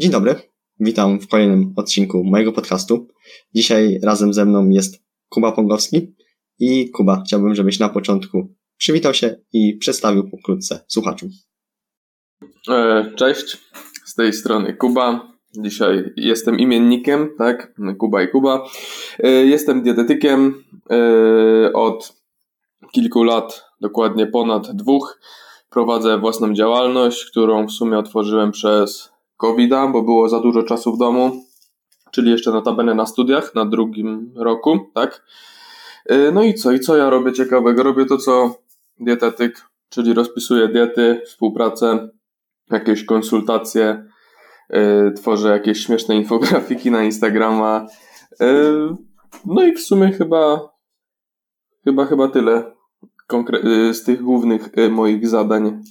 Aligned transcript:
Dzień 0.00 0.10
dobry, 0.10 0.34
witam 0.80 1.20
w 1.20 1.28
kolejnym 1.28 1.72
odcinku 1.76 2.24
mojego 2.24 2.52
podcastu. 2.52 3.08
Dzisiaj 3.54 4.00
razem 4.02 4.34
ze 4.34 4.44
mną 4.44 4.68
jest 4.68 5.02
Kuba 5.28 5.52
Pongowski 5.52 6.14
i 6.58 6.90
Kuba, 6.90 7.22
chciałbym, 7.26 7.54
żebyś 7.54 7.78
na 7.78 7.88
początku 7.88 8.54
przywitał 8.76 9.14
się 9.14 9.36
i 9.52 9.76
przedstawił 9.76 10.30
pokrótce 10.30 10.84
słuchaczom. 10.88 11.28
E, 12.68 13.10
cześć, 13.16 13.58
z 14.04 14.14
tej 14.14 14.32
strony 14.32 14.74
Kuba. 14.74 15.32
Dzisiaj 15.58 16.12
jestem 16.16 16.58
imiennikiem, 16.58 17.30
tak? 17.38 17.74
Kuba 17.98 18.22
i 18.22 18.28
Kuba. 18.28 18.64
E, 19.18 19.30
jestem 19.30 19.82
dietetykiem 19.82 20.64
e, 20.90 21.72
od 21.72 22.12
kilku 22.92 23.22
lat, 23.22 23.64
dokładnie 23.80 24.26
ponad 24.26 24.76
dwóch. 24.76 25.20
Prowadzę 25.70 26.18
własną 26.18 26.54
działalność, 26.54 27.24
którą 27.24 27.66
w 27.66 27.72
sumie 27.72 27.98
otworzyłem 27.98 28.50
przez 28.50 29.17
covid 29.38 29.70
bo 29.92 30.02
było 30.02 30.28
za 30.28 30.40
dużo 30.40 30.62
czasu 30.62 30.92
w 30.92 30.98
domu, 30.98 31.44
czyli 32.10 32.30
jeszcze 32.30 32.50
notabene 32.50 32.94
na 32.94 33.06
studiach, 33.06 33.54
na 33.54 33.64
drugim 33.64 34.32
roku, 34.36 34.78
tak? 34.94 35.22
No 36.32 36.42
i 36.42 36.54
co? 36.54 36.72
I 36.72 36.80
co 36.80 36.96
ja 36.96 37.10
robię 37.10 37.32
ciekawego? 37.32 37.82
Robię 37.82 38.06
to, 38.06 38.18
co 38.18 38.54
dietetyk, 39.00 39.68
czyli 39.88 40.14
rozpisuję 40.14 40.68
diety, 40.68 41.22
współpracę, 41.26 42.08
jakieś 42.70 43.04
konsultacje, 43.04 44.04
yy, 44.70 45.12
tworzę 45.16 45.48
jakieś 45.48 45.86
śmieszne 45.86 46.16
infografiki 46.16 46.90
na 46.90 47.04
Instagrama. 47.04 47.86
Yy, 48.40 48.96
no 49.46 49.64
i 49.64 49.72
w 49.72 49.80
sumie 49.80 50.12
chyba 50.12 50.70
chyba 51.84 52.06
chyba 52.06 52.28
tyle 52.28 52.72
yy, 53.62 53.94
z 53.94 54.04
tych 54.04 54.22
głównych 54.22 54.78
y, 54.78 54.90
moich 54.90 55.28
zadań. 55.28 55.82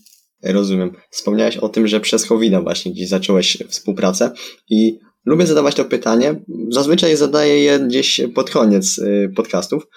Rozumiem. 0.44 0.91
Wspomniałeś 1.09 1.58
o 1.58 1.70
tym, 1.70 1.88
że 1.88 2.00
przez 2.00 2.26
covid 2.26 2.54
właśnie 2.64 2.91
gdzieś 2.91 3.09
zacząłeś 3.09 3.58
współpracę 3.68 4.32
i 4.70 5.00
lubię 5.26 5.46
zadawać 5.46 5.76
to 5.76 5.86
pytanie. 5.86 6.41
Zazwyczaj 6.70 7.16
zadaję 7.16 7.63
je 7.63 7.79
gdzieś 7.79 8.21
pod 8.35 8.49
koniec 8.49 8.98
y, 8.98 9.32
podcastów, 9.35 9.88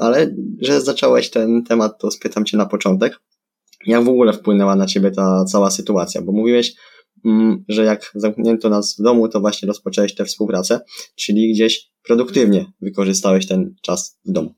ale 0.00 0.34
że 0.60 0.80
zacząłeś 0.80 1.30
ten 1.30 1.64
temat, 1.64 1.92
to 2.00 2.10
spytam 2.10 2.44
Cię 2.44 2.56
na 2.56 2.66
początek. 2.66 3.20
Jak 3.86 4.04
w 4.04 4.08
ogóle 4.08 4.32
wpłynęła 4.32 4.76
na 4.76 4.86
Ciebie 4.86 5.10
ta 5.10 5.44
cała 5.44 5.70
sytuacja? 5.70 6.22
Bo 6.22 6.32
mówiłeś, 6.32 6.74
mm, 7.24 7.64
że 7.68 7.84
jak 7.84 8.12
zamknięto 8.14 8.68
nas 8.68 8.96
w 8.98 9.02
domu, 9.02 9.28
to 9.28 9.40
właśnie 9.40 9.68
rozpocząłeś 9.68 10.14
tę 10.14 10.24
współpracę, 10.24 10.80
czyli 11.16 11.52
gdzieś 11.52 11.90
produktywnie 12.02 12.72
wykorzystałeś 12.80 13.46
ten 13.46 13.74
czas 13.82 14.18
w 14.24 14.32
domu. 14.32 14.54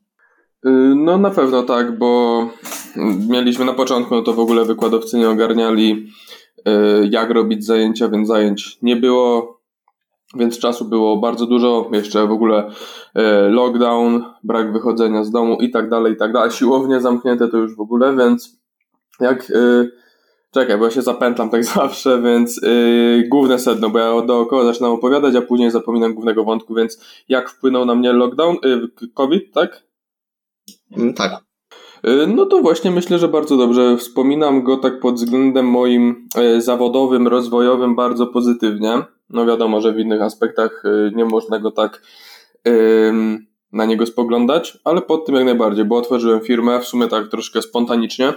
Y, 0.66 0.94
no 0.97 1.19
na 1.19 1.30
pewno 1.30 1.62
tak, 1.62 1.98
bo 1.98 2.41
mieliśmy 3.28 3.64
na 3.64 3.72
początku, 3.72 4.14
no 4.14 4.22
to 4.22 4.33
w 4.33 4.41
ogóle 4.41 4.64
wykładowcy 4.64 5.19
nie 5.19 5.30
ogarniali 5.30 6.06
y, 6.58 7.08
jak 7.11 7.30
robić 7.30 7.64
zajęcia, 7.64 8.08
więc 8.08 8.28
zajęć 8.28 8.78
nie 8.83 8.97
było, 8.97 9.61
więc 10.34 10.58
czasu 10.58 10.84
było 10.84 11.16
bardzo 11.16 11.47
dużo, 11.47 11.91
jeszcze 11.92 12.27
w 12.27 12.33
ogóle 12.33 12.69
y, 12.69 13.22
lockdown, 13.50 14.25
brak 14.44 14.72
wychodzenia 14.72 15.25
z 15.25 15.31
domu 15.31 15.56
i 15.61 15.70
tak 15.70 15.88
dalej, 15.88 16.12
i 16.12 16.16
tak 16.16 16.33
dalej, 16.33 16.50
siłownie 16.50 17.00
zamknięte 17.00 17.48
to 17.48 17.56
już 17.56 17.77
w 17.77 17.81
ogóle, 17.81 18.16
więc 18.16 18.61
jak 19.20 19.53
Czekaj, 20.53 20.78
bo 20.78 20.84
ja 20.84 20.91
się 20.91 21.03
zapętlam 21.03 21.50
tak 21.50 21.64
zawsze, 21.75 22.22
więc 22.22 22.61
główne 23.28 23.58
sedno, 23.58 23.91
bo 23.91 23.98
ja 23.98 24.22
dookoła 24.22 24.64
zaczynam 24.64 24.92
opowiadać, 24.92 25.36
a 25.36 25.42
później 25.42 25.70
zapominam 25.70 26.14
głównego 26.14 26.44
wątku, 26.44 26.75
więc 26.75 27.22
jak 27.28 27.50
wpłynął 27.50 27.84
na 27.84 27.94
mnie 27.94 28.12
lockdown, 28.12 28.56
COVID, 29.14 29.53
tak? 29.53 29.89
Mm, 30.96 31.14
tak. 31.14 31.33
Y, 32.06 32.27
no 32.27 32.46
to 32.46 32.60
właśnie 32.60 32.91
myślę, 32.91 33.19
że 33.19 33.28
bardzo 33.28 33.56
dobrze. 33.56 33.96
Wspominam 33.96 34.62
go 34.62 34.77
tak 34.77 35.00
pod 35.00 35.14
względem 35.14 35.66
moim 35.66 36.28
y, 36.56 36.62
zawodowym, 36.62 37.28
rozwojowym 37.28 37.97
bardzo 37.97 38.27
pozytywnie. 38.27 39.02
No 39.30 39.47
wiadomo, 39.47 39.80
że 39.80 39.92
w 39.92 39.98
innych 39.98 40.22
aspektach 40.22 40.84
y, 40.84 41.12
nie 41.14 41.24
można 41.24 41.58
go 41.58 41.70
tak 41.70 42.02
na 43.72 43.84
niego 43.84 44.06
spoglądać, 44.06 44.78
ale 44.84 45.02
pod 45.02 45.27
tym 45.27 45.34
jak 45.34 45.44
najbardziej, 45.44 45.84
bo 45.84 45.97
otworzyłem 45.97 46.41
firmę 46.41 46.81
w 46.81 46.84
sumie 46.84 47.09
tak 47.09 47.28
troszkę 47.28 47.62
spontanicznie, 47.62 48.32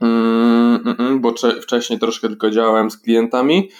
mm, 0.00 0.96
mm, 0.98 1.20
bo 1.20 1.34
wcześniej 1.62 1.98
troszkę 1.98 2.28
tylko 2.28 2.50
działałem 2.50 2.90
z 2.90 2.98
klientami. 2.98 3.70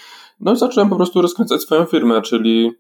No 0.40 0.52
i 0.52 0.56
zacząłem 0.56 0.90
po 0.90 0.96
prostu 0.96 1.22
rozkręcać 1.22 1.60
swoją 1.60 1.84
firmę, 1.84 2.22
czyli 2.22 2.72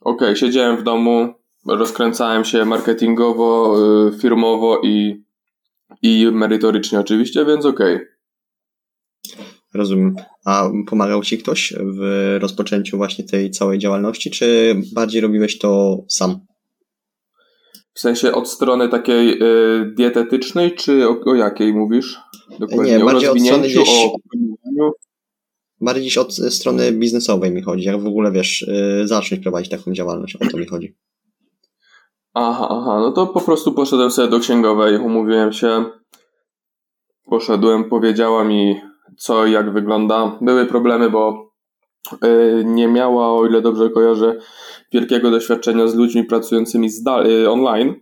okej, 0.00 0.28
okay, 0.28 0.36
siedziałem 0.36 0.76
w 0.76 0.82
domu, 0.82 1.34
rozkręcałem 1.66 2.44
się 2.44 2.64
marketingowo, 2.64 3.76
y, 4.08 4.18
firmowo 4.18 4.80
i, 4.84 5.24
i 6.02 6.26
merytorycznie 6.32 7.00
oczywiście, 7.00 7.44
więc 7.44 7.64
okej. 7.64 7.96
Okay. 7.96 8.12
Rozumiem. 9.74 10.14
A 10.44 10.70
pomagał 10.86 11.22
Ci 11.22 11.38
ktoś 11.38 11.74
w 11.80 12.36
rozpoczęciu 12.40 12.96
właśnie 12.96 13.24
tej 13.24 13.50
całej 13.50 13.78
działalności, 13.78 14.30
czy 14.30 14.74
bardziej 14.94 15.20
robiłeś 15.20 15.58
to 15.58 15.98
sam? 16.08 16.40
W 17.94 18.00
sensie 18.00 18.32
od 18.32 18.48
strony 18.48 18.88
takiej 18.88 19.42
y, 19.42 19.94
dietetycznej, 19.96 20.74
czy 20.74 21.08
o, 21.08 21.20
o, 21.24 21.34
jakiej 21.34 21.74
mówisz? 21.74 22.18
Dokładnie 22.58 22.92
Nie, 22.92 23.04
bardziej 23.04 23.28
o 23.28 23.32
od 23.32 23.40
strony 23.40 23.68
gdzieś... 23.68 23.88
o 23.88 24.92
Bardziej 25.80 26.18
od 26.18 26.34
strony 26.34 26.92
biznesowej 26.92 27.50
mi 27.50 27.62
chodzi. 27.62 27.84
Jak 27.84 28.00
w 28.00 28.06
ogóle 28.06 28.32
wiesz, 28.32 28.62
y, 28.62 29.06
zacząć 29.06 29.42
prowadzić 29.42 29.70
taką 29.70 29.92
działalność, 29.92 30.36
o 30.36 30.46
to 30.50 30.58
mi 30.58 30.66
chodzi. 30.66 30.94
Aha, 32.34 32.66
aha, 32.70 33.00
no 33.00 33.12
to 33.12 33.26
po 33.26 33.40
prostu 33.40 33.72
poszedłem 33.72 34.10
sobie 34.10 34.28
do 34.28 34.40
księgowej, 34.40 34.98
umówiłem 34.98 35.52
się, 35.52 35.84
poszedłem, 37.24 37.84
powiedziała 37.84 38.44
mi 38.44 38.80
co 39.16 39.46
i 39.46 39.52
jak 39.52 39.72
wygląda. 39.72 40.38
Były 40.40 40.66
problemy, 40.66 41.10
bo 41.10 41.50
y, 42.24 42.62
nie 42.66 42.88
miała, 42.88 43.32
o 43.32 43.46
ile 43.46 43.60
dobrze 43.60 43.90
kojarzę, 43.90 44.38
wielkiego 44.92 45.30
doświadczenia 45.30 45.88
z 45.88 45.94
ludźmi 45.94 46.24
pracującymi 46.24 46.88
y, 47.26 47.50
online, 47.50 47.94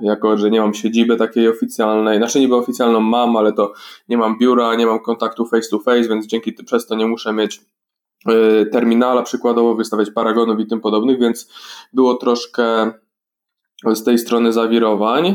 jako 0.00 0.38
że 0.38 0.50
nie 0.50 0.60
mam 0.60 0.74
siedziby 0.74 1.16
takiej 1.16 1.48
oficjalnej, 1.48 2.18
znaczy 2.18 2.40
niby 2.40 2.56
oficjalną 2.56 3.00
mam, 3.00 3.36
ale 3.36 3.52
to 3.52 3.72
nie 4.08 4.18
mam 4.18 4.38
biura, 4.38 4.74
nie 4.74 4.86
mam 4.86 5.00
kontaktu 5.00 5.46
face 5.46 5.70
to 5.70 5.78
face, 5.78 6.08
więc 6.08 6.26
dzięki 6.26 6.52
przez 6.52 6.86
to 6.86 6.94
nie 6.94 7.06
muszę 7.06 7.32
mieć 7.32 7.60
y, 8.28 8.66
terminala 8.66 9.22
przykładowo, 9.22 9.74
wystawiać 9.74 10.10
paragonów 10.10 10.60
i 10.60 10.66
tym 10.66 10.80
podobnych, 10.80 11.18
więc 11.18 11.52
było 11.92 12.14
troszkę 12.14 12.92
z 13.86 14.04
tej 14.04 14.18
strony 14.18 14.52
zawirowań, 14.52 15.26
y, 15.26 15.34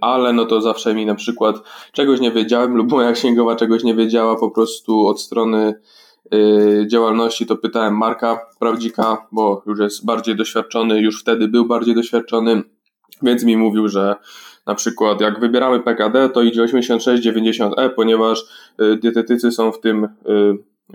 ale 0.00 0.32
no 0.32 0.44
to 0.44 0.60
zawsze 0.60 0.94
mi 0.94 1.06
na 1.06 1.14
przykład 1.14 1.56
czegoś 1.92 2.20
nie 2.20 2.32
wiedziałem 2.32 2.76
lub 2.76 2.90
moja 2.90 3.12
księgowa 3.12 3.56
czegoś 3.56 3.84
nie 3.84 3.94
wiedziała 3.94 4.36
po 4.36 4.50
prostu 4.50 5.06
od 5.06 5.20
strony 5.20 5.74
y, 6.34 6.86
działalności, 6.86 7.46
to 7.46 7.56
pytałem 7.56 7.96
Marka 7.96 8.40
Prawdzika, 8.60 9.26
bo 9.32 9.62
już 9.66 9.78
jest 9.78 10.04
bardziej 10.04 10.36
doświadczony, 10.36 11.00
już 11.00 11.20
wtedy 11.20 11.48
był 11.48 11.66
bardziej 11.66 11.94
doświadczony, 11.94 12.62
więc 13.22 13.44
mi 13.44 13.56
mówił, 13.56 13.88
że 13.88 14.14
na 14.66 14.74
przykład 14.74 15.20
jak 15.20 15.40
wybieramy 15.40 15.80
PKD, 15.80 16.28
to 16.28 16.42
idzie 16.42 16.62
86-90E, 16.62 17.90
ponieważ 17.90 18.44
y, 18.82 18.96
dietetycy 18.96 19.52
są 19.52 19.72
w 19.72 19.80
tym, 19.80 20.08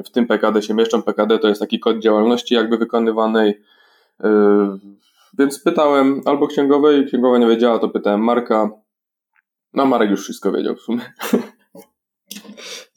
w 0.06 0.10
tym 0.10 0.28
PKD 0.28 0.62
się 0.62 0.74
mieszczą. 0.74 1.02
PKD 1.02 1.40
to 1.40 1.48
jest 1.48 1.62
taki 1.62 1.80
kod 1.80 2.00
działalności 2.00 2.56
jakby 2.56 2.78
wykonywanej 2.78 3.62
więc 5.40 5.64
pytałem 5.64 6.22
albo 6.26 6.48
księgowej, 6.48 7.06
księgowa 7.06 7.38
nie 7.38 7.48
wiedziała, 7.48 7.80
to 7.80 7.90
pytałem 7.90 8.24
Marka. 8.24 8.70
No, 9.74 9.86
Marek 9.86 10.10
już 10.10 10.24
wszystko 10.24 10.52
wiedział 10.52 10.76
w 10.76 10.82
sumie. 10.82 11.02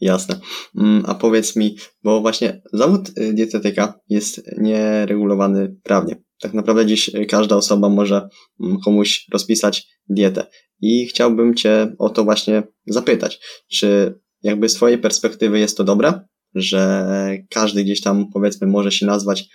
Jasne. 0.00 0.40
Mm, 0.76 1.04
a 1.06 1.14
powiedz 1.14 1.56
mi, 1.56 1.76
bo 2.02 2.20
właśnie 2.20 2.62
zawód 2.72 3.08
y, 3.18 3.32
dietetyka 3.32 4.00
jest 4.08 4.42
nieregulowany 4.58 5.76
prawnie. 5.82 6.16
Tak 6.40 6.54
naprawdę 6.54 6.86
dziś 6.86 7.10
każda 7.28 7.56
osoba 7.56 7.88
może 7.88 8.28
mm, 8.60 8.78
komuś 8.84 9.26
rozpisać 9.32 9.88
dietę. 10.08 10.46
I 10.80 11.06
chciałbym 11.06 11.54
Cię 11.54 11.94
o 11.98 12.08
to 12.08 12.24
właśnie 12.24 12.62
zapytać. 12.86 13.40
Czy 13.70 14.18
jakby 14.42 14.68
z 14.68 14.74
Twojej 14.74 14.98
perspektywy 14.98 15.58
jest 15.58 15.76
to 15.76 15.84
dobre, 15.84 16.20
że 16.54 17.06
każdy 17.50 17.84
gdzieś 17.84 18.00
tam 18.00 18.30
powiedzmy 18.32 18.66
może 18.66 18.92
się 18.92 19.06
nazwać 19.06 19.48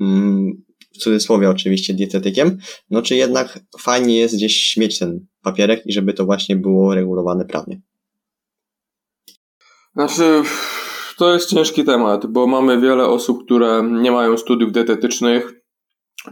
mm, 0.00 0.52
cudzysłowie 1.00 1.50
oczywiście 1.50 1.94
dietetykiem, 1.94 2.58
no 2.90 3.02
czy 3.02 3.16
jednak 3.16 3.60
fajnie 3.78 4.18
jest 4.18 4.36
gdzieś 4.36 4.76
mieć 4.76 4.98
ten 4.98 5.26
papierek 5.42 5.86
i 5.86 5.92
żeby 5.92 6.12
to 6.12 6.24
właśnie 6.24 6.56
było 6.56 6.94
regulowane 6.94 7.44
prawnie? 7.44 7.80
Znaczy, 9.94 10.42
to 11.16 11.34
jest 11.34 11.50
ciężki 11.50 11.84
temat, 11.84 12.26
bo 12.26 12.46
mamy 12.46 12.80
wiele 12.80 13.06
osób, 13.06 13.44
które 13.44 13.82
nie 14.02 14.10
mają 14.10 14.36
studiów 14.36 14.72
dietetycznych, 14.72 15.52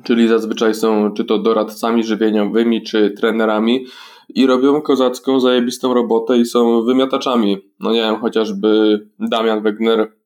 czyli 0.05 0.29
zazwyczaj 0.29 0.75
są 0.75 1.13
czy 1.13 1.25
to 1.25 1.39
doradcami 1.39 2.05
żywieniowymi, 2.05 2.83
czy 2.83 3.11
trenerami 3.11 3.87
i 4.29 4.47
robią 4.47 4.83
kozacką, 4.83 5.41
zajebistą 5.41 5.95
robotę 5.95 6.39
i 6.39 6.45
są 6.45 6.83
wymiataczami. 6.83 7.59
No 7.81 7.93
nie 7.93 8.01
wiem, 8.01 8.21
chociażby 8.21 9.01
Damian 9.19 9.63
Wegner 9.63 10.18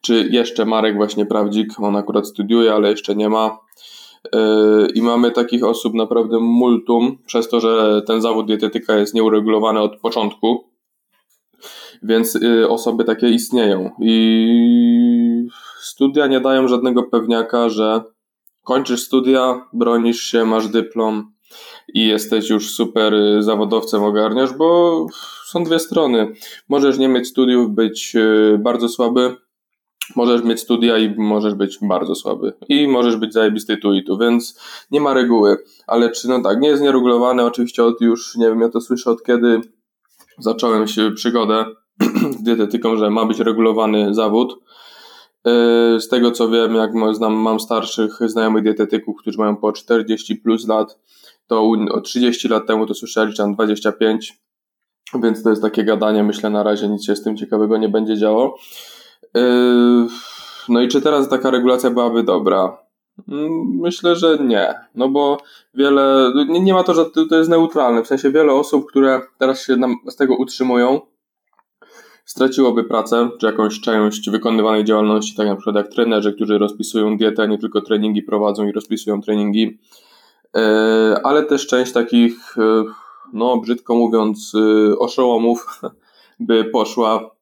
czy 0.00 0.28
jeszcze 0.30 0.64
Marek 0.64 0.96
właśnie 0.96 1.26
Prawdzik, 1.26 1.80
on 1.80 1.96
akurat 1.96 2.28
studiuje, 2.28 2.74
ale 2.74 2.90
jeszcze 2.90 3.16
nie 3.16 3.28
ma. 3.28 3.58
Yy, 4.32 4.88
I 4.94 5.02
mamy 5.02 5.30
takich 5.30 5.64
osób 5.64 5.94
naprawdę 5.94 6.40
multum, 6.40 7.18
przez 7.26 7.48
to, 7.48 7.60
że 7.60 8.02
ten 8.06 8.20
zawód 8.20 8.46
dietetyka 8.46 8.96
jest 8.96 9.14
nieuregulowany 9.14 9.80
od 9.80 10.00
początku. 10.00 10.64
Więc 12.02 12.36
y, 12.36 12.68
osoby 12.68 13.04
takie 13.04 13.28
istnieją. 13.28 13.90
I 14.00 15.48
studia 15.80 16.26
nie 16.26 16.40
dają 16.40 16.68
żadnego 16.68 17.02
pewniaka, 17.02 17.68
że 17.68 18.02
kończysz 18.64 19.02
studia, 19.02 19.68
bronisz 19.72 20.20
się, 20.20 20.44
masz 20.44 20.68
dyplom 20.68 21.32
i 21.94 22.06
jesteś 22.06 22.50
już 22.50 22.70
super 22.70 23.14
y, 23.14 23.42
zawodowcem, 23.42 24.02
ogarniasz, 24.02 24.52
bo 24.52 25.06
są 25.46 25.64
dwie 25.64 25.78
strony. 25.78 26.32
Możesz 26.68 26.98
nie 26.98 27.08
mieć 27.08 27.28
studiów, 27.28 27.70
być 27.70 28.16
y, 28.16 28.58
bardzo 28.58 28.88
słaby, 28.88 29.36
możesz 30.16 30.42
mieć 30.42 30.60
studia 30.60 30.98
i 30.98 31.14
możesz 31.16 31.54
być 31.54 31.78
bardzo 31.82 32.14
słaby. 32.14 32.52
I 32.68 32.88
możesz 32.88 33.16
być 33.16 33.32
zajebisty 33.32 33.76
tu 33.76 33.94
i 33.94 34.04
tu, 34.04 34.18
więc 34.18 34.60
nie 34.90 35.00
ma 35.00 35.14
reguły. 35.14 35.56
Ale 35.86 36.10
czy 36.10 36.28
no 36.28 36.42
tak, 36.42 36.60
nie 36.60 36.68
jest 36.68 36.82
nieregulowane, 36.82 37.44
oczywiście 37.44 37.84
od 37.84 38.00
już, 38.00 38.36
nie 38.36 38.48
wiem, 38.48 38.60
ja 38.60 38.68
to 38.68 38.80
słyszę 38.80 39.10
od 39.10 39.22
kiedy 39.22 39.60
zacząłem 40.38 40.88
się 40.88 41.10
przygodę 41.10 41.64
z 42.38 42.42
dietetyką, 42.42 42.96
że 42.96 43.10
ma 43.10 43.26
być 43.26 43.38
regulowany 43.38 44.14
zawód. 44.14 44.56
Yy, 45.44 46.00
z 46.00 46.08
tego 46.08 46.30
co 46.30 46.48
wiem, 46.48 46.74
jak 46.74 46.90
znam, 47.12 47.34
mam 47.34 47.60
starszych 47.60 48.18
znajomych 48.26 48.64
dietetyków, 48.64 49.16
którzy 49.18 49.38
mają 49.38 49.56
po 49.56 49.72
40 49.72 50.36
plus 50.36 50.68
lat, 50.68 50.98
to 51.46 51.72
30 52.04 52.48
lat 52.48 52.66
temu 52.66 52.86
to 52.86 52.94
słyszeli, 52.94 53.36
tam 53.36 53.54
25, 53.54 54.38
więc 55.22 55.42
to 55.42 55.50
jest 55.50 55.62
takie 55.62 55.84
gadanie, 55.84 56.22
myślę 56.22 56.50
na 56.50 56.62
razie 56.62 56.88
nic 56.88 57.04
się 57.04 57.16
z 57.16 57.22
tym 57.22 57.36
ciekawego 57.36 57.76
nie 57.76 57.88
będzie 57.88 58.16
działo. 58.16 58.58
Yy, 59.36 60.08
no 60.68 60.80
i 60.80 60.88
czy 60.88 61.00
teraz 61.00 61.28
taka 61.28 61.50
regulacja 61.50 61.90
byłaby 61.90 62.22
dobra? 62.22 62.78
Mm, 63.28 63.78
myślę, 63.80 64.16
że 64.16 64.38
nie, 64.38 64.74
no 64.94 65.08
bo 65.08 65.38
wiele, 65.74 66.32
nie, 66.48 66.60
nie 66.60 66.74
ma 66.74 66.84
to, 66.84 66.94
że 66.94 67.04
to 67.30 67.36
jest 67.36 67.50
neutralne, 67.50 68.02
w 68.02 68.06
sensie 68.06 68.30
wiele 68.30 68.52
osób, 68.52 68.86
które 68.86 69.20
teraz 69.38 69.62
się 69.66 69.76
z 70.08 70.16
tego 70.16 70.36
utrzymują, 70.36 71.00
straciłoby 72.24 72.84
pracę, 72.84 73.28
czy 73.40 73.46
jakąś 73.46 73.80
część 73.80 74.30
wykonywanej 74.30 74.84
działalności, 74.84 75.36
tak 75.36 75.46
na 75.46 75.56
przykład 75.56 75.76
jak 75.76 75.88
trenerzy, 75.88 76.32
którzy 76.32 76.58
rozpisują 76.58 77.16
dietę, 77.16 77.48
nie 77.48 77.58
tylko 77.58 77.80
treningi 77.80 78.22
prowadzą 78.22 78.66
i 78.66 78.72
rozpisują 78.72 79.20
treningi, 79.20 79.78
e, 80.56 81.20
ale 81.24 81.42
też 81.42 81.66
część 81.66 81.92
takich, 81.92 82.58
e, 82.58 82.84
no 83.32 83.56
brzydko 83.56 83.94
mówiąc, 83.94 84.52
oszołomów 84.98 85.80
by 86.40 86.64
poszła 86.64 87.35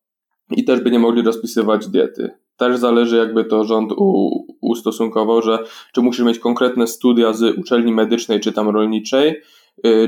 i 0.51 0.65
też 0.65 0.81
by 0.81 0.91
nie 0.91 0.99
mogli 0.99 1.23
rozpisywać 1.23 1.89
diety. 1.89 2.31
Też 2.57 2.79
zależy, 2.79 3.17
jakby 3.17 3.45
to 3.45 3.65
rząd 3.65 3.93
u, 3.93 4.31
ustosunkował, 4.61 5.43
że 5.43 5.59
czy 5.95 6.01
musisz 6.01 6.25
mieć 6.25 6.39
konkretne 6.39 6.87
studia 6.87 7.33
z 7.33 7.59
uczelni 7.59 7.93
medycznej 7.93 8.41
czy 8.41 8.53
tam 8.53 8.69
rolniczej, 8.69 9.43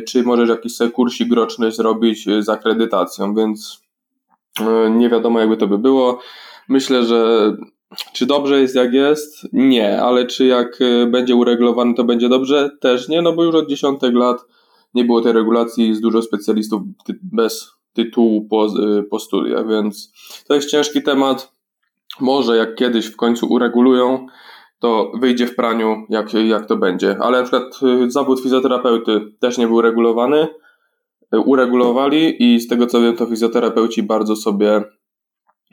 czy 0.08 0.22
możesz 0.22 0.48
jakiś 0.48 0.76
sobie 0.76 0.90
kursik 0.90 1.32
roczny 1.32 1.72
zrobić 1.72 2.24
z 2.40 2.48
akredytacją, 2.48 3.34
więc 3.34 3.86
E, 4.60 4.90
nie 4.90 5.08
wiadomo, 5.08 5.40
jakby 5.40 5.56
to 5.56 5.66
by 5.66 5.78
było. 5.78 6.20
Myślę, 6.68 7.04
że 7.04 7.52
czy 8.12 8.26
dobrze 8.26 8.60
jest 8.60 8.74
jak 8.74 8.92
jest? 8.92 9.48
Nie, 9.52 10.02
ale 10.02 10.26
czy 10.26 10.46
jak 10.46 10.78
będzie 11.10 11.34
uregulowany, 11.34 11.94
to 11.94 12.04
będzie 12.04 12.28
dobrze? 12.28 12.70
Też 12.80 13.08
nie, 13.08 13.22
no 13.22 13.32
bo 13.32 13.44
już 13.44 13.54
od 13.54 13.68
dziesiątek 13.68 14.14
lat 14.14 14.44
nie 14.94 15.04
było 15.04 15.20
tej 15.20 15.32
regulacji, 15.32 15.88
jest 15.88 16.02
dużo 16.02 16.22
specjalistów 16.22 16.82
bez 17.22 17.75
tytułu 17.96 18.48
po, 18.48 18.66
e, 18.66 19.02
po 19.02 19.18
studiach, 19.18 19.68
więc 19.68 20.12
to 20.48 20.54
jest 20.54 20.70
ciężki 20.70 21.02
temat. 21.02 21.52
Może 22.20 22.56
jak 22.56 22.74
kiedyś 22.74 23.06
w 23.06 23.16
końcu 23.16 23.46
uregulują, 23.46 24.26
to 24.78 25.12
wyjdzie 25.14 25.46
w 25.46 25.56
praniu, 25.56 26.06
jak, 26.08 26.34
jak 26.34 26.66
to 26.66 26.76
będzie. 26.76 27.16
Ale 27.20 27.38
na 27.38 27.42
przykład 27.42 27.80
zawód 28.08 28.40
fizjoterapeuty 28.40 29.20
też 29.40 29.58
nie 29.58 29.66
był 29.66 29.80
regulowany 29.80 30.48
uregulowali 31.32 32.42
i 32.42 32.60
z 32.60 32.68
tego 32.68 32.86
co 32.86 33.00
wiem, 33.00 33.16
to 33.16 33.26
fizjoterapeuci 33.26 34.02
bardzo 34.02 34.36
sobie 34.36 34.82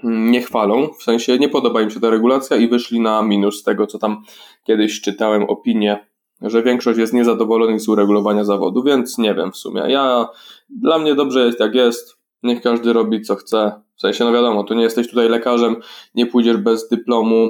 mm, 0.03 0.31
nie 0.31 0.41
chwalą, 0.41 0.87
w 0.99 1.03
sensie 1.03 1.37
nie 1.37 1.49
podoba 1.49 1.81
im 1.81 1.89
się 1.89 1.99
ta 1.99 2.09
regulacja 2.09 2.57
i 2.57 2.67
wyszli 2.67 2.99
na 2.99 3.21
minus 3.21 3.59
z 3.59 3.63
tego, 3.63 3.87
co 3.87 3.99
tam 3.99 4.23
kiedyś 4.63 5.01
czytałem 5.01 5.43
opinię, 5.43 6.07
że 6.49 6.63
większość 6.63 6.99
jest 6.99 7.13
niezadowolonych 7.13 7.81
z 7.81 7.87
uregulowania 7.87 8.43
zawodu, 8.43 8.83
więc 8.83 9.17
nie 9.17 9.35
wiem 9.35 9.51
w 9.51 9.57
sumie. 9.57 9.81
Ja, 9.87 10.27
dla 10.69 10.99
mnie 10.99 11.15
dobrze 11.15 11.45
jest 11.45 11.59
jak 11.59 11.75
jest, 11.75 12.17
niech 12.43 12.61
każdy 12.61 12.93
robi 12.93 13.21
co 13.21 13.35
chce. 13.35 13.81
W 13.95 14.01
sensie, 14.01 14.23
no 14.23 14.31
wiadomo, 14.31 14.63
tu 14.63 14.73
nie 14.73 14.83
jesteś 14.83 15.09
tutaj 15.09 15.29
lekarzem, 15.29 15.75
nie 16.15 16.25
pójdziesz 16.25 16.57
bez 16.57 16.89
dyplomu, 16.89 17.49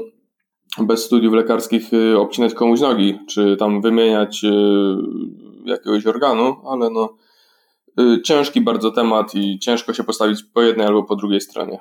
bez 0.82 1.04
studiów 1.06 1.34
lekarskich 1.34 1.94
y, 1.94 2.20
obcinać 2.20 2.54
komuś 2.54 2.80
nogi, 2.80 3.20
czy 3.30 3.58
tam 3.58 3.82
wymieniać 3.82 4.44
y, 4.44 4.50
jakiegoś 5.66 6.08
organu, 6.08 6.56
ale 6.66 6.90
no 6.90 7.18
Y, 8.00 8.22
ciężki 8.22 8.62
bardzo 8.62 8.92
temat 8.92 9.36
i 9.36 9.60
ciężko 9.60 9.94
się 9.94 10.04
postawić 10.04 10.44
po 10.44 10.62
jednej 10.62 10.88
albo 10.88 11.04
po 11.04 11.16
drugiej 11.16 11.42
stronie. 11.42 11.80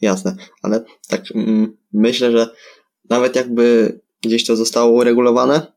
Jasne, 0.00 0.36
ale 0.62 0.84
tak 1.08 1.22
mm, 1.34 1.76
myślę, 1.92 2.32
że 2.32 2.48
nawet 3.10 3.36
jakby 3.36 4.00
gdzieś 4.22 4.46
to 4.46 4.56
zostało 4.56 4.92
uregulowane, 4.92 5.72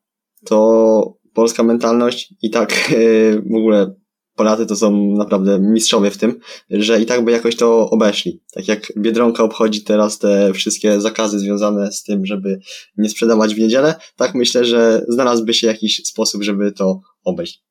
to 0.45 1.19
polska 1.33 1.63
mentalność 1.63 2.33
i 2.41 2.49
tak 2.49 2.91
y, 2.91 3.41
w 3.51 3.55
ogóle 3.55 3.95
Polacy 4.35 4.65
to 4.65 4.75
są 4.75 5.15
naprawdę 5.15 5.59
mistrzowie 5.59 6.11
w 6.11 6.17
tym, 6.17 6.39
że 6.69 7.01
i 7.01 7.05
tak 7.05 7.25
by 7.25 7.31
jakoś 7.31 7.55
to 7.55 7.89
obeszli. 7.89 8.41
Tak 8.53 8.67
jak 8.67 8.93
Biedronka 8.97 9.43
obchodzi 9.43 9.83
teraz 9.83 10.19
te 10.19 10.53
wszystkie 10.53 11.01
zakazy 11.01 11.39
związane 11.39 11.91
z 11.91 12.03
tym, 12.03 12.25
żeby 12.25 12.59
nie 12.97 13.09
sprzedawać 13.09 13.55
w 13.55 13.59
niedzielę, 13.59 13.95
tak 14.15 14.35
myślę, 14.35 14.65
że 14.65 15.05
znalazłby 15.07 15.53
się 15.53 15.67
jakiś 15.67 16.01
sposób, 16.05 16.43
żeby 16.43 16.71
to 16.71 17.01
obejść. 17.23 17.68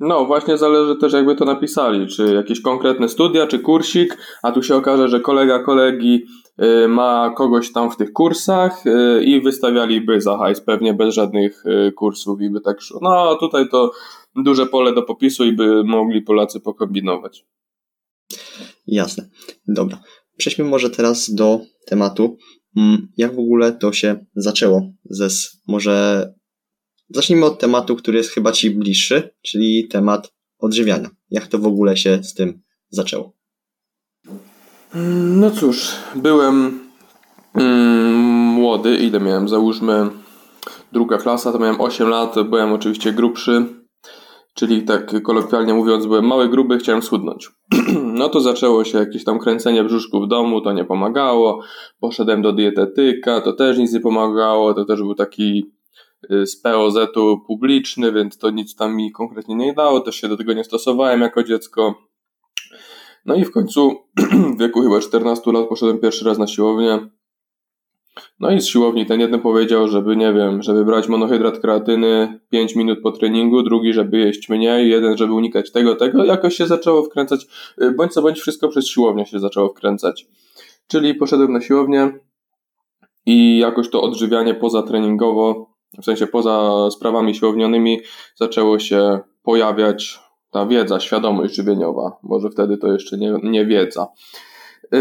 No, 0.00 0.24
właśnie 0.24 0.58
zależy 0.58 0.96
też 0.96 1.12
jakby 1.12 1.34
to 1.36 1.44
napisali, 1.44 2.06
czy 2.06 2.34
jakieś 2.34 2.60
konkretne 2.60 3.08
studia, 3.08 3.46
czy 3.46 3.58
kursik, 3.58 4.18
a 4.42 4.52
tu 4.52 4.62
się 4.62 4.76
okaże, 4.76 5.08
że 5.08 5.20
kolega 5.20 5.58
kolegi 5.62 6.24
y, 6.62 6.88
ma 6.88 7.30
kogoś 7.36 7.72
tam 7.72 7.90
w 7.90 7.96
tych 7.96 8.12
kursach 8.12 8.86
y, 8.86 9.24
i 9.24 9.40
wystawialiby 9.40 10.20
za 10.20 10.38
hajs 10.38 10.60
pewnie 10.60 10.94
bez 10.94 11.14
żadnych 11.14 11.66
y, 11.66 11.92
kursów 11.92 12.40
i 12.40 12.50
by 12.50 12.60
tak 12.60 12.80
szło. 12.80 13.00
No, 13.02 13.36
tutaj 13.36 13.68
to 13.68 13.90
duże 14.36 14.66
pole 14.66 14.94
do 14.94 15.02
popisu 15.02 15.44
i 15.44 15.52
by 15.52 15.84
mogli 15.84 16.22
Polacy 16.22 16.60
pokombinować. 16.60 17.46
Jasne. 18.86 19.28
Dobra. 19.68 19.98
Przejdźmy 20.36 20.64
może 20.64 20.90
teraz 20.90 21.34
do 21.34 21.60
tematu, 21.86 22.36
mm, 22.76 23.08
jak 23.16 23.34
w 23.34 23.38
ogóle 23.38 23.72
to 23.72 23.92
się 23.92 24.24
zaczęło 24.34 24.82
ze 25.04 25.28
może 25.68 26.26
Zacznijmy 27.10 27.46
od 27.46 27.58
tematu, 27.58 27.96
który 27.96 28.18
jest 28.18 28.30
chyba 28.30 28.52
Ci 28.52 28.70
bliższy, 28.70 29.30
czyli 29.42 29.88
temat 29.88 30.32
odżywiania. 30.58 31.10
Jak 31.30 31.46
to 31.46 31.58
w 31.58 31.66
ogóle 31.66 31.96
się 31.96 32.22
z 32.22 32.34
tym 32.34 32.62
zaczęło? 32.90 33.32
No 35.36 35.50
cóż, 35.50 35.92
byłem 36.14 36.80
mm, 37.54 38.14
młody, 38.60 38.96
ile 38.96 39.20
miałem? 39.20 39.48
Załóżmy 39.48 40.10
druga 40.92 41.18
klasa, 41.18 41.52
to 41.52 41.58
miałem 41.58 41.80
8 41.80 42.08
lat, 42.08 42.34
byłem 42.48 42.72
oczywiście 42.72 43.12
grubszy, 43.12 43.66
czyli 44.54 44.82
tak 44.82 45.22
kolokwialnie 45.22 45.74
mówiąc, 45.74 46.06
byłem 46.06 46.26
mały, 46.26 46.48
gruby, 46.48 46.78
chciałem 46.78 47.02
schudnąć. 47.02 47.50
no 48.20 48.28
to 48.28 48.40
zaczęło 48.40 48.84
się 48.84 48.98
jakieś 48.98 49.24
tam 49.24 49.38
kręcenie 49.38 49.84
brzuszku 49.84 50.20
w 50.20 50.28
domu, 50.28 50.60
to 50.60 50.72
nie 50.72 50.84
pomagało. 50.84 51.62
Poszedłem 52.00 52.42
do 52.42 52.52
dietetyka, 52.52 53.40
to 53.40 53.52
też 53.52 53.78
nic 53.78 53.92
nie 53.92 54.00
pomagało, 54.00 54.74
to 54.74 54.84
też 54.84 55.00
był 55.00 55.14
taki 55.14 55.70
z 56.28 56.56
POZ-u 56.56 57.40
publiczny, 57.46 58.12
więc 58.12 58.38
to 58.38 58.50
nic 58.50 58.76
tam 58.76 58.96
mi 58.96 59.12
konkretnie 59.12 59.54
nie 59.54 59.74
dało, 59.74 60.00
też 60.00 60.16
się 60.16 60.28
do 60.28 60.36
tego 60.36 60.52
nie 60.52 60.64
stosowałem 60.64 61.20
jako 61.20 61.42
dziecko. 61.42 61.94
No 63.26 63.34
i 63.34 63.44
w 63.44 63.50
końcu 63.50 63.98
w 64.56 64.58
wieku 64.58 64.82
chyba 64.82 65.00
14 65.00 65.52
lat 65.52 65.68
poszedłem 65.68 65.98
pierwszy 65.98 66.24
raz 66.24 66.38
na 66.38 66.46
siłownię. 66.46 66.98
No 68.40 68.50
i 68.50 68.60
z 68.60 68.66
siłowni 68.66 69.06
ten 69.06 69.20
jeden 69.20 69.40
powiedział, 69.40 69.88
żeby, 69.88 70.16
nie 70.16 70.32
wiem, 70.32 70.62
żeby 70.62 70.84
brać 70.84 71.08
monohydrat 71.08 71.58
kreatyny 71.58 72.40
5 72.50 72.76
minut 72.76 72.98
po 73.02 73.12
treningu, 73.12 73.62
drugi, 73.62 73.92
żeby 73.92 74.18
jeść 74.18 74.48
mniej, 74.48 74.90
jeden, 74.90 75.16
żeby 75.16 75.32
unikać 75.32 75.72
tego, 75.72 75.96
tego. 75.96 76.24
Jakoś 76.24 76.56
się 76.56 76.66
zaczęło 76.66 77.02
wkręcać, 77.02 77.46
y, 77.82 77.90
bądź 77.90 78.12
co 78.12 78.22
bądź 78.22 78.40
wszystko 78.40 78.68
przez 78.68 78.86
siłownię 78.86 79.26
się 79.26 79.38
zaczęło 79.38 79.68
wkręcać. 79.68 80.26
Czyli 80.86 81.14
poszedłem 81.14 81.52
na 81.52 81.60
siłownię 81.60 82.12
i 83.26 83.58
jakoś 83.58 83.90
to 83.90 84.02
odżywianie 84.02 84.54
pozatreningowo 84.54 85.69
w 85.98 86.04
sensie 86.04 86.26
poza 86.26 86.88
sprawami 86.90 87.34
siłownionymi 87.34 88.00
zaczęło 88.34 88.78
się 88.78 89.18
pojawiać 89.42 90.20
ta 90.50 90.66
wiedza, 90.66 91.00
świadomość 91.00 91.54
żywieniowa. 91.54 92.16
Może 92.22 92.50
wtedy 92.50 92.76
to 92.76 92.92
jeszcze 92.92 93.18
nie, 93.18 93.34
nie 93.42 93.66
wiedza. 93.66 94.08
Yy, 94.92 95.00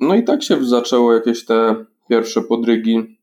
no 0.00 0.14
i 0.14 0.24
tak 0.24 0.42
się 0.42 0.64
zaczęło 0.64 1.12
jakieś 1.12 1.44
te 1.44 1.74
pierwsze 2.08 2.42
podrygi 2.42 3.18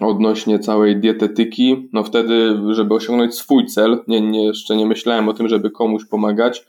odnośnie 0.00 0.58
całej 0.58 1.00
dietetyki. 1.00 1.88
No 1.92 2.04
wtedy, 2.04 2.60
żeby 2.70 2.94
osiągnąć 2.94 3.34
swój 3.34 3.66
cel, 3.66 4.04
nie, 4.08 4.20
nie, 4.20 4.44
jeszcze 4.44 4.76
nie 4.76 4.86
myślałem 4.86 5.28
o 5.28 5.34
tym, 5.34 5.48
żeby 5.48 5.70
komuś 5.70 6.04
pomagać, 6.04 6.66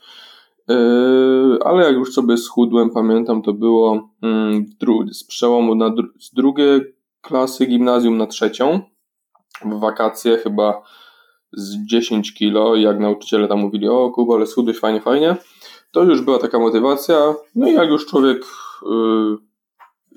yy, 0.68 1.58
ale 1.64 1.84
jak 1.84 1.94
już 1.94 2.12
sobie 2.12 2.36
schudłem, 2.36 2.90
pamiętam, 2.90 3.42
to 3.42 3.52
było 3.52 4.10
yy, 4.22 5.14
z 5.14 5.24
przełomu 5.24 5.74
na, 5.74 5.94
z 6.20 6.34
drugiej 6.34 6.80
klasy 7.20 7.66
gimnazjum 7.66 8.16
na 8.16 8.26
trzecią 8.26 8.80
w 9.64 9.80
wakacje 9.80 10.38
chyba 10.38 10.82
z 11.52 11.86
10 11.86 12.34
kilo 12.34 12.76
jak 12.76 13.00
nauczyciele 13.00 13.48
tam 13.48 13.58
mówili, 13.58 13.88
o 13.88 14.10
Kuba, 14.10 14.34
ale 14.34 14.46
schudłeś 14.46 14.78
fajnie, 14.78 15.00
fajnie, 15.00 15.36
to 15.90 16.02
już 16.02 16.22
była 16.22 16.38
taka 16.38 16.58
motywacja. 16.58 17.34
No 17.54 17.68
i 17.68 17.74
jak 17.74 17.88
już 17.88 18.06
człowiek 18.06 18.44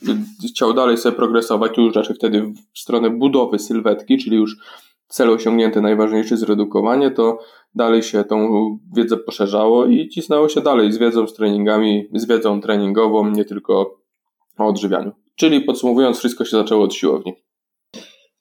yy, 0.05 0.17
chciał 0.49 0.73
dalej 0.73 0.97
sobie 0.97 1.15
progresować, 1.15 1.75
to 1.75 1.81
już 1.81 1.95
raczej 1.95 2.15
wtedy 2.15 2.53
w 2.73 2.79
stronę 2.79 3.09
budowy 3.09 3.59
sylwetki, 3.59 4.17
czyli 4.17 4.37
już 4.37 4.57
cel 5.07 5.29
osiągnięty, 5.29 5.81
najważniejszy 5.81 6.37
zredukowanie, 6.37 7.11
to 7.11 7.39
dalej 7.75 8.03
się 8.03 8.23
tą 8.23 8.49
wiedzę 8.95 9.17
poszerzało 9.17 9.85
i 9.85 10.09
cisnęło 10.09 10.49
się 10.49 10.61
dalej 10.61 10.91
z 10.91 10.97
wiedzą, 10.97 11.27
z 11.27 11.33
treningami, 11.33 12.07
z 12.13 12.25
wiedzą 12.25 12.61
treningową, 12.61 13.29
nie 13.29 13.45
tylko 13.45 13.97
o 14.57 14.67
odżywianiu. 14.67 15.11
Czyli 15.35 15.61
podsumowując, 15.61 16.17
wszystko 16.17 16.45
się 16.45 16.57
zaczęło 16.57 16.83
od 16.83 16.93
siłowni. 16.93 17.33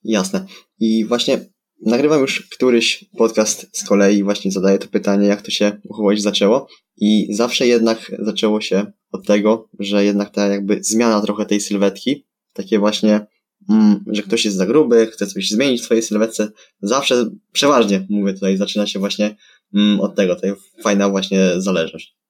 Jasne. 0.04 0.46
I 0.80 1.04
właśnie 1.04 1.52
nagrywam 1.86 2.20
już 2.20 2.48
któryś 2.50 3.04
podcast 3.18 3.66
z 3.72 3.84
kolei, 3.84 4.22
właśnie 4.22 4.52
zadaję 4.52 4.78
to 4.78 4.88
pytanie, 4.88 5.26
jak 5.28 5.42
to 5.42 5.50
się 5.50 5.80
uchować 5.84 6.22
zaczęło. 6.22 6.66
I 6.96 7.34
zawsze 7.34 7.66
jednak 7.66 8.12
zaczęło 8.18 8.60
się 8.60 8.92
od 9.12 9.26
tego, 9.26 9.68
że 9.78 10.04
jednak 10.04 10.30
ta 10.30 10.46
jakby 10.46 10.78
zmiana 10.82 11.20
trochę 11.20 11.46
tej 11.46 11.60
sylwetki, 11.60 12.26
takie 12.52 12.78
właśnie, 12.78 13.26
mm, 13.70 14.04
że 14.06 14.22
ktoś 14.22 14.44
jest 14.44 14.56
za 14.56 14.66
gruby, 14.66 15.06
chce 15.06 15.26
coś 15.26 15.48
zmienić 15.48 15.80
w 15.80 15.84
swojej 15.84 16.02
sylwetce, 16.02 16.48
zawsze, 16.82 17.30
przeważnie 17.52 18.06
mówię 18.10 18.34
tutaj, 18.34 18.56
zaczyna 18.56 18.86
się 18.86 18.98
właśnie 18.98 19.36
mm, 19.74 20.00
od 20.00 20.16
tego, 20.16 20.36
to 20.36 20.46
fajna 20.82 21.08
właśnie 21.08 21.50
zależność. 21.56 22.21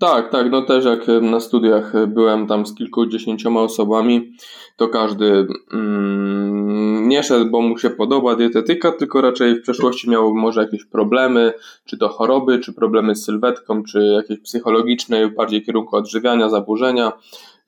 Tak, 0.00 0.30
tak, 0.30 0.50
no 0.50 0.62
też 0.62 0.84
jak 0.84 1.06
na 1.22 1.40
studiach 1.40 2.06
byłem 2.06 2.46
tam 2.46 2.66
z 2.66 2.74
kilkudziesięcioma 2.74 3.60
osobami, 3.60 4.32
to 4.76 4.88
każdy 4.88 5.46
mm, 5.72 7.08
nie 7.08 7.22
szedł, 7.22 7.50
bo 7.50 7.60
mu 7.60 7.78
się 7.78 7.90
podoba 7.90 8.36
dietetyka, 8.36 8.92
tylko 8.92 9.20
raczej 9.20 9.54
w 9.54 9.62
przeszłości 9.62 10.10
miał 10.10 10.34
może 10.34 10.62
jakieś 10.62 10.84
problemy, 10.84 11.52
czy 11.84 11.98
to 11.98 12.08
choroby, 12.08 12.58
czy 12.58 12.72
problemy 12.72 13.14
z 13.14 13.24
sylwetką, 13.24 13.82
czy 13.82 14.02
jakieś 14.02 14.40
psychologiczne, 14.40 15.28
bardziej 15.28 15.62
kierunku 15.62 15.96
odżywiania, 15.96 16.48
zaburzenia, 16.48 17.12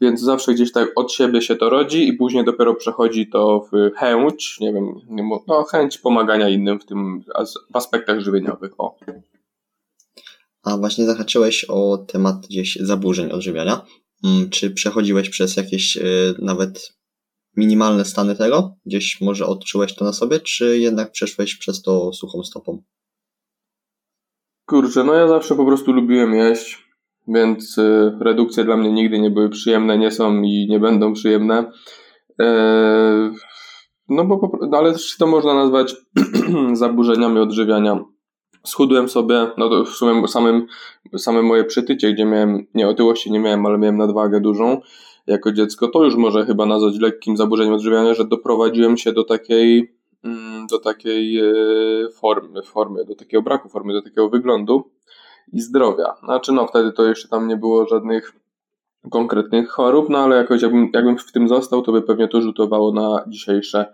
więc 0.01 0.21
zawsze 0.21 0.55
gdzieś 0.55 0.73
tak 0.73 0.93
od 0.97 1.13
siebie 1.13 1.43
się 1.43 1.57
to 1.57 1.71
rodzi 1.71 2.09
i 2.09 2.13
później 2.13 2.45
dopiero 2.45 2.75
przechodzi 2.75 3.27
to 3.27 3.67
w 3.73 3.91
chęć, 3.97 4.61
nie 4.61 4.73
wiem, 4.73 5.01
no 5.49 5.63
chęć 5.63 5.99
pomagania 5.99 6.49
innym 6.49 6.81
w 6.81 6.85
tym 6.85 7.25
w 7.73 7.77
aspektach 7.77 8.21
żywieniowych. 8.21 8.73
O. 8.79 8.97
A 10.63 10.77
właśnie 10.77 11.07
zahaczyłeś 11.07 11.65
o 11.65 11.99
temat 11.99 12.47
gdzieś 12.47 12.77
zaburzeń 12.81 13.31
odżywiania. 13.31 13.81
Mm, 14.25 14.51
czy 14.51 14.71
przechodziłeś 14.71 15.31
przez 15.31 15.57
jakieś 15.57 15.97
y, 15.97 16.35
nawet 16.39 16.93
minimalne 17.57 18.05
stany 18.05 18.37
tego? 18.37 18.77
Gdzieś 18.87 19.21
może 19.21 19.47
odczułeś 19.47 19.95
to 19.95 20.05
na 20.05 20.13
sobie, 20.13 20.41
czy 20.41 20.79
jednak 20.79 21.11
przeszłeś 21.11 21.57
przez 21.57 21.83
to 21.83 22.13
suchą 22.13 22.43
stopą? 22.43 22.83
Kurczę, 24.67 25.05
no 25.05 25.15
ja 25.15 25.29
zawsze 25.29 25.55
po 25.55 25.67
prostu 25.67 25.93
lubiłem 25.93 26.35
jeść, 26.35 26.79
więc 27.29 27.79
y, 27.79 28.13
redukcje 28.21 28.65
dla 28.65 28.77
mnie 28.77 28.93
nigdy 28.93 29.19
nie 29.19 29.31
były 29.31 29.49
przyjemne, 29.49 29.99
nie 29.99 30.11
są 30.11 30.43
i 30.43 30.67
nie 30.71 30.81
będą 30.81 31.13
przyjemne. 31.13 31.71
E, 32.41 33.33
no 34.09 34.25
bo, 34.25 34.51
no 34.71 34.79
ale 34.79 34.99
czy 34.99 35.19
to 35.19 35.27
można 35.27 35.55
nazwać 35.55 35.97
zaburzeniami 36.73 37.39
odżywiania? 37.39 38.05
Schudłem 38.65 39.09
sobie, 39.09 39.51
no 39.59 39.69
to 39.69 39.85
w 39.85 39.89
sumie 39.89 40.29
samym, 40.29 40.67
same 41.17 41.43
moje 41.43 41.65
przytycie, 41.65 42.13
gdzie 42.13 42.25
miałem, 42.25 42.67
nie 42.75 42.89
otyłości 42.89 43.33
nie 43.33 43.41
miałem, 43.41 43.67
ale 43.67 43.79
miałem 43.79 43.97
nadwagę 43.97 44.41
dużą 44.41 44.81
jako 45.27 45.53
dziecko, 45.53 45.89
to 45.89 46.05
już 46.05 46.17
może 46.17 46.47
chyba 46.47 46.67
nazwać 46.67 46.99
lekkim 46.99 47.37
zaburzeniem 47.37 47.75
odżywiania, 47.75 48.15
że 48.15 48.25
doprowadziłem 48.25 48.97
się 48.97 49.13
do 49.13 49.25
takiej, 49.25 49.95
mm, 50.25 50.67
do 50.67 50.79
takiej 50.79 51.39
e, 51.39 51.53
formy, 52.13 52.63
formy, 52.63 53.05
do 53.05 53.15
takiego 53.15 53.43
braku 53.43 53.69
formy, 53.69 53.93
do 53.93 54.03
takiego 54.03 54.29
wyglądu 54.29 54.91
i 55.53 55.61
zdrowia. 55.61 56.15
Znaczy 56.25 56.53
no 56.53 56.67
wtedy 56.67 56.93
to 56.93 57.05
jeszcze 57.05 57.29
tam 57.29 57.49
nie 57.49 57.57
było 57.57 57.87
żadnych 57.87 58.33
konkretnych 59.11 59.71
chorób, 59.71 60.09
no 60.09 60.19
ale 60.19 60.37
jakoś 60.37 60.63
jakbym, 60.63 60.91
jakbym 60.95 61.19
w 61.19 61.33
tym 61.33 61.49
został, 61.49 61.83
to 61.83 61.93
by 61.93 62.03
pewnie 62.03 62.29
to 62.29 62.43
rzutowało 62.43 62.93
na 62.93 63.25
dzisiejsze 63.29 63.93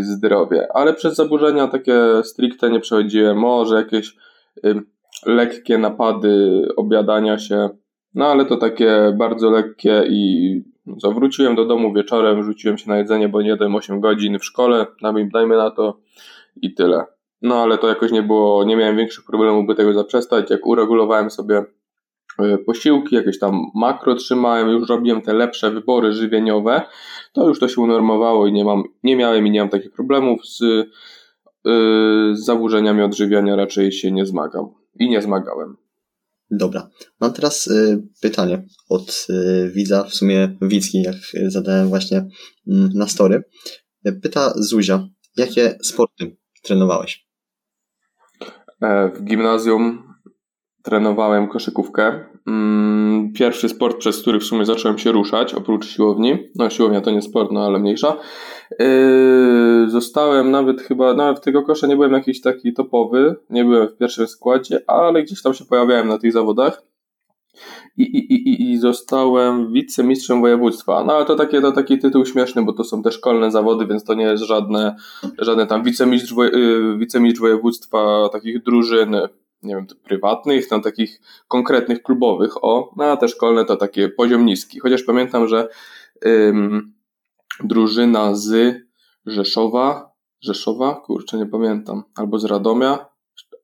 zdrowie. 0.00 0.68
Ale 0.74 0.94
przez 0.94 1.14
zaburzenia 1.14 1.68
takie 1.68 2.22
stricte 2.22 2.70
nie 2.70 2.80
przechodziłem. 2.80 3.38
Może 3.38 3.76
jakieś 3.76 4.16
y, 4.66 4.74
lekkie 5.26 5.78
napady 5.78 6.62
objadania 6.76 7.38
się, 7.38 7.68
no 8.14 8.26
ale 8.26 8.44
to 8.44 8.56
takie 8.56 9.14
bardzo 9.18 9.50
lekkie 9.50 10.02
i 10.08 10.62
co, 11.00 11.12
wróciłem 11.12 11.54
do 11.54 11.64
domu 11.64 11.94
wieczorem, 11.94 12.42
rzuciłem 12.42 12.78
się 12.78 12.90
na 12.90 12.98
jedzenie, 12.98 13.28
bo 13.28 13.42
nie 13.42 13.48
jadłem 13.48 13.74
8 13.74 14.00
godzin 14.00 14.38
w 14.38 14.44
szkole, 14.44 14.86
dajmy 15.32 15.56
na 15.56 15.70
to 15.70 16.00
i 16.62 16.74
tyle. 16.74 17.04
No 17.42 17.62
ale 17.62 17.78
to 17.78 17.88
jakoś 17.88 18.12
nie 18.12 18.22
było, 18.22 18.64
nie 18.64 18.76
miałem 18.76 18.96
większych 18.96 19.24
problemów, 19.24 19.66
by 19.66 19.74
tego 19.74 19.92
zaprzestać. 19.92 20.50
Jak 20.50 20.66
uregulowałem 20.66 21.30
sobie 21.30 21.64
E, 22.38 22.58
posiłki, 22.58 23.16
jakieś 23.16 23.38
tam 23.38 23.60
makro 23.74 24.14
trzymałem, 24.14 24.68
już 24.68 24.88
robiłem 24.88 25.22
te 25.22 25.34
lepsze 25.34 25.70
wybory 25.70 26.12
żywieniowe, 26.12 26.82
to 27.36 27.48
już 27.48 27.60
to 27.60 27.68
się 27.68 27.80
unormowało 27.80 28.46
i 28.46 28.52
nie, 28.52 28.64
mam, 28.64 28.82
nie 29.02 29.16
miałem 29.16 29.46
i 29.46 29.50
nie 29.50 29.60
mam 29.60 29.68
takich 29.68 29.92
problemów 29.92 30.46
z, 30.46 30.60
yy, 30.60 32.36
z 32.36 32.44
zaburzeniami 32.44 33.02
odżywiania, 33.02 33.56
raczej 33.56 33.92
się 33.92 34.12
nie 34.12 34.26
zmagam 34.26 34.68
i 34.98 35.08
nie 35.08 35.22
zmagałem. 35.22 35.76
Dobra, 36.50 36.90
mam 37.20 37.32
teraz 37.32 37.66
y, 37.66 38.02
pytanie 38.22 38.64
od 38.88 39.26
y, 39.30 39.70
widza, 39.74 40.04
w 40.04 40.14
sumie 40.14 40.56
widzki, 40.62 41.02
jak 41.02 41.16
zadałem 41.46 41.88
właśnie 41.88 42.18
y, 42.18 42.26
na 42.94 43.06
story. 43.06 43.42
Pyta 44.22 44.52
Zuzia, 44.56 45.08
jakie 45.36 45.78
sporty 45.82 46.36
trenowałeś? 46.62 47.26
E, 48.82 49.08
w 49.08 49.24
gimnazjum 49.24 50.14
trenowałem 50.82 51.48
koszykówkę. 51.48 52.24
Mm, 52.46 53.32
pierwszy 53.32 53.68
sport, 53.68 53.96
przez 53.96 54.22
który 54.22 54.40
w 54.40 54.44
sumie 54.44 54.64
zacząłem 54.64 54.98
się 54.98 55.12
ruszać, 55.12 55.54
oprócz 55.54 55.86
siłowni. 55.86 56.38
No, 56.54 56.70
siłownia 56.70 57.00
to 57.00 57.10
nie 57.10 57.22
sport, 57.22 57.50
no 57.52 57.66
ale 57.66 57.78
mniejsza. 57.78 58.16
Yy, 58.78 59.90
zostałem 59.90 60.50
nawet 60.50 60.82
chyba, 60.82 61.14
nawet 61.14 61.38
w 61.38 61.44
tego 61.44 61.62
kosza 61.62 61.86
nie 61.86 61.96
byłem 61.96 62.12
jakiś 62.12 62.40
taki 62.40 62.72
topowy, 62.72 63.36
nie 63.50 63.64
byłem 63.64 63.88
w 63.88 63.96
pierwszym 63.96 64.26
składzie, 64.26 64.80
ale 64.86 65.22
gdzieś 65.22 65.42
tam 65.42 65.54
się 65.54 65.64
pojawiałem 65.64 66.08
na 66.08 66.18
tych 66.18 66.32
zawodach. 66.32 66.82
I, 67.96 68.02
i, 68.02 68.32
i, 68.34 68.70
i 68.70 68.78
zostałem 68.78 69.72
wicemistrzem 69.72 70.40
województwa. 70.40 71.04
No 71.04 71.12
ale 71.12 71.24
to, 71.24 71.34
takie, 71.34 71.60
to 71.60 71.72
taki 71.72 71.98
tytuł 71.98 72.26
śmieszny, 72.26 72.64
bo 72.64 72.72
to 72.72 72.84
są 72.84 73.02
te 73.02 73.12
szkolne 73.12 73.50
zawody, 73.50 73.86
więc 73.86 74.04
to 74.04 74.14
nie 74.14 74.24
jest 74.24 74.44
żadne, 74.44 74.96
żadne 75.38 75.66
tam 75.66 75.82
yy, 75.82 76.98
wicemistrz 76.98 77.40
województwa 77.40 78.28
takich 78.32 78.62
drużyn 78.62 79.16
nie 79.62 79.74
wiem, 79.74 79.86
prywatnych, 80.04 80.70
na 80.70 80.80
takich 80.80 81.20
konkretnych 81.48 82.02
klubowych, 82.02 82.64
o, 82.64 82.92
no 82.96 83.04
a 83.04 83.16
te 83.16 83.28
szkolne 83.28 83.64
to 83.64 83.76
takie 83.76 84.08
poziom 84.08 84.46
niski. 84.46 84.80
Chociaż 84.80 85.02
pamiętam, 85.02 85.48
że 85.48 85.68
ym, 86.26 86.94
drużyna 87.64 88.34
z 88.34 88.76
Rzeszowa, 89.26 90.10
Rzeszowa, 90.40 90.94
kurczę, 90.94 91.38
nie 91.38 91.46
pamiętam, 91.46 92.02
albo 92.16 92.38
z 92.38 92.44
Radomia, 92.44 93.06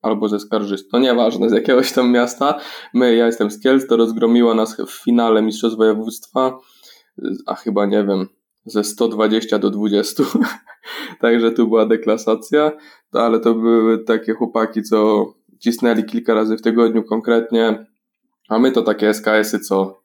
albo 0.03 0.29
ze 0.29 0.41
Skarżyst, 0.41 0.93
no 0.93 0.99
nieważne, 0.99 1.51
z 1.51 1.53
jakiegoś 1.53 1.93
tam 1.93 2.11
miasta, 2.11 2.61
my, 2.95 3.17
ja 3.17 3.27
jestem 3.27 3.51
z 3.51 3.61
Kielc, 3.61 3.87
to 3.87 3.97
rozgromiła 3.97 4.55
nas 4.55 4.77
w 4.81 5.05
finale 5.05 5.43
Mistrzostw 5.43 5.79
Województwa, 5.79 6.59
a 7.47 7.55
chyba, 7.55 7.87
nie 7.87 8.05
wiem, 8.05 8.27
ze 8.65 8.85
120 8.85 9.59
do 9.59 9.71
20, 9.71 10.25
także 11.21 11.53
tu 11.53 11.69
była 11.69 11.87
deklasacja, 11.87 12.73
ale 13.13 13.41
to 13.41 13.55
były 13.55 14.05
takie 14.05 14.35
chłopaki, 14.35 14.83
co 14.83 15.27
cisnęli 15.63 16.05
kilka 16.05 16.35
razy 16.35 16.57
w 16.57 16.63
tygodniu 16.63 17.03
konkretnie, 17.03 17.87
a 18.49 18.59
my 18.59 18.73
to 18.73 18.83
takie 18.83 19.15
SKS-y, 19.15 19.61
co, 19.61 20.03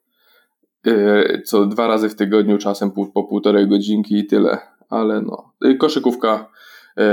yy, 0.84 1.42
co 1.46 1.66
dwa 1.66 1.86
razy 1.86 2.08
w 2.08 2.14
tygodniu, 2.14 2.58
czasem 2.58 2.90
po 2.90 3.24
półtorej 3.24 3.68
godzinki 3.68 4.18
i 4.18 4.26
tyle. 4.26 4.58
Ale 4.88 5.22
no, 5.22 5.52
koszykówka 5.78 6.50
yy, 6.96 7.04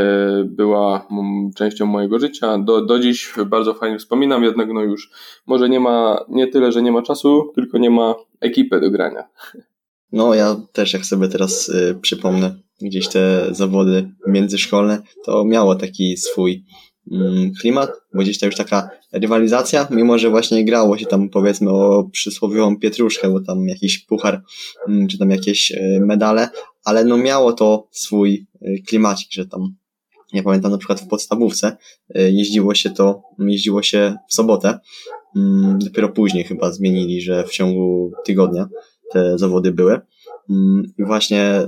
była 0.45 1.07
częścią 1.55 1.85
mojego 1.85 2.19
życia. 2.19 2.57
Do, 2.57 2.85
do 2.85 2.99
dziś 2.99 3.33
bardzo 3.45 3.73
fajnie 3.73 3.97
wspominam, 3.97 4.43
jednak 4.43 4.73
no 4.73 4.81
już 4.83 5.09
może 5.45 5.69
nie 5.69 5.79
ma, 5.79 6.25
nie 6.29 6.47
tyle, 6.47 6.71
że 6.71 6.81
nie 6.81 6.91
ma 6.91 7.01
czasu, 7.01 7.51
tylko 7.55 7.77
nie 7.77 7.89
ma 7.89 8.15
ekipy 8.41 8.79
do 8.79 8.91
grania. 8.91 9.23
No, 10.11 10.33
ja 10.33 10.55
też 10.73 10.93
jak 10.93 11.05
sobie 11.05 11.27
teraz 11.27 11.69
y, 11.69 11.99
przypomnę 12.01 12.55
gdzieś 12.81 13.07
te 13.07 13.47
zawody 13.51 14.11
międzyszkolne, 14.27 15.01
to 15.23 15.45
miało 15.45 15.75
taki 15.75 16.17
swój 16.17 16.65
klimat, 17.61 17.91
bo 18.13 18.21
gdzieś 18.21 18.39
tam 18.39 18.47
już 18.47 18.55
taka 18.55 18.89
rywalizacja, 19.11 19.87
mimo 19.91 20.17
że 20.17 20.29
właśnie 20.29 20.65
grało 20.65 20.97
się 20.97 21.05
tam 21.05 21.29
powiedzmy 21.29 21.71
o 21.71 22.09
przysłowiową 22.11 22.79
pietruszkę, 22.79 23.29
bo 23.29 23.41
tam 23.41 23.67
jakiś 23.67 23.99
puchar, 23.99 24.41
mm, 24.87 25.07
czy 25.07 25.17
tam 25.17 25.29
jakieś 25.29 25.71
e, 25.71 25.99
medale, 25.99 26.49
ale 26.83 27.05
no 27.05 27.17
miało 27.17 27.53
to 27.53 27.87
swój 27.91 28.47
e, 28.61 28.77
klimacik, 28.87 29.31
że 29.31 29.45
tam 29.45 29.75
ja 30.33 30.43
pamiętam 30.43 30.71
na 30.71 30.77
przykład 30.77 31.01
w 31.01 31.07
podstawówce 31.07 31.77
e, 32.15 32.31
jeździło 32.31 32.75
się 32.75 32.89
to, 32.89 33.21
jeździło 33.39 33.83
się 33.83 34.15
w 34.29 34.33
sobotę, 34.33 34.79
mm, 35.35 35.79
dopiero 35.79 36.09
później 36.09 36.43
chyba 36.43 36.71
zmienili, 36.71 37.21
że 37.21 37.43
w 37.43 37.51
ciągu 37.51 38.11
tygodnia 38.25 38.67
te 39.11 39.37
zawody 39.37 39.71
były. 39.71 39.99
I 40.97 41.05
właśnie 41.05 41.67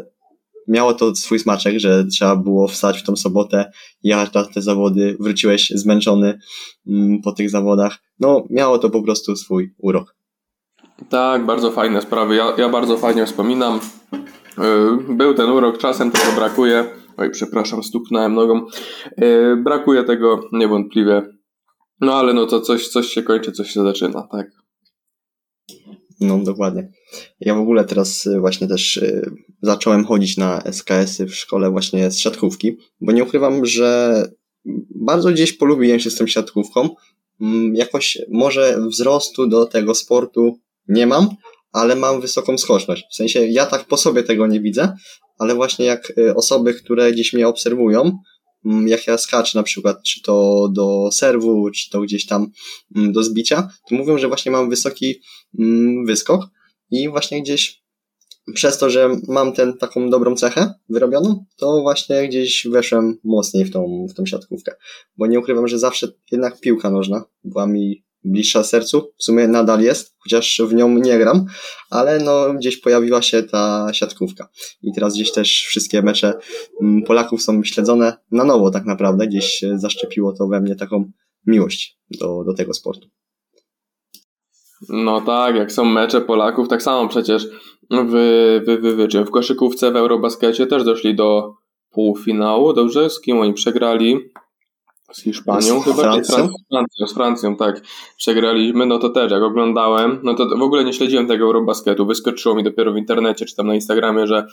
miało 0.67 0.93
to 0.93 1.15
swój 1.15 1.39
smaczek, 1.39 1.79
że 1.79 2.05
trzeba 2.05 2.35
było 2.35 2.67
wstać 2.67 2.99
w 2.99 3.03
tą 3.03 3.15
sobotę, 3.15 3.71
jechać 4.03 4.33
na 4.33 4.45
te 4.45 4.61
zawody, 4.61 5.17
wróciłeś 5.19 5.69
zmęczony 5.69 6.39
mm, 6.87 7.21
po 7.21 7.31
tych 7.31 7.49
zawodach. 7.49 7.97
No, 8.19 8.43
miało 8.49 8.79
to 8.79 8.89
po 8.89 9.03
prostu 9.03 9.35
swój 9.35 9.73
urok. 9.77 10.15
Tak, 11.09 11.45
bardzo 11.45 11.71
fajne 11.71 12.01
sprawy. 12.01 12.35
Ja, 12.35 12.53
ja 12.57 12.69
bardzo 12.69 12.97
fajnie 12.97 13.25
wspominam. 13.25 13.79
Yy, 14.57 15.15
był 15.15 15.33
ten 15.33 15.49
urok, 15.49 15.77
czasem 15.77 16.11
tego 16.11 16.31
brakuje. 16.35 16.85
Oj, 17.17 17.29
przepraszam, 17.31 17.83
stuknąłem 17.83 18.33
nogą. 18.33 18.65
Yy, 19.17 19.57
brakuje 19.63 20.03
tego 20.03 20.41
niewątpliwie. 20.51 21.21
No 22.01 22.13
ale 22.15 22.33
no 22.33 22.45
to 22.45 22.61
coś, 22.61 22.87
coś 22.87 23.07
się 23.07 23.23
kończy, 23.23 23.51
coś 23.51 23.71
się 23.71 23.83
zaczyna, 23.83 24.27
tak. 24.31 24.47
No, 26.19 26.37
dokładnie. 26.37 26.91
Ja 27.39 27.55
w 27.55 27.59
ogóle 27.59 27.85
teraz 27.85 28.25
y, 28.25 28.39
właśnie 28.39 28.67
też 28.67 28.97
y, 28.97 29.31
zacząłem 29.61 30.05
chodzić 30.05 30.37
na 30.37 30.61
SKS-y 30.61 31.25
w 31.25 31.35
szkole 31.35 31.71
właśnie 31.71 32.11
z 32.11 32.19
siatkówki, 32.19 32.77
bo 33.01 33.11
nie 33.11 33.23
ukrywam, 33.23 33.65
że 33.65 34.23
bardzo 34.95 35.31
gdzieś 35.31 35.53
polubiłem 35.53 35.99
się 35.99 36.09
z 36.09 36.15
tą 36.15 36.27
siatkówką. 36.27 36.89
Mm, 37.41 37.75
jakoś 37.75 38.17
może 38.29 38.79
wzrostu 38.89 39.47
do 39.47 39.65
tego 39.65 39.95
sportu 39.95 40.59
nie 40.87 41.07
mam, 41.07 41.29
ale 41.71 41.95
mam 41.95 42.21
wysoką 42.21 42.57
skoczność. 42.57 43.03
W 43.11 43.15
sensie 43.15 43.45
ja 43.45 43.65
tak 43.65 43.85
po 43.85 43.97
sobie 43.97 44.23
tego 44.23 44.47
nie 44.47 44.59
widzę, 44.59 44.93
ale 45.39 45.55
właśnie 45.55 45.85
jak 45.85 46.13
y, 46.17 46.35
osoby, 46.35 46.73
które 46.73 47.11
gdzieś 47.11 47.33
mnie 47.33 47.47
obserwują, 47.47 48.17
jak 48.63 49.07
ja 49.07 49.17
skaczę 49.17 49.57
na 49.57 49.63
przykład, 49.63 50.03
czy 50.03 50.21
to 50.21 50.67
do 50.71 51.09
serwu, 51.11 51.69
czy 51.71 51.89
to 51.89 52.01
gdzieś 52.01 52.25
tam 52.25 52.51
mm, 52.95 53.13
do 53.13 53.23
zbicia, 53.23 53.69
to 53.89 53.95
mówią, 53.95 54.17
że 54.17 54.27
właśnie 54.27 54.51
mam 54.51 54.69
wysoki 54.69 55.21
mm, 55.59 56.05
wyskok 56.05 56.47
i 56.91 57.09
właśnie 57.09 57.41
gdzieś 57.41 57.83
przez 58.53 58.77
to, 58.77 58.89
że 58.89 59.09
mam 59.27 59.53
ten 59.53 59.77
taką 59.77 60.09
dobrą 60.09 60.35
cechę 60.35 60.73
wyrobioną, 60.89 61.45
to 61.57 61.81
właśnie 61.81 62.27
gdzieś 62.27 62.67
weszłem 62.67 63.17
mocniej 63.23 63.65
w 63.65 63.71
tą, 63.71 64.05
w 64.09 64.13
tą 64.13 64.25
siatkówkę. 64.25 64.75
Bo 65.17 65.27
nie 65.27 65.39
ukrywam, 65.39 65.67
że 65.67 65.79
zawsze 65.79 66.07
jednak 66.31 66.59
piłka 66.59 66.89
nożna 66.89 67.23
była 67.43 67.67
mi 67.67 68.06
bliższa 68.31 68.63
sercu. 68.63 69.11
W 69.17 69.23
sumie 69.23 69.47
nadal 69.47 69.81
jest, 69.81 70.15
chociaż 70.17 70.61
w 70.65 70.73
nią 70.73 70.89
nie 70.89 71.17
gram, 71.17 71.45
ale 71.89 72.19
no 72.19 72.53
gdzieś 72.53 72.77
pojawiła 72.77 73.21
się 73.21 73.43
ta 73.43 73.93
siatkówka. 73.93 74.49
I 74.81 74.93
teraz 74.93 75.13
gdzieś 75.13 75.31
też 75.31 75.65
wszystkie 75.67 76.01
mecze 76.01 76.33
mm, 76.81 77.03
Polaków 77.03 77.41
są 77.41 77.63
śledzone 77.63 78.17
na 78.31 78.43
nowo 78.43 78.71
tak 78.71 78.85
naprawdę. 78.85 79.27
Gdzieś 79.27 79.65
zaszczepiło 79.75 80.33
to 80.33 80.47
we 80.47 80.61
mnie 80.61 80.75
taką 80.75 81.11
miłość 81.45 81.99
do, 82.19 82.43
do 82.43 82.53
tego 82.53 82.73
sportu. 82.73 83.07
No 84.89 85.21
tak, 85.21 85.55
jak 85.55 85.71
są 85.71 85.85
mecze 85.85 86.21
Polaków, 86.21 86.67
tak 86.67 86.83
samo 86.83 87.09
przecież 87.09 87.47
w, 87.91 88.11
w, 88.67 88.81
w, 88.81 89.23
w, 89.23 89.27
w 89.27 89.31
koszykówce 89.31 89.91
w 89.91 89.95
Eurobaskecie 89.95 90.67
też 90.67 90.83
doszli 90.83 91.15
do 91.15 91.53
półfinału, 91.91 92.73
dobrze? 92.73 93.09
Z 93.09 93.21
kim 93.21 93.39
oni 93.39 93.53
przegrali? 93.53 94.17
Z 95.11 95.21
Hiszpanią 95.21 95.81
z 95.81 95.83
chyba? 95.83 96.01
Francją? 96.01 96.35
Z 96.47 96.67
Francją, 96.69 97.07
z 97.07 97.13
Francją, 97.13 97.55
tak. 97.55 97.81
Przegraliśmy, 98.17 98.85
no 98.85 98.99
to 98.99 99.09
też, 99.09 99.31
jak 99.31 99.43
oglądałem, 99.43 100.19
no 100.23 100.33
to 100.33 100.57
w 100.57 100.61
ogóle 100.61 100.85
nie 100.85 100.93
śledziłem 100.93 101.27
tego 101.27 101.45
Eurobasketu, 101.45 102.05
wyskoczyło 102.05 102.55
mi 102.55 102.63
dopiero 102.63 102.93
w 102.93 102.97
internecie, 102.97 103.45
czy 103.45 103.55
tam 103.55 103.67
na 103.67 103.75
Instagramie, 103.75 104.27
że 104.27 104.47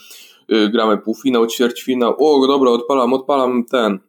y, 0.51 0.69
gramy 0.69 0.97
półfinał, 0.97 1.47
ćwierćfinał, 1.47 2.15
o 2.19 2.47
dobra, 2.47 2.71
odpalam, 2.71 3.13
odpalam 3.13 3.65
ten, 3.65 3.99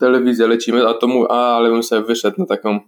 telewizję, 0.00 0.46
lecimy, 0.46 0.88
a 0.88 0.94
to 0.94 1.06
mu, 1.06 1.26
a, 1.28 1.56
ale 1.56 1.70
bym 1.70 1.82
sobie 1.82 2.02
wyszedł 2.02 2.40
na 2.40 2.46
taką, 2.46 2.80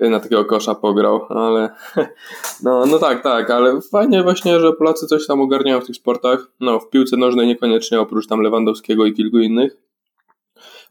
na 0.00 0.20
takiego 0.20 0.44
kosza 0.44 0.74
pograł, 0.74 1.20
ale 1.28 1.68
no, 2.64 2.86
no 2.86 2.98
tak, 2.98 3.22
tak, 3.22 3.50
ale 3.50 3.80
fajnie 3.80 4.22
właśnie, 4.22 4.60
że 4.60 4.72
Polacy 4.72 5.06
coś 5.06 5.26
tam 5.26 5.40
ogarniają 5.40 5.80
w 5.80 5.86
tych 5.86 5.96
sportach, 5.96 6.46
no 6.60 6.80
w 6.80 6.90
piłce 6.90 7.16
nożnej 7.16 7.46
niekoniecznie, 7.46 8.00
oprócz 8.00 8.26
tam 8.26 8.40
Lewandowskiego 8.40 9.06
i 9.06 9.12
kilku 9.12 9.38
innych, 9.38 9.76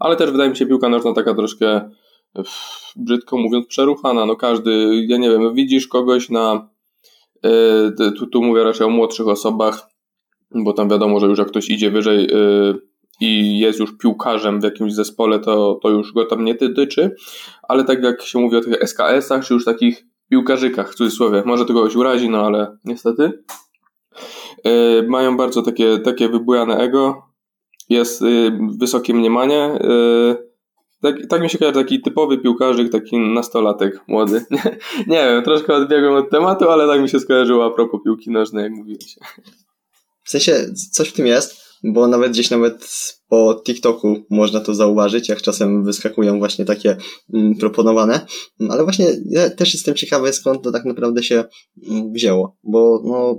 ale 0.01 0.15
też 0.15 0.31
wydaje 0.31 0.49
mi 0.49 0.57
się 0.57 0.65
piłka 0.65 0.89
nożna 0.89 1.13
taka 1.13 1.33
troszkę 1.35 1.89
brzydko 2.95 3.37
mówiąc 3.37 3.67
przeruchana, 3.67 4.25
no 4.25 4.35
każdy, 4.35 5.05
ja 5.07 5.17
nie 5.17 5.29
wiem, 5.29 5.53
widzisz 5.53 5.87
kogoś 5.87 6.29
na 6.29 6.69
yy, 7.43 8.11
tu, 8.17 8.27
tu 8.27 8.43
mówię 8.43 8.63
raczej 8.63 8.87
o 8.87 8.89
młodszych 8.89 9.27
osobach, 9.27 9.89
bo 10.55 10.73
tam 10.73 10.89
wiadomo, 10.89 11.19
że 11.19 11.27
już 11.27 11.39
jak 11.39 11.47
ktoś 11.47 11.69
idzie 11.69 11.91
wyżej 11.91 12.27
yy, 12.27 12.81
i 13.21 13.59
jest 13.59 13.79
już 13.79 13.97
piłkarzem 13.97 14.61
w 14.61 14.63
jakimś 14.63 14.93
zespole, 14.93 15.39
to, 15.39 15.79
to 15.83 15.89
już 15.89 16.13
go 16.13 16.25
tam 16.25 16.45
nie 16.45 16.55
tyczy, 16.55 17.15
ale 17.63 17.83
tak 17.83 18.03
jak 18.03 18.21
się 18.21 18.39
mówi 18.39 18.57
o 18.57 18.61
tych 18.61 18.81
SKS-ach, 18.81 19.45
czy 19.45 19.53
już 19.53 19.65
takich 19.65 20.05
piłkarzykach 20.29 20.91
w 20.91 20.95
cudzysłowie, 20.95 21.43
może 21.45 21.65
to 21.65 21.73
kogoś 21.73 21.95
urazi, 21.95 22.29
no 22.29 22.45
ale 22.45 22.77
niestety, 22.85 23.43
yy, 24.65 25.05
mają 25.07 25.37
bardzo 25.37 25.61
takie, 25.61 25.99
takie 25.99 26.29
wybujane 26.29 26.77
ego, 26.77 27.30
jest 27.91 28.21
y, 28.21 28.51
wysokie 28.79 29.13
mniemanie. 29.13 29.79
Y, 29.83 30.51
tak, 31.01 31.15
tak 31.29 31.41
mi 31.41 31.49
się 31.49 31.57
kojarzy 31.57 31.79
taki 31.79 32.01
typowy 32.01 32.37
piłkarzyk, 32.37 32.91
taki 32.91 33.19
nastolatek 33.19 34.03
młody. 34.07 34.45
nie 35.07 35.25
wiem, 35.25 35.43
troszkę 35.43 35.73
odbiegłem 35.73 36.13
od 36.13 36.29
tematu, 36.29 36.69
ale 36.69 36.87
tak 36.87 37.01
mi 37.01 37.09
się 37.09 37.19
skojarzyło 37.19 37.65
a 37.65 37.71
propos 37.71 38.01
piłki 38.03 38.31
nożnej, 38.31 38.63
jak 38.63 38.73
mówiłeś. 38.73 39.17
W 40.23 40.29
sensie 40.29 40.65
coś 40.91 41.09
w 41.09 41.13
tym 41.13 41.27
jest, 41.27 41.61
bo 41.83 42.07
nawet 42.07 42.31
gdzieś 42.31 42.49
nawet 42.49 42.89
po 43.27 43.61
TikToku 43.65 44.15
można 44.29 44.59
to 44.59 44.75
zauważyć, 44.75 45.29
jak 45.29 45.41
czasem 45.41 45.83
wyskakują 45.83 46.39
właśnie 46.39 46.65
takie 46.65 46.97
mm, 47.33 47.55
proponowane, 47.55 48.25
ale 48.69 48.83
właśnie 48.83 49.05
ja 49.29 49.49
też 49.49 49.73
jestem 49.73 49.95
ciekawy 49.95 50.33
skąd 50.33 50.63
to 50.63 50.71
tak 50.71 50.85
naprawdę 50.85 51.23
się 51.23 51.43
mm, 51.89 52.13
wzięło, 52.13 52.57
bo 52.63 53.01
no 53.05 53.35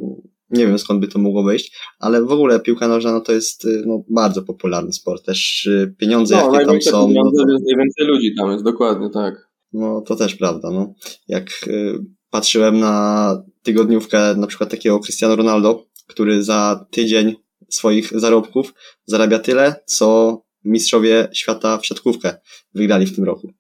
nie 0.52 0.66
wiem 0.66 0.78
skąd 0.78 1.00
by 1.00 1.08
to 1.08 1.18
mogło 1.18 1.42
wyjść, 1.42 1.78
ale 1.98 2.24
w 2.24 2.32
ogóle 2.32 2.60
piłka 2.60 2.88
nożna 2.88 3.12
no 3.12 3.20
to 3.20 3.32
jest 3.32 3.64
y, 3.64 3.82
no, 3.86 4.02
bardzo 4.10 4.42
popularny 4.42 4.92
sport, 4.92 5.24
też 5.24 5.66
y, 5.66 5.94
pieniądze 5.98 6.36
no, 6.36 6.54
jakie 6.54 6.66
tam 6.66 6.82
są. 6.82 7.06
Pieniądze, 7.08 7.42
no 7.46 7.58
to... 7.58 7.64
najwięcej 7.66 8.06
ludzi 8.06 8.34
tam 8.38 8.52
jest, 8.52 8.64
dokładnie 8.64 9.10
tak. 9.10 9.48
No 9.72 10.00
to 10.00 10.16
też 10.16 10.34
prawda, 10.34 10.70
no. 10.70 10.94
Jak 11.28 11.48
y, 11.66 11.98
patrzyłem 12.30 12.80
na 12.80 13.36
tygodniówkę 13.62 14.34
na 14.36 14.46
przykład 14.46 14.70
takiego 14.70 15.00
Cristiano 15.00 15.36
Ronaldo, 15.36 15.84
który 16.06 16.42
za 16.42 16.86
tydzień 16.90 17.34
swoich 17.70 18.20
zarobków 18.20 18.74
zarabia 19.06 19.38
tyle, 19.38 19.74
co 19.86 20.38
mistrzowie 20.64 21.28
świata 21.32 21.78
w 21.78 21.86
siatkówkę 21.86 22.34
wygrali 22.74 23.06
w 23.06 23.16
tym 23.16 23.24
roku. 23.24 23.52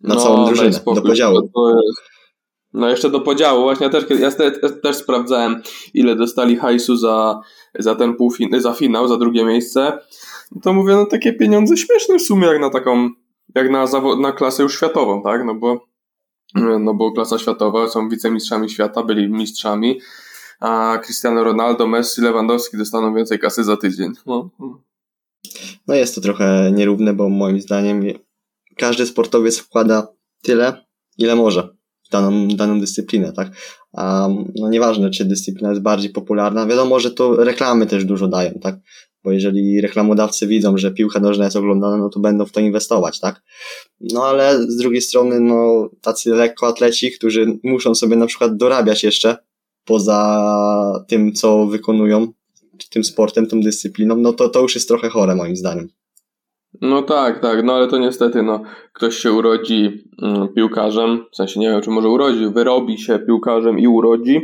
Na 0.00 0.14
no, 0.14 0.20
całą 0.20 0.46
drużynę, 0.46 0.80
do 0.94 1.02
podziału. 1.02 1.50
To 1.54 1.70
jest, 1.70 2.10
no 2.72 2.88
jeszcze 2.88 3.10
do 3.10 3.20
podziału, 3.20 3.62
właśnie 3.62 3.86
ja 3.86 3.92
też, 3.92 4.04
ja 4.20 4.30
też, 4.82 4.96
sprawdzałem, 4.96 5.62
ile 5.94 6.16
dostali 6.16 6.56
hajsu 6.56 6.96
za, 6.96 7.40
za 7.78 7.94
ten 7.94 8.14
półfin, 8.14 8.60
za 8.60 8.72
finał, 8.72 9.08
za 9.08 9.16
drugie 9.16 9.44
miejsce. 9.44 9.98
To 10.62 10.72
mówię, 10.72 10.94
no 10.94 11.06
takie 11.06 11.32
pieniądze 11.32 11.76
śmieszne 11.76 12.18
w 12.18 12.22
sumie, 12.22 12.46
jak 12.46 12.60
na 12.60 12.70
taką, 12.70 13.10
jak 13.54 13.70
na, 13.70 13.86
zawod, 13.86 14.20
na 14.20 14.32
klasę 14.32 14.62
już 14.62 14.76
światową, 14.76 15.22
tak? 15.22 15.44
No 15.44 15.54
bo, 15.54 15.86
no 16.80 16.94
bo 16.94 17.12
klasa 17.12 17.38
światowa, 17.38 17.88
są 17.88 18.08
wicemistrzami 18.08 18.70
świata, 18.70 19.02
byli 19.02 19.28
mistrzami, 19.28 20.00
a 20.60 20.98
Cristiano 21.04 21.44
Ronaldo, 21.44 21.86
Messi, 21.86 22.20
Lewandowski 22.20 22.76
dostaną 22.76 23.14
więcej 23.14 23.38
kasy 23.38 23.64
za 23.64 23.76
tydzień. 23.76 24.12
No, 24.26 24.50
no 25.86 25.94
jest 25.94 26.14
to 26.14 26.20
trochę 26.20 26.72
nierówne, 26.74 27.14
bo 27.14 27.28
moim 27.28 27.60
zdaniem 27.60 28.02
każdy 28.76 29.06
sportowiec 29.06 29.58
wkłada 29.58 30.06
tyle, 30.42 30.84
ile 31.18 31.36
może 31.36 31.79
daną, 32.10 32.48
daną 32.48 32.80
dyscyplinę, 32.80 33.32
tak? 33.32 33.50
A 33.92 34.28
no 34.54 34.68
nieważne, 34.68 35.10
czy 35.10 35.24
dyscyplina 35.24 35.70
jest 35.70 35.82
bardziej 35.82 36.10
popularna, 36.10 36.66
wiadomo, 36.66 37.00
że 37.00 37.10
to 37.10 37.44
reklamy 37.44 37.86
też 37.86 38.04
dużo 38.04 38.28
dają, 38.28 38.52
tak? 38.62 38.78
Bo 39.24 39.32
jeżeli 39.32 39.80
reklamodawcy 39.80 40.46
widzą, 40.46 40.78
że 40.78 40.92
piłka 40.92 41.20
nożna 41.20 41.44
jest 41.44 41.56
oglądana, 41.56 41.96
no 41.96 42.08
to 42.08 42.20
będą 42.20 42.46
w 42.46 42.52
to 42.52 42.60
inwestować, 42.60 43.20
tak? 43.20 43.42
No 44.00 44.24
ale 44.24 44.62
z 44.62 44.76
drugiej 44.76 45.00
strony, 45.00 45.40
no 45.40 45.88
tacy 46.00 46.30
lekkoatleci, 46.30 47.12
którzy 47.12 47.58
muszą 47.64 47.94
sobie 47.94 48.16
na 48.16 48.26
przykład 48.26 48.56
dorabiać 48.56 49.04
jeszcze 49.04 49.36
poza 49.84 51.04
tym, 51.08 51.32
co 51.32 51.66
wykonują, 51.66 52.32
tym 52.90 53.04
sportem, 53.04 53.46
tą 53.46 53.60
dyscypliną, 53.60 54.16
no 54.16 54.32
to 54.32 54.48
to 54.48 54.60
już 54.60 54.74
jest 54.74 54.88
trochę 54.88 55.08
chore 55.08 55.34
moim 55.34 55.56
zdaniem. 55.56 55.88
No 56.80 57.02
tak, 57.02 57.40
tak, 57.40 57.64
no 57.64 57.72
ale 57.72 57.88
to 57.88 57.98
niestety, 57.98 58.42
no, 58.42 58.62
ktoś 58.92 59.16
się 59.16 59.32
urodzi 59.32 60.04
mm, 60.22 60.48
piłkarzem, 60.48 61.24
w 61.32 61.36
sensie 61.36 61.60
nie 61.60 61.70
wiem, 61.70 61.82
czy 61.82 61.90
może 61.90 62.08
urodzi, 62.08 62.46
wyrobi 62.54 62.98
się 62.98 63.18
piłkarzem 63.18 63.78
i 63.78 63.86
urodzi, 63.86 64.40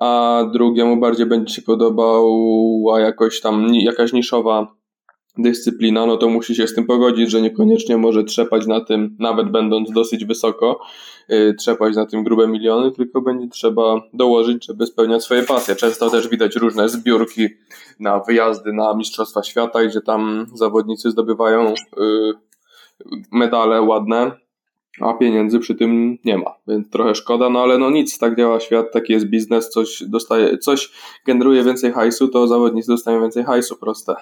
a 0.00 0.42
drugiemu 0.52 1.00
bardziej 1.00 1.26
będzie 1.26 1.54
się 1.54 1.62
podobała 1.62 3.00
jakoś 3.00 3.40
tam, 3.40 3.74
jakaś 3.74 4.12
niszowa 4.12 4.74
dyscyplina, 5.38 6.06
no 6.06 6.16
to 6.16 6.28
musi 6.28 6.54
się 6.54 6.66
z 6.66 6.74
tym 6.74 6.86
pogodzić, 6.86 7.30
że 7.30 7.42
niekoniecznie 7.42 7.96
może 7.96 8.24
trzepać 8.24 8.66
na 8.66 8.80
tym, 8.80 9.16
nawet 9.18 9.50
będąc 9.50 9.92
dosyć 9.92 10.24
wysoko, 10.24 10.80
trzepać 11.58 11.96
na 11.96 12.06
tym 12.06 12.24
grube 12.24 12.48
miliony, 12.48 12.92
tylko 12.92 13.20
będzie 13.20 13.48
trzeba 13.48 14.02
dołożyć, 14.12 14.66
żeby 14.66 14.86
spełniać 14.86 15.24
swoje 15.24 15.42
pasje. 15.42 15.76
Często 15.76 16.10
też 16.10 16.28
widać 16.28 16.56
różne 16.56 16.88
zbiórki 16.88 17.48
na 18.00 18.20
wyjazdy 18.20 18.72
na 18.72 18.94
Mistrzostwa 18.94 19.42
Świata, 19.42 19.84
gdzie 19.84 20.00
tam 20.00 20.46
zawodnicy 20.54 21.10
zdobywają 21.10 21.74
yy, 21.96 22.34
medale 23.32 23.82
ładne, 23.82 24.32
a 25.00 25.14
pieniędzy 25.14 25.58
przy 25.58 25.74
tym 25.74 26.18
nie 26.24 26.38
ma, 26.38 26.54
więc 26.68 26.90
trochę 26.90 27.14
szkoda, 27.14 27.50
no 27.50 27.62
ale 27.62 27.78
no 27.78 27.90
nic, 27.90 28.18
tak 28.18 28.36
działa 28.36 28.60
świat, 28.60 28.92
taki 28.92 29.12
jest 29.12 29.26
biznes, 29.26 29.68
coś 29.68 30.02
dostaje, 30.06 30.58
coś 30.58 30.92
generuje 31.26 31.64
więcej 31.64 31.92
hajsu, 31.92 32.28
to 32.28 32.46
zawodnicy 32.46 32.88
dostają 32.88 33.20
więcej 33.20 33.44
hajsu, 33.44 33.76
proste. 33.76 34.14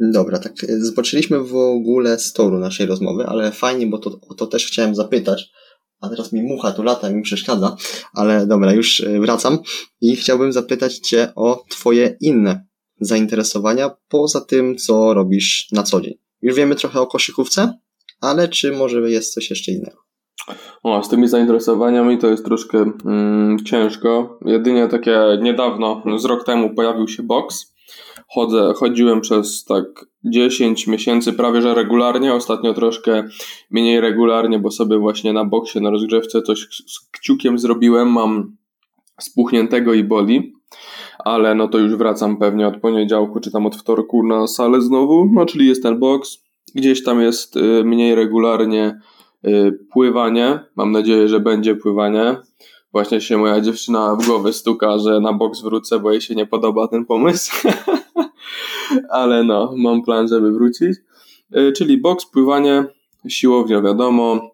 Dobra, 0.00 0.38
tak 0.38 0.52
zobaczyliśmy 0.78 1.40
w 1.40 1.56
ogóle 1.56 2.18
z 2.18 2.32
toru 2.32 2.58
naszej 2.58 2.86
rozmowy, 2.86 3.26
ale 3.26 3.52
fajnie, 3.52 3.86
bo 3.86 3.98
to, 3.98 4.10
o 4.28 4.34
to 4.34 4.46
też 4.46 4.66
chciałem 4.66 4.94
zapytać, 4.94 5.52
a 6.00 6.08
teraz 6.08 6.32
mi 6.32 6.42
mucha 6.42 6.72
tu 6.72 6.82
lata 6.82 7.10
mi 7.10 7.22
przeszkadza, 7.22 7.76
ale 8.14 8.46
dobra, 8.46 8.72
już 8.72 9.00
e, 9.00 9.20
wracam 9.20 9.58
i 10.00 10.16
chciałbym 10.16 10.52
zapytać 10.52 10.98
Cię 10.98 11.32
o 11.36 11.64
Twoje 11.68 12.16
inne 12.20 12.66
zainteresowania 13.00 13.90
poza 14.08 14.40
tym, 14.40 14.76
co 14.76 15.14
robisz 15.14 15.68
na 15.72 15.82
co 15.82 16.00
dzień. 16.00 16.14
Już 16.42 16.56
wiemy 16.56 16.74
trochę 16.74 17.00
o 17.00 17.06
koszykówce, 17.06 17.78
ale 18.20 18.48
czy 18.48 18.72
może 18.72 19.10
jest 19.10 19.34
coś 19.34 19.50
jeszcze 19.50 19.72
innego? 19.72 19.98
O, 20.82 21.02
z 21.02 21.08
tymi 21.08 21.28
zainteresowaniami 21.28 22.18
to 22.18 22.26
jest 22.26 22.44
troszkę 22.44 22.92
mm, 23.04 23.64
ciężko. 23.64 24.38
Jedynie 24.44 24.88
takie 24.88 25.20
niedawno, 25.42 26.02
z 26.16 26.24
rok 26.24 26.44
temu 26.44 26.74
pojawił 26.74 27.08
się 27.08 27.22
boks. 27.22 27.69
Chodzę, 28.32 28.72
chodziłem 28.76 29.20
przez 29.20 29.64
tak 29.64 30.06
10 30.24 30.86
miesięcy 30.86 31.32
prawie 31.32 31.62
że 31.62 31.74
regularnie, 31.74 32.34
ostatnio 32.34 32.74
troszkę 32.74 33.28
mniej 33.70 34.00
regularnie, 34.00 34.58
bo 34.58 34.70
sobie 34.70 34.98
właśnie 34.98 35.32
na 35.32 35.44
boksie, 35.44 35.80
na 35.80 35.90
rozgrzewce 35.90 36.42
coś 36.42 36.60
z 36.86 37.10
kciukiem 37.10 37.58
zrobiłem, 37.58 38.08
mam 38.08 38.56
spuchniętego 39.20 39.94
i 39.94 40.04
boli, 40.04 40.52
ale 41.18 41.54
no 41.54 41.68
to 41.68 41.78
już 41.78 41.96
wracam 41.96 42.36
pewnie 42.36 42.68
od 42.68 42.76
poniedziałku 42.76 43.40
czy 43.40 43.50
tam 43.50 43.66
od 43.66 43.76
wtorku 43.76 44.26
na 44.26 44.46
salę 44.46 44.80
znowu, 44.80 45.30
no 45.32 45.46
czyli 45.46 45.66
jest 45.66 45.82
ten 45.82 45.98
boks, 45.98 46.38
gdzieś 46.74 47.04
tam 47.04 47.20
jest 47.20 47.56
y, 47.56 47.84
mniej 47.84 48.14
regularnie 48.14 49.00
y, 49.46 49.78
pływanie, 49.92 50.58
mam 50.76 50.92
nadzieję, 50.92 51.28
że 51.28 51.40
będzie 51.40 51.74
pływanie, 51.74 52.36
właśnie 52.92 53.20
się 53.20 53.38
moja 53.38 53.60
dziewczyna 53.60 54.16
w 54.16 54.26
głowę 54.26 54.52
stuka, 54.52 54.98
że 54.98 55.20
na 55.20 55.32
boks 55.32 55.60
wrócę, 55.60 55.98
bo 55.98 56.12
jej 56.12 56.20
się 56.20 56.34
nie 56.34 56.46
podoba 56.46 56.88
ten 56.88 57.04
pomysł. 57.04 57.52
Ale 59.10 59.44
no, 59.44 59.74
mam 59.76 60.02
plan, 60.02 60.28
żeby 60.28 60.52
wrócić. 60.52 60.98
Y, 61.56 61.72
czyli 61.72 61.98
boks, 61.98 62.26
pływanie, 62.26 62.84
siłownia, 63.28 63.82
wiadomo. 63.82 64.50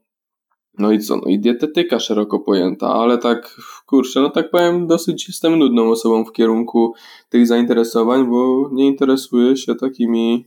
No 0.79 0.93
i 0.93 0.99
co? 0.99 1.17
No 1.17 1.23
i 1.27 1.39
dietetyka 1.39 2.01
szeroko 2.01 2.39
pojęta, 2.39 2.95
ale 2.95 3.19
tak, 3.19 3.57
kurczę, 3.87 4.21
no 4.21 4.31
tak 4.31 4.51
powiem, 4.51 4.87
dosyć 4.87 5.29
jestem 5.29 5.59
nudną 5.59 5.91
osobą 5.91 6.25
w 6.25 6.33
kierunku 6.33 6.95
tych 7.29 7.47
zainteresowań, 7.47 8.31
bo 8.31 8.71
nie 8.73 8.87
interesuję 8.87 9.57
się 9.57 9.75
takimi 9.75 10.47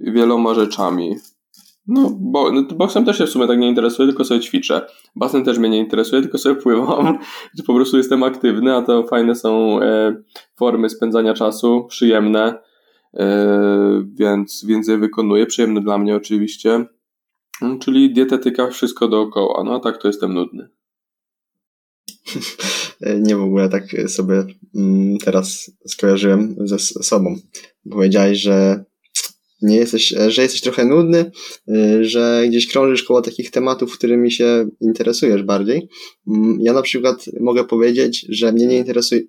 wieloma 0.00 0.54
rzeczami. 0.54 1.16
No, 1.86 2.16
bo, 2.20 2.52
no, 2.52 2.62
boksem 2.62 3.04
też 3.04 3.18
się 3.18 3.26
w 3.26 3.30
sumie 3.30 3.46
tak 3.46 3.58
nie 3.58 3.68
interesuje, 3.68 4.08
tylko 4.08 4.24
sobie 4.24 4.40
ćwiczę. 4.40 4.86
Basen 5.16 5.44
też 5.44 5.58
mnie 5.58 5.68
nie 5.68 5.78
interesuje, 5.78 6.22
tylko 6.22 6.38
sobie 6.38 6.54
pływam. 6.54 7.18
po 7.66 7.74
prostu 7.74 7.96
jestem 7.96 8.22
aktywny, 8.22 8.76
a 8.76 8.82
to 8.82 9.06
fajne 9.06 9.34
są 9.34 9.80
e, 9.80 10.16
formy 10.56 10.90
spędzania 10.90 11.34
czasu, 11.34 11.86
przyjemne, 11.88 12.48
e, 12.48 12.58
więc, 14.14 14.64
więc 14.64 14.88
je 14.88 14.98
wykonuję. 14.98 15.46
Przyjemne 15.46 15.80
dla 15.80 15.98
mnie 15.98 16.16
oczywiście. 16.16 16.84
No, 17.60 17.78
czyli 17.78 18.12
dietetyka, 18.12 18.70
wszystko 18.70 19.08
dookoła. 19.08 19.64
No, 19.64 19.74
a 19.74 19.80
tak 19.80 20.02
to 20.02 20.08
jestem 20.08 20.34
nudny. 20.34 20.68
nie 23.26 23.36
w 23.36 23.42
ogóle 23.42 23.68
tak 23.68 23.84
sobie 24.08 24.44
mm, 24.74 25.18
teraz 25.18 25.70
skojarzyłem 25.86 26.56
ze 26.60 26.78
sobą. 26.78 27.36
Powiedziałeś, 27.90 28.38
że 28.38 28.84
nie 29.62 29.76
jesteś, 29.76 30.12
e, 30.12 30.30
że 30.30 30.42
jesteś 30.42 30.60
trochę 30.60 30.84
nudny, 30.84 31.30
e, 31.68 32.04
że 32.04 32.44
gdzieś 32.48 32.66
krążysz 32.66 33.02
koło 33.02 33.22
takich 33.22 33.50
tematów, 33.50 33.98
którymi 33.98 34.30
się 34.30 34.68
interesujesz 34.80 35.42
bardziej. 35.42 35.88
Mm, 36.28 36.58
ja 36.60 36.72
na 36.72 36.82
przykład 36.82 37.24
mogę 37.40 37.64
powiedzieć, 37.64 38.26
że 38.28 38.52
mnie 38.52 38.66
nie 38.66 38.78
interesuje, 38.78 39.20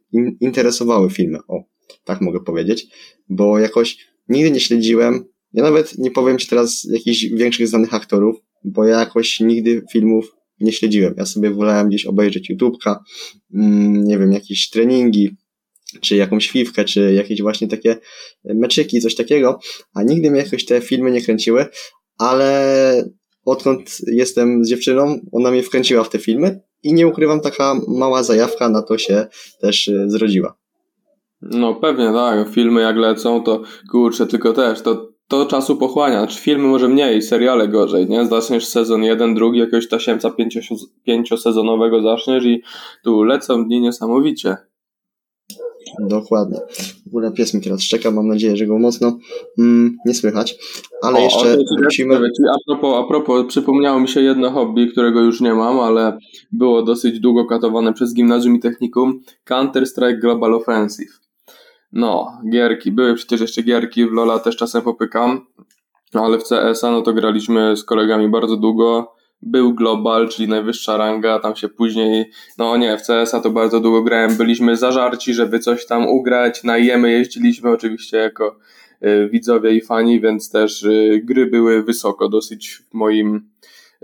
interesowały 0.42 1.10
filmy. 1.10 1.38
O, 1.48 1.64
tak 2.04 2.22
mogę 2.22 2.40
powiedzieć, 2.40 2.88
bo 3.30 3.60
jakoś 3.60 3.98
nigdy 4.30 4.52
nie 4.52 4.60
śledziłem. 4.60 5.26
Ja 5.54 5.64
nawet 5.64 5.98
nie 5.98 6.12
powiem 6.12 6.38
ci 6.38 6.48
teraz 6.48 6.88
jakichś 6.92 7.24
większych 7.26 7.68
znanych 7.68 7.94
aktorów, 7.94 8.36
bo 8.64 8.86
ja 8.86 9.00
jakoś 9.00 9.40
nigdy 9.40 9.82
filmów 9.92 10.36
nie 10.60 10.72
śledziłem. 10.72 11.14
Ja 11.18 11.26
sobie 11.26 11.52
wolałem 11.52 11.90
gdzieś 11.90 12.06
obejrzeć 12.06 12.52
YouTube'ka, 12.52 12.96
mm, 13.54 14.04
nie 14.04 14.20
wiem, 14.20 14.32
jakieś 14.32 14.70
treningi, 14.70 15.30
czy 16.02 16.16
jakąś 16.16 16.50
fiwkę, 16.50 16.86
czy 16.86 17.14
jakieś 17.14 17.42
właśnie 17.42 17.68
takie 17.68 17.98
meczyki, 18.46 19.02
coś 19.02 19.16
takiego, 19.16 19.60
a 19.94 20.04
nigdy 20.04 20.32
mnie 20.32 20.40
jakoś 20.40 20.66
te 20.66 20.82
filmy 20.82 21.12
nie 21.12 21.22
kręciły, 21.22 21.66
ale 22.18 23.10
odkąd 23.46 23.98
jestem 24.08 24.66
z 24.66 24.70
dziewczyną, 24.70 25.20
ona 25.32 25.52
mnie 25.52 25.64
wkręciła 25.64 26.04
w 26.04 26.10
te 26.10 26.20
filmy 26.20 26.62
i 26.84 26.94
nie 26.94 27.08
ukrywam, 27.08 27.42
taka 27.42 27.76
mała 27.88 28.24
zajawka 28.24 28.70
na 28.70 28.82
to 28.82 28.98
się 28.98 29.28
też 29.62 29.88
y, 29.88 30.06
zrodziła. 30.08 30.58
No 31.42 31.76
pewnie 31.76 32.12
tak, 32.14 32.50
filmy 32.50 32.82
jak 32.82 32.96
lecą, 32.96 33.44
to 33.44 33.62
kurczę, 33.92 34.28
tylko 34.28 34.54
też, 34.54 34.82
to 34.82 35.14
to 35.28 35.46
czasu 35.46 35.78
pochłania. 35.78 36.18
Znaczy 36.18 36.40
filmy 36.40 36.64
może 36.64 36.88
mniej, 36.88 37.22
seriale 37.22 37.68
gorzej, 37.68 38.10
nie? 38.10 38.26
Zaczniesz 38.26 38.66
sezon 38.66 39.04
jeden, 39.04 39.36
drugi, 39.36 39.60
jakiegoś 39.60 39.90
tasiemca 39.90 40.32
pięciosezonowego 41.04 42.02
zaczniesz 42.02 42.46
i 42.46 42.62
tu 43.04 43.24
lecą 43.24 43.66
dni 43.66 43.82
niesamowicie. 43.82 44.58
Dokładnie. 46.00 46.60
W 47.04 47.08
ogóle 47.08 47.32
pies 47.32 47.54
mi 47.54 47.62
teraz 47.62 47.82
czeka, 47.82 48.12
mam 48.12 48.28
nadzieję, 48.28 48.58
że 48.58 48.66
go 48.66 48.80
mocno 48.80 49.18
mm, 49.60 49.98
nie 50.06 50.14
słychać. 50.14 50.56
Ale 51.02 51.20
o, 51.20 51.22
jeszcze 51.22 51.54
o, 51.54 51.78
wrócimy... 51.80 52.16
A 52.16 52.58
propos, 52.68 52.96
a 53.00 53.08
propos, 53.08 53.46
przypomniało 53.48 54.00
mi 54.00 54.08
się 54.08 54.22
jedno 54.22 54.52
hobby, 54.52 54.92
którego 54.92 55.22
już 55.22 55.42
nie 55.42 55.54
mam, 55.54 55.80
ale 55.80 56.18
było 56.52 56.84
dosyć 56.84 57.20
długo 57.20 57.46
katowane 57.46 57.94
przez 57.94 58.14
gimnazjum 58.14 58.56
i 58.56 58.60
technikum. 58.60 59.22
Counter-Strike 59.50 60.20
Global 60.20 60.54
Offensive. 60.54 61.20
No, 61.92 62.28
gierki. 62.52 62.92
Były 62.92 63.16
przecież 63.16 63.42
jeszcze 63.42 63.64
gierki, 63.64 64.06
w 64.06 64.12
Lola 64.12 64.40
też 64.40 64.58
czasem 64.58 64.82
popykam, 64.82 65.46
ale 66.14 66.40
w 66.40 66.44
CS-a 66.44 66.92
no 66.92 67.02
to 67.02 67.14
graliśmy 67.14 67.78
z 67.78 67.84
kolegami 67.84 68.30
bardzo 68.30 68.58
długo 68.58 69.14
był 69.46 69.74
Global, 69.74 70.30
czyli 70.30 70.48
najwyższa 70.48 70.98
ranga, 70.98 71.40
tam 71.40 71.56
się 71.56 71.70
później, 71.70 72.32
no 72.58 72.78
nie, 72.78 72.98
w 72.98 73.02
CS-a 73.02 73.40
to 73.40 73.50
bardzo 73.50 73.80
długo 73.80 74.04
grałem, 74.04 74.38
byliśmy 74.38 74.78
zażarci, 74.78 75.34
żeby 75.34 75.60
coś 75.60 75.86
tam 75.86 76.08
ugrać, 76.08 76.64
na 76.64 76.78
jemy 76.78 77.12
jeździliśmy 77.12 77.70
oczywiście 77.70 78.18
jako 78.18 78.58
y, 79.06 79.30
widzowie 79.30 79.72
i 79.72 79.82
fani, 79.82 80.22
więc 80.22 80.52
też 80.52 80.84
y, 80.84 81.22
gry 81.24 81.46
były 81.46 81.84
wysoko 81.84 82.30
dosyć 82.30 82.70
w 82.70 82.94
moim, 82.94 83.50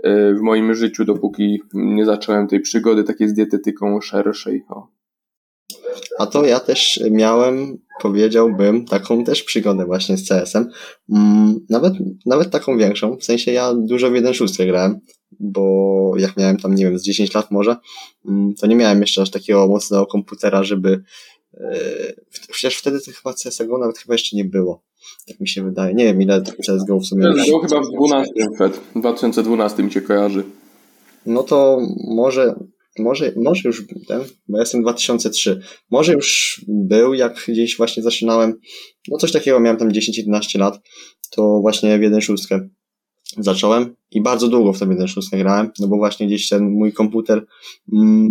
y, 0.06 0.34
w 0.34 0.40
moim 0.40 0.74
życiu, 0.74 1.04
dopóki 1.04 1.62
nie 1.74 2.04
zacząłem 2.04 2.48
tej 2.48 2.60
przygody 2.60 3.04
takiej 3.04 3.28
z 3.28 3.32
dietetyką 3.32 4.00
szerszej. 4.00 4.64
O. 4.68 4.88
A 6.18 6.26
to 6.26 6.44
ja 6.44 6.60
też 6.60 7.00
miałem, 7.10 7.78
powiedziałbym, 8.02 8.84
taką 8.84 9.24
też 9.24 9.42
przygodę 9.42 9.86
właśnie 9.86 10.16
z 10.16 10.28
CS-em. 10.28 10.68
Mm, 11.12 11.66
nawet, 11.70 11.94
nawet 12.26 12.50
taką 12.50 12.78
większą. 12.78 13.16
W 13.16 13.24
sensie 13.24 13.52
ja 13.52 13.74
dużo 13.74 14.10
w 14.10 14.12
1.6 14.12 14.66
grałem 14.66 15.00
bo 15.40 16.12
jak 16.18 16.36
miałem 16.36 16.56
tam, 16.56 16.74
nie 16.74 16.84
wiem, 16.84 16.98
z 16.98 17.02
10 17.02 17.34
lat 17.34 17.50
może, 17.50 17.76
mm, 18.28 18.54
to 18.54 18.66
nie 18.66 18.76
miałem 18.76 19.00
jeszcze 19.00 19.22
aż 19.22 19.30
takiego 19.30 19.68
mocnego 19.68 20.06
komputera, 20.06 20.64
żeby 20.64 21.02
Chociaż 22.52 22.76
wtedy 22.76 23.00
to 23.00 23.10
chyba 23.12 23.34
CSGO 23.34 23.78
nawet 23.78 23.98
chyba 23.98 24.14
jeszcze 24.14 24.36
nie 24.36 24.44
było. 24.44 24.82
Tak 25.28 25.40
mi 25.40 25.48
się 25.48 25.64
wydaje. 25.64 25.94
Nie 25.94 26.04
wiem 26.04 26.22
ile 26.22 26.42
CSGO 26.66 27.00
w 27.00 27.06
sumie. 27.06 27.32
CSGO 27.34 27.58
chyba 27.58 27.80
w 27.80 27.90
12 27.90 28.32
przed. 28.54 28.80
2012 28.96 29.82
mi 29.82 29.92
się 29.92 30.00
kojarzy. 30.00 30.44
No 31.26 31.42
to 31.42 31.80
może, 32.08 32.54
może, 32.98 33.32
może 33.36 33.62
już 33.64 33.86
ten, 34.08 34.20
bo 34.48 34.58
ja 34.58 34.62
jestem 34.62 34.82
2003. 34.82 35.60
Może 35.90 36.12
już 36.12 36.60
był, 36.68 37.14
jak 37.14 37.44
gdzieś 37.48 37.76
właśnie 37.76 38.02
zaczynałem. 38.02 38.54
No 39.08 39.18
coś 39.18 39.32
takiego 39.32 39.60
miałem 39.60 39.78
tam 39.78 39.88
10-11 39.88 40.58
lat. 40.58 40.80
To 41.30 41.60
właśnie 41.60 41.98
w 41.98 42.02
1.6 42.02 42.68
zacząłem 43.38 43.94
i 44.10 44.22
bardzo 44.22 44.48
długo 44.48 44.72
w 44.72 44.78
tę 44.78 44.86
1.6 44.86 45.38
grałem, 45.38 45.70
no 45.78 45.88
bo 45.88 45.96
właśnie 45.96 46.26
gdzieś 46.26 46.48
ten 46.48 46.70
mój 46.70 46.92
komputer 46.92 47.46
mm, 47.92 48.28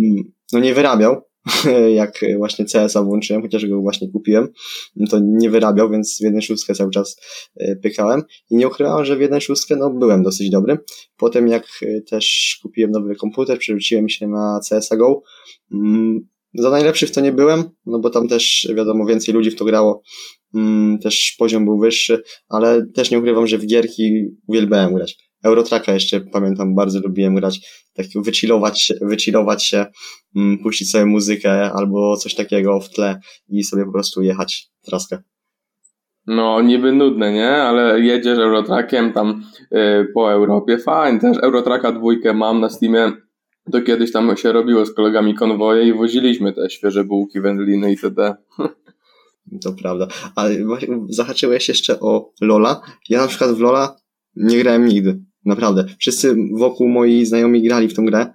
no 0.52 0.60
nie 0.60 0.74
wyrabiał, 0.74 1.22
jak 1.94 2.20
właśnie 2.38 2.64
CS-a 2.64 3.02
włączyłem, 3.02 3.42
chociaż 3.42 3.66
go 3.66 3.80
właśnie 3.80 4.08
kupiłem, 4.12 4.48
to 5.10 5.18
nie 5.22 5.50
wyrabiał, 5.50 5.90
więc 5.90 6.18
w 6.22 6.24
1.6 6.24 6.74
cały 6.74 6.90
czas 6.90 7.20
e, 7.56 7.76
pykałem 7.76 8.22
i 8.50 8.56
nie 8.56 8.68
ukrywałem, 8.68 9.04
że 9.04 9.16
w 9.16 9.20
1.6 9.20 9.76
no 9.78 9.90
byłem 9.90 10.22
dosyć 10.22 10.50
dobry. 10.50 10.78
Potem 11.16 11.48
jak 11.48 11.64
e, 11.82 12.00
też 12.00 12.58
kupiłem 12.62 12.90
nowy 12.90 13.16
komputer, 13.16 13.58
przerzuciłem 13.58 14.08
się 14.08 14.28
na 14.28 14.60
CSA 14.68 14.96
GO, 14.96 15.22
mm, 15.72 16.28
za 16.54 16.70
najlepszy 16.70 17.06
w 17.06 17.12
to 17.12 17.20
nie 17.20 17.32
byłem, 17.32 17.64
no 17.86 17.98
bo 17.98 18.10
tam 18.10 18.28
też 18.28 18.68
wiadomo 18.76 19.06
więcej 19.06 19.34
ludzi 19.34 19.50
w 19.50 19.56
to 19.56 19.64
grało, 19.64 20.02
mm, 20.54 20.98
też 20.98 21.34
poziom 21.38 21.64
był 21.64 21.78
wyższy, 21.78 22.22
ale 22.48 22.86
też 22.94 23.10
nie 23.10 23.18
ukrywam, 23.18 23.46
że 23.46 23.58
w 23.58 23.66
gierki 23.66 24.24
uwielbiałem 24.46 24.94
grać. 24.94 25.30
Eurotraka 25.44 25.92
jeszcze 25.92 26.20
pamiętam, 26.20 26.74
bardzo 26.74 27.00
lubiłem 27.00 27.34
grać, 27.34 27.60
tak 27.94 28.06
wychillować 28.14 28.82
się, 28.82 28.94
wychillować 29.02 29.66
się 29.66 29.86
mm, 30.36 30.58
puścić 30.58 30.90
sobie 30.90 31.06
muzykę 31.06 31.72
albo 31.72 32.16
coś 32.16 32.34
takiego 32.34 32.80
w 32.80 32.90
tle 32.90 33.20
i 33.48 33.64
sobie 33.64 33.84
po 33.84 33.92
prostu 33.92 34.22
jechać 34.22 34.68
traskę. 34.86 35.22
No, 36.26 36.62
niby 36.62 36.92
nudne, 36.92 37.32
nie? 37.32 37.50
Ale 37.50 38.00
jedziesz 38.00 38.38
Eurotrackiem 38.38 39.12
tam 39.12 39.42
yy, 39.70 40.08
po 40.14 40.32
Europie, 40.32 40.78
fajnie. 40.78 41.20
Też 41.20 41.36
Eurotracka 41.42 41.92
dwójkę 41.92 42.34
mam 42.34 42.60
na 42.60 42.70
Steamie. 42.70 43.12
To 43.72 43.82
kiedyś 43.82 44.12
tam 44.12 44.36
się 44.36 44.52
robiło 44.52 44.86
z 44.86 44.94
kolegami 44.94 45.34
konwoje 45.34 45.88
i 45.88 45.92
woziliśmy 45.92 46.52
te 46.52 46.70
świeże 46.70 47.04
bułki, 47.04 47.40
wędliny 47.40 47.90
itd. 47.90 48.34
To 49.62 49.72
prawda. 49.72 50.08
Ale 50.34 50.56
zahaczyłeś 51.08 51.68
jeszcze 51.68 52.00
o 52.00 52.32
Lola. 52.40 52.80
Ja 53.08 53.20
na 53.20 53.26
przykład 53.26 53.50
w 53.50 53.60
Lola 53.60 53.96
nie 54.36 54.58
grałem 54.58 54.86
nigdy. 54.86 55.20
Naprawdę. 55.44 55.84
Wszyscy 55.98 56.36
wokół 56.52 56.88
moi 56.88 57.24
znajomi 57.24 57.62
grali 57.62 57.88
w 57.88 57.94
tą 57.94 58.06
grę. 58.06 58.26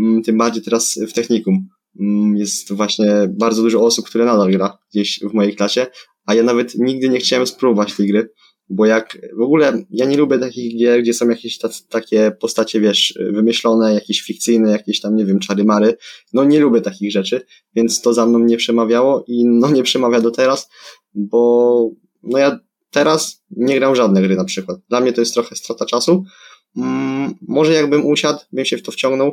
Mm, 0.00 0.22
tym 0.22 0.38
bardziej 0.38 0.62
teraz 0.62 0.98
w 1.08 1.12
technikum. 1.12 1.68
Mm, 2.00 2.36
jest 2.36 2.72
właśnie 2.72 3.06
bardzo 3.38 3.62
dużo 3.62 3.84
osób, 3.84 4.06
które 4.06 4.24
nadal 4.24 4.50
gra 4.50 4.78
gdzieś 4.90 5.20
w 5.30 5.34
mojej 5.34 5.56
klasie, 5.56 5.86
a 6.26 6.34
ja 6.34 6.42
nawet 6.42 6.74
nigdy 6.74 7.08
nie 7.08 7.18
chciałem 7.18 7.46
spróbować 7.46 7.94
tej 7.96 8.08
gry, 8.08 8.30
bo 8.68 8.86
jak 8.86 9.18
w 9.38 9.40
ogóle 9.40 9.84
ja 9.90 10.06
nie 10.06 10.16
lubię 10.16 10.38
takich 10.38 10.78
gier, 10.78 11.02
gdzie 11.02 11.14
są 11.14 11.28
jakieś 11.28 11.58
takie 11.88 12.30
postacie, 12.40 12.80
wiesz, 12.80 13.18
wymyślone, 13.32 13.94
jakieś 13.94 14.22
fikcyjne, 14.22 14.70
jakieś 14.70 15.00
tam, 15.00 15.16
nie 15.16 15.24
wiem, 15.24 15.38
czary-mary. 15.38 15.96
No 16.32 16.44
nie 16.44 16.60
lubię 16.60 16.80
takich 16.80 17.12
rzeczy, 17.12 17.40
więc 17.74 18.00
to 18.00 18.14
za 18.14 18.26
mną 18.26 18.38
nie 18.38 18.56
przemawiało 18.56 19.24
i 19.28 19.46
no 19.46 19.70
nie 19.70 19.82
przemawia 19.82 20.20
do 20.20 20.30
teraz, 20.30 20.68
bo 21.14 21.90
no 22.22 22.38
ja 22.38 22.58
teraz 22.90 23.44
nie 23.50 23.76
gram 23.76 23.96
żadne 23.96 24.22
gry 24.22 24.36
na 24.36 24.44
przykład. 24.44 24.78
Dla 24.88 25.00
mnie 25.00 25.12
to 25.12 25.20
jest 25.20 25.34
trochę 25.34 25.56
strata 25.56 25.86
czasu. 25.86 26.24
Mm, 26.76 27.34
może 27.48 27.72
jakbym 27.72 28.06
usiadł, 28.06 28.38
bym 28.52 28.64
się 28.64 28.76
w 28.76 28.82
to 28.82 28.92
wciągnął, 28.92 29.32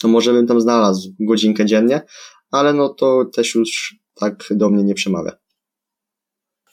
to 0.00 0.08
może 0.08 0.32
bym 0.32 0.46
tam 0.46 0.60
znalazł 0.60 1.14
godzinkę 1.20 1.66
dziennie, 1.66 2.00
ale 2.50 2.72
no 2.72 2.88
to 2.88 3.24
też 3.24 3.54
już 3.54 3.96
tak 4.14 4.44
do 4.50 4.70
mnie 4.70 4.84
nie 4.84 4.94
przemawia. 4.94 5.39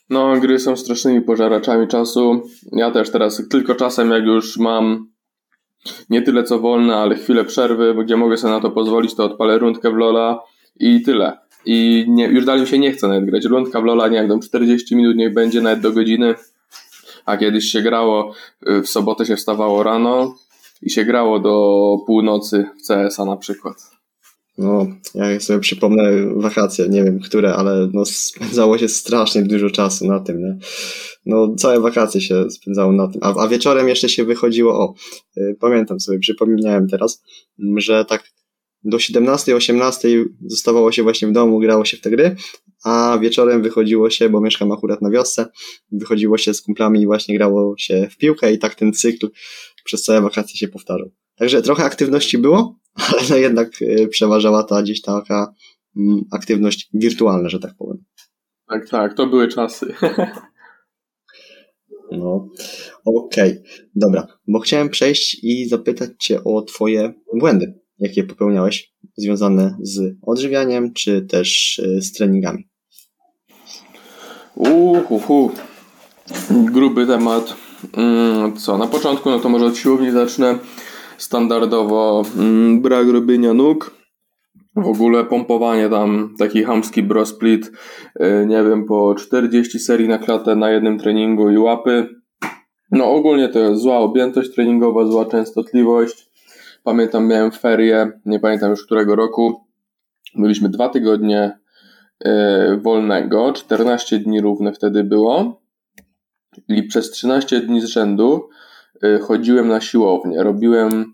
No, 0.09 0.39
gry 0.39 0.59
są 0.59 0.77
strasznymi 0.77 1.21
pożaraczami 1.21 1.87
czasu. 1.87 2.41
Ja 2.71 2.91
też 2.91 3.09
teraz 3.11 3.47
tylko 3.49 3.75
czasem, 3.75 4.11
jak 4.11 4.23
już 4.23 4.57
mam 4.57 5.07
nie 6.09 6.21
tyle 6.21 6.43
co 6.43 6.59
wolne, 6.59 6.95
ale 6.95 7.15
chwilę 7.15 7.45
przerwy, 7.45 7.95
gdzie 8.03 8.17
mogę 8.17 8.37
sobie 8.37 8.53
na 8.53 8.59
to 8.59 8.71
pozwolić, 8.71 9.15
to 9.15 9.25
odpalę 9.25 9.59
rundkę 9.59 9.91
w 9.91 9.95
Lola 9.95 10.39
i 10.79 11.01
tyle. 11.01 11.37
I 11.65 12.05
nie, 12.07 12.27
już 12.27 12.45
dalej 12.45 12.61
mi 12.61 12.67
się 12.67 12.79
nie 12.79 12.91
chce 12.91 13.07
nawet 13.07 13.25
grać. 13.25 13.45
Rundka 13.45 13.81
w 13.81 13.83
Lola, 13.83 14.07
nie 14.07 14.17
jak 14.17 14.41
40 14.43 14.95
minut, 14.95 15.15
niech 15.15 15.33
będzie 15.33 15.61
nawet 15.61 15.79
do 15.79 15.91
godziny. 15.91 16.35
A 17.25 17.37
kiedyś 17.37 17.65
się 17.65 17.81
grało, 17.81 18.33
y, 18.69 18.81
w 18.81 18.89
sobotę 18.89 19.25
się 19.25 19.35
wstawało 19.35 19.83
rano 19.83 20.35
i 20.81 20.89
się 20.89 21.05
grało 21.05 21.39
do 21.39 21.97
północy 22.05 22.65
w 22.83 22.87
CS-a 22.87 23.25
na 23.25 23.37
przykład. 23.37 23.96
No, 24.57 24.87
ja 25.15 25.39
sobie 25.39 25.59
przypomnę 25.59 26.33
wakacje, 26.35 26.89
nie 26.89 27.03
wiem 27.03 27.19
które, 27.19 27.53
ale 27.53 27.89
no 27.93 28.05
spędzało 28.05 28.77
się 28.77 28.89
strasznie 28.89 29.43
dużo 29.43 29.69
czasu 29.69 30.05
na 30.05 30.19
tym, 30.19 30.39
nie? 30.39 30.57
No, 31.25 31.55
całe 31.55 31.79
wakacje 31.79 32.21
się 32.21 32.49
spędzało 32.49 32.91
na 32.91 33.07
tym, 33.07 33.21
a, 33.23 33.35
a 33.35 33.47
wieczorem 33.47 33.89
jeszcze 33.89 34.09
się 34.09 34.25
wychodziło, 34.25 34.73
o, 34.79 34.93
y, 35.37 35.57
pamiętam 35.59 35.99
sobie, 35.99 36.19
przypomniałem 36.19 36.87
teraz, 36.87 37.23
że 37.77 38.05
tak 38.05 38.23
do 38.83 38.97
17-18 38.97 40.25
zostawało 40.45 40.91
się 40.91 41.03
właśnie 41.03 41.27
w 41.27 41.31
domu, 41.31 41.59
grało 41.59 41.85
się 41.85 41.97
w 41.97 42.01
te 42.01 42.09
gry, 42.09 42.35
a 42.83 43.17
wieczorem 43.21 43.61
wychodziło 43.61 44.09
się, 44.09 44.29
bo 44.29 44.41
mieszkam 44.41 44.71
akurat 44.71 45.01
na 45.01 45.09
wiosce, 45.09 45.45
wychodziło 45.91 46.37
się 46.37 46.53
z 46.53 46.61
kumplami 46.61 47.01
i 47.01 47.05
właśnie 47.05 47.37
grało 47.37 47.75
się 47.77 48.07
w 48.11 48.17
piłkę 48.17 48.53
i 48.53 48.59
tak 48.59 48.75
ten 48.75 48.93
cykl 48.93 49.29
przez 49.83 50.03
całe 50.03 50.21
wakacje 50.21 50.57
się 50.57 50.67
powtarzał. 50.67 51.11
Także 51.35 51.61
trochę 51.61 51.83
aktywności 51.83 52.37
było, 52.37 52.75
ale 52.97 53.21
no 53.29 53.35
jednak 53.35 53.69
e, 53.81 54.07
przeważała 54.07 54.63
ta 54.63 54.81
gdzieś 54.81 55.01
taka 55.01 55.53
mm, 55.97 56.21
aktywność 56.31 56.89
wirtualna, 56.93 57.49
że 57.49 57.59
tak 57.59 57.71
powiem. 57.77 58.03
Tak, 58.67 58.89
tak, 58.89 59.13
to 59.13 59.27
były 59.27 59.47
czasy. 59.47 59.93
No, 62.11 62.47
okej, 63.05 63.51
okay. 63.51 63.63
dobra, 63.95 64.27
bo 64.47 64.59
chciałem 64.59 64.89
przejść 64.89 65.43
i 65.43 65.67
zapytać 65.69 66.09
Cię 66.19 66.43
o 66.43 66.61
Twoje 66.61 67.13
błędy, 67.33 67.79
jakie 67.99 68.23
popełniałeś, 68.23 68.93
związane 69.17 69.77
z 69.81 70.15
odżywianiem, 70.21 70.93
czy 70.93 71.21
też 71.21 71.79
e, 71.79 72.01
z 72.01 72.11
treningami. 72.11 72.67
Uhuhu, 74.55 75.51
gruby 76.49 77.07
temat. 77.07 77.55
Mm, 77.93 78.57
co, 78.57 78.77
na 78.77 78.87
początku, 78.87 79.29
no 79.29 79.39
to 79.39 79.49
może 79.49 79.65
od 79.65 79.77
siłowni 79.77 80.11
zacznę 80.11 80.59
standardowo 81.17 82.23
mm, 82.37 82.81
brak 82.81 83.07
robienia 83.07 83.53
nóg, 83.53 83.97
w 84.75 84.87
ogóle 84.87 85.25
pompowanie 85.25 85.89
tam, 85.89 86.35
taki 86.39 86.63
hamski 86.63 87.03
bro 87.03 87.25
split, 87.25 87.71
y, 88.21 88.45
nie 88.47 88.63
wiem, 88.63 88.85
po 88.85 89.15
40 89.15 89.79
serii 89.79 90.07
na 90.07 90.17
klatę 90.17 90.55
na 90.55 90.69
jednym 90.69 90.99
treningu 90.99 91.49
i 91.49 91.57
łapy. 91.57 92.07
No 92.91 93.11
ogólnie 93.11 93.49
to 93.49 93.59
jest 93.59 93.81
zła 93.81 93.97
objętość 93.97 94.55
treningowa, 94.55 95.05
zła 95.05 95.25
częstotliwość. 95.25 96.29
Pamiętam, 96.83 97.27
miałem 97.27 97.51
ferie, 97.51 98.11
nie 98.25 98.39
pamiętam 98.39 98.69
już 98.69 98.85
którego 98.85 99.15
roku. 99.15 99.61
Byliśmy 100.35 100.69
dwa 100.69 100.89
tygodnie 100.89 101.59
y, 102.25 102.77
wolnego, 102.77 103.53
14 103.53 104.19
dni 104.19 104.41
równe 104.41 104.73
wtedy 104.73 105.03
było. 105.03 105.61
I 106.69 106.83
przez 106.83 107.11
13 107.11 107.59
dni 107.59 107.81
z 107.81 107.85
rzędu 107.85 108.49
chodziłem 109.21 109.67
na 109.67 109.81
siłownię. 109.81 110.43
Robiłem 110.43 111.13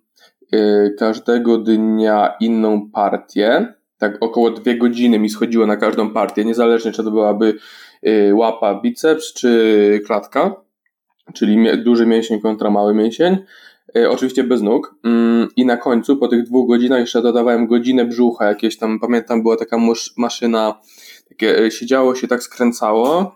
y, 0.54 0.96
każdego 1.00 1.58
dnia 1.58 2.34
inną 2.39 2.91
partię. 2.91 3.74
Tak 3.98 4.17
około 4.22 4.52
dwie 4.52 4.78
godziny 4.78 5.19
mi 5.19 5.30
schodziło 5.30 5.65
na 5.65 5.78
każdą 5.78 6.10
partię, 6.10 6.46
niezależnie 6.46 6.91
czy 6.91 7.04
to 7.04 7.12
byłaby 7.12 7.54
y, 8.08 8.36
łapa, 8.36 8.82
biceps 8.82 9.34
czy 9.34 10.02
klatka, 10.06 10.56
czyli 11.34 11.84
duży 11.84 12.06
mięsień 12.06 12.41
kontra 12.41 12.69
mały 12.69 12.93
mięsień. 12.93 13.38
Oczywiście 14.10 14.43
bez 14.43 14.62
nóg. 14.62 14.96
Mm, 15.04 15.48
I 15.56 15.65
na 15.65 15.78
końcu, 15.78 16.17
po 16.17 16.28
tych 16.28 16.43
dwóch 16.43 16.67
godzinach, 16.67 17.00
jeszcze 17.00 17.22
dodawałem 17.22 17.67
godzinę 17.67 18.06
brzucha. 18.06 18.46
Jakieś 18.46 18.78
tam, 18.78 19.00
pamiętam, 19.00 19.43
była 19.43 19.58
taka 19.58 19.78
maszyna, 20.17 20.80
takie 21.30 21.72
siedziało 21.72 22.15
się, 22.15 22.28
tak 22.28 22.43
skręcało. 22.43 23.36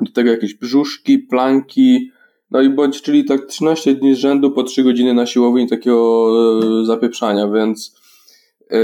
Do 0.00 0.12
tego 0.12 0.30
jakieś 0.30 0.54
brzuszki, 0.54 1.18
planki, 1.18 2.10
no 2.52 2.62
i 2.62 2.68
bądź, 2.68 3.02
czyli 3.02 3.24
tak 3.24 3.46
13 3.46 3.94
dni 3.94 4.14
z 4.14 4.18
rzędu 4.18 4.50
po 4.50 4.62
3 4.62 4.82
godziny 4.82 5.14
na 5.14 5.26
siłowni 5.26 5.68
takiego 5.68 6.28
e, 6.82 6.84
zapieprzania, 6.86 7.48
więc 7.48 7.96
e, 8.70 8.78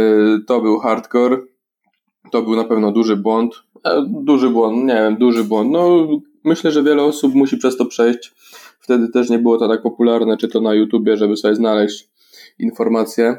to 0.47 0.61
był 0.61 0.79
hardcore. 0.79 1.39
To 2.33 2.43
był 2.43 2.57
na 2.57 2.65
pewno 2.65 2.93
duży 2.93 3.17
błąd. 3.17 3.55
E, 3.85 4.05
duży 4.09 4.51
błąd, 4.51 4.85
nie 4.85 4.95
wiem, 4.95 5.17
duży 5.17 5.45
błąd. 5.45 5.71
No, 5.71 6.09
myślę, 6.45 6.71
że 6.71 6.83
wiele 6.83 7.03
osób 7.03 7.35
musi 7.35 7.57
przez 7.57 7.77
to 7.77 7.87
przejść. 7.87 8.35
Wtedy 8.81 9.09
też 9.09 9.31
nie 9.31 9.39
było 9.39 9.59
to 9.59 9.69
tak 9.69 9.83
popularne, 9.83 10.37
czy 10.37 10.49
to 10.49 10.61
na 10.61 10.75
YouTubie, 10.75 11.17
żeby 11.17 11.37
sobie 11.37 11.55
znaleźć 11.55 12.09
informacje 12.59 13.37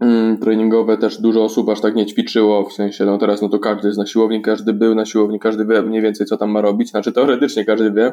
mm, 0.00 0.38
treningowe. 0.38 0.98
Też 0.98 1.20
dużo 1.20 1.44
osób 1.44 1.68
aż 1.68 1.80
tak 1.80 1.94
nie 1.94 2.06
ćwiczyło, 2.06 2.64
w 2.64 2.72
sensie, 2.72 3.04
no 3.04 3.18
teraz 3.18 3.42
no 3.42 3.48
to 3.48 3.58
każdy 3.58 3.88
jest 3.88 3.98
na 3.98 4.06
siłowni, 4.06 4.42
każdy 4.42 4.72
był 4.72 4.94
na 4.94 5.06
siłowni, 5.06 5.40
każdy 5.40 5.64
wie 5.66 5.82
mniej 5.82 6.02
więcej, 6.02 6.26
co 6.26 6.36
tam 6.36 6.50
ma 6.50 6.60
robić. 6.60 6.90
Znaczy 6.90 7.12
teoretycznie 7.12 7.64
każdy 7.64 7.92
wie, 7.92 8.12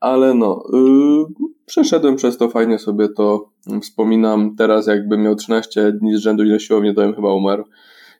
ale 0.00 0.34
no, 0.34 0.64
yy, 0.72 1.48
przeszedłem 1.66 2.16
przez 2.16 2.38
to, 2.38 2.48
fajnie 2.48 2.78
sobie 2.78 3.08
to 3.08 3.50
wspominam. 3.82 4.56
Teraz 4.56 4.86
jakbym 4.86 5.22
miał 5.22 5.34
13 5.34 5.92
dni 5.92 6.16
z 6.16 6.20
rzędu 6.20 6.44
i 6.44 6.50
na 6.50 6.58
siłownię, 6.58 6.94
to 6.94 7.00
bym 7.00 7.14
chyba 7.14 7.34
umarł. 7.34 7.64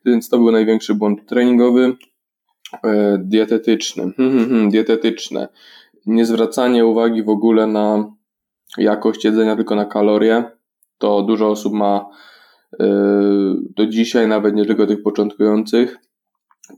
Więc 0.05 0.29
to 0.29 0.38
był 0.38 0.51
największy 0.51 0.95
błąd 0.95 1.27
treningowy. 1.27 1.97
Yy, 2.85 2.91
dietetyczny. 3.25 4.03
Hmm, 4.17 4.33
hmm, 4.33 4.49
hmm, 4.49 4.71
dietetyczne. 4.71 5.49
Nie 6.07 6.27
zwracanie 6.27 6.87
uwagi 6.87 7.23
w 7.23 7.29
ogóle 7.29 7.67
na 7.67 8.12
jakość 8.79 9.25
jedzenia, 9.25 9.57
tylko 9.57 9.75
na 9.75 9.85
kalorie. 9.85 10.45
To 10.99 11.23
dużo 11.23 11.49
osób 11.49 11.73
ma 11.73 12.07
yy, 12.81 13.57
do 13.77 13.87
dzisiaj, 13.87 14.29
nawet 14.29 14.55
nie 14.55 14.64
tylko 14.64 14.87
tych 14.87 15.03
początkujących. 15.03 15.99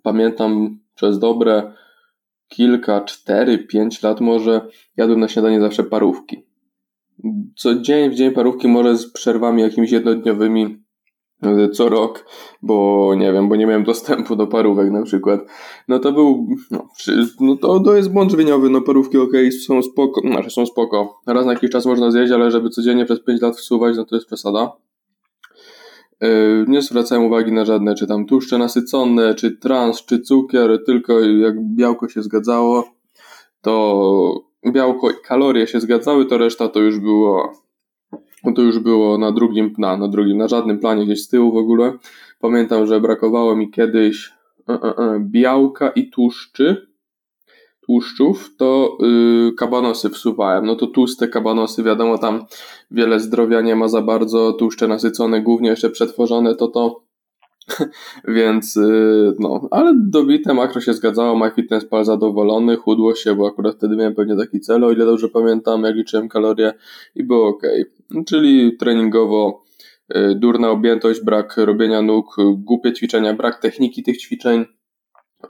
Pamiętam 0.03 0.79
przez 0.95 1.19
dobre 1.19 1.73
kilka, 2.51 3.01
cztery, 3.01 3.59
pięć 3.59 4.03
lat 4.03 4.21
może 4.21 4.69
jadłem 4.97 5.21
na 5.21 5.29
śniadanie 5.29 5.61
zawsze 5.61 5.85
parówki. 5.85 6.43
Co 7.57 7.75
dzień 7.75 8.11
w 8.11 8.15
dzień 8.15 8.31
parówki, 8.31 8.69
może 8.69 8.97
z 8.97 9.13
przerwami 9.13 9.63
jakimiś 9.63 9.93
jednodniowymi 9.93 10.83
e, 11.43 11.69
co 11.69 11.89
rok, 11.89 12.27
bo 12.63 13.15
nie 13.15 13.33
wiem, 13.33 13.49
bo 13.49 13.57
nie 13.57 13.67
miałem 13.67 13.85
dostępu 13.85 14.37
do 14.37 14.47
parówek 14.47 14.91
na 14.91 15.03
przykład. 15.03 15.41
No 15.89 15.99
to 15.99 16.13
był, 16.13 16.49
no, 16.71 16.89
no 17.41 17.57
to, 17.57 17.81
to 17.81 17.97
jest 17.97 18.13
błąd 18.13 18.31
żywieniowy, 18.31 18.71
no 18.71 18.81
parówki 18.81 19.19
ok, 19.19 19.33
są 19.67 19.83
spoko, 19.83 20.21
znaczy 20.21 20.51
są 20.51 20.67
spoko. 20.67 21.21
Raz 21.27 21.47
na 21.47 21.53
jakiś 21.53 21.71
czas 21.71 21.87
można 21.87 22.11
zjeść, 22.11 22.33
ale 22.33 22.51
żeby 22.51 22.71
codziennie 22.71 23.05
przez 23.05 23.25
5 23.25 23.43
lat 23.43 23.57
wsuwać, 23.57 23.97
no 23.97 24.05
to 24.05 24.17
jest 24.17 24.27
przesada. 24.27 24.73
E, 26.21 26.29
nie 26.69 26.83
zwracałem 26.83 27.25
uwagi 27.25 27.53
na 27.53 27.65
żadne, 27.65 27.95
czy 27.95 28.07
tam 28.07 28.27
tłuszcze 28.27 28.59
nasycone, 28.59 29.35
czy 29.35 29.57
trans, 29.57 30.05
czy 30.05 30.21
cukier, 30.21 30.85
tylko 30.87 31.21
jak 31.21 31.61
białko 31.61 32.09
się 32.09 32.23
zgadzało, 32.23 32.85
to 33.61 34.45
białko 34.73 35.11
i 35.11 35.15
kalorie 35.25 35.67
się 35.67 35.81
zgadzały, 35.81 36.27
to 36.27 36.39
reszta 36.39 36.69
to 36.69 36.81
już 36.81 36.99
było 36.99 37.53
to 38.55 38.63
już 38.63 38.79
było 38.79 39.19
na 39.19 39.33
drugim, 39.33 39.75
na, 39.79 39.97
na 39.97 40.09
drugim, 40.09 40.39
na 40.39 40.49
żadnym 40.49 40.79
planie 40.79 41.05
gdzieś 41.05 41.23
z 41.23 41.29
tyłu 41.29 41.53
w 41.53 41.57
ogóle. 41.57 41.93
Pamiętam, 42.41 42.87
że 42.87 43.01
brakowało 43.01 43.57
mi 43.57 43.71
kiedyś 43.71 44.33
e, 44.69 44.73
e, 44.73 44.97
e, 44.97 45.21
białka 45.21 45.91
i 45.91 46.11
tłuszczy. 46.11 46.90
Tłuszczów, 47.81 48.57
to 48.57 48.99
yy, 49.01 49.53
kabanosy 49.53 50.11
wsuwałem. 50.11 50.67
No 50.67 50.77
to 50.77 50.87
tłuste 50.87 51.29
kabanosy, 51.29 51.83
wiadomo, 51.83 52.19
tam 52.19 52.45
wiele 52.91 53.21
zdrowia 53.21 53.61
nie 53.61 53.77
ma 53.77 53.89
za 53.89 54.03
bardzo, 54.03 54.53
tłuszcze 54.53 54.89
nasycone, 54.89 55.43
głównie 55.43 55.71
jeszcze 55.71 55.91
przetworzone, 55.91 56.55
to 56.55 56.69
to 56.69 57.11
Więc 58.29 58.77
yy, 58.77 59.35
no, 59.39 59.69
ale 59.71 59.95
dobite 59.97 60.55
makro 60.55 60.81
się 60.81 60.95
zgadzało, 60.95 61.39
MyFitnessPal 61.39 62.05
zadowolony, 62.05 62.77
chudło 62.77 63.15
się, 63.15 63.35
bo 63.35 63.49
akurat 63.49 63.77
wtedy 63.77 63.97
miałem 63.97 64.15
pewnie 64.15 64.37
taki 64.37 64.61
cel, 64.61 64.85
o 64.85 64.93
ile 64.93 65.05
dobrze 65.05 65.29
pamiętam, 65.29 65.83
jak 65.83 65.97
liczyłem 65.97 66.29
kalorie 66.29 66.73
i 67.15 67.25
było 67.25 67.49
ok. 67.49 67.63
Czyli 68.27 68.77
treningowo 68.77 69.65
yy, 70.15 70.35
durna 70.35 70.71
objętość, 70.71 71.25
brak 71.25 71.57
robienia 71.57 72.03
nóg, 72.03 72.37
głupie 72.55 72.93
ćwiczenia, 72.93 73.35
brak 73.35 73.61
techniki 73.61 74.03
tych 74.03 74.19
ćwiczeń, 74.19 74.65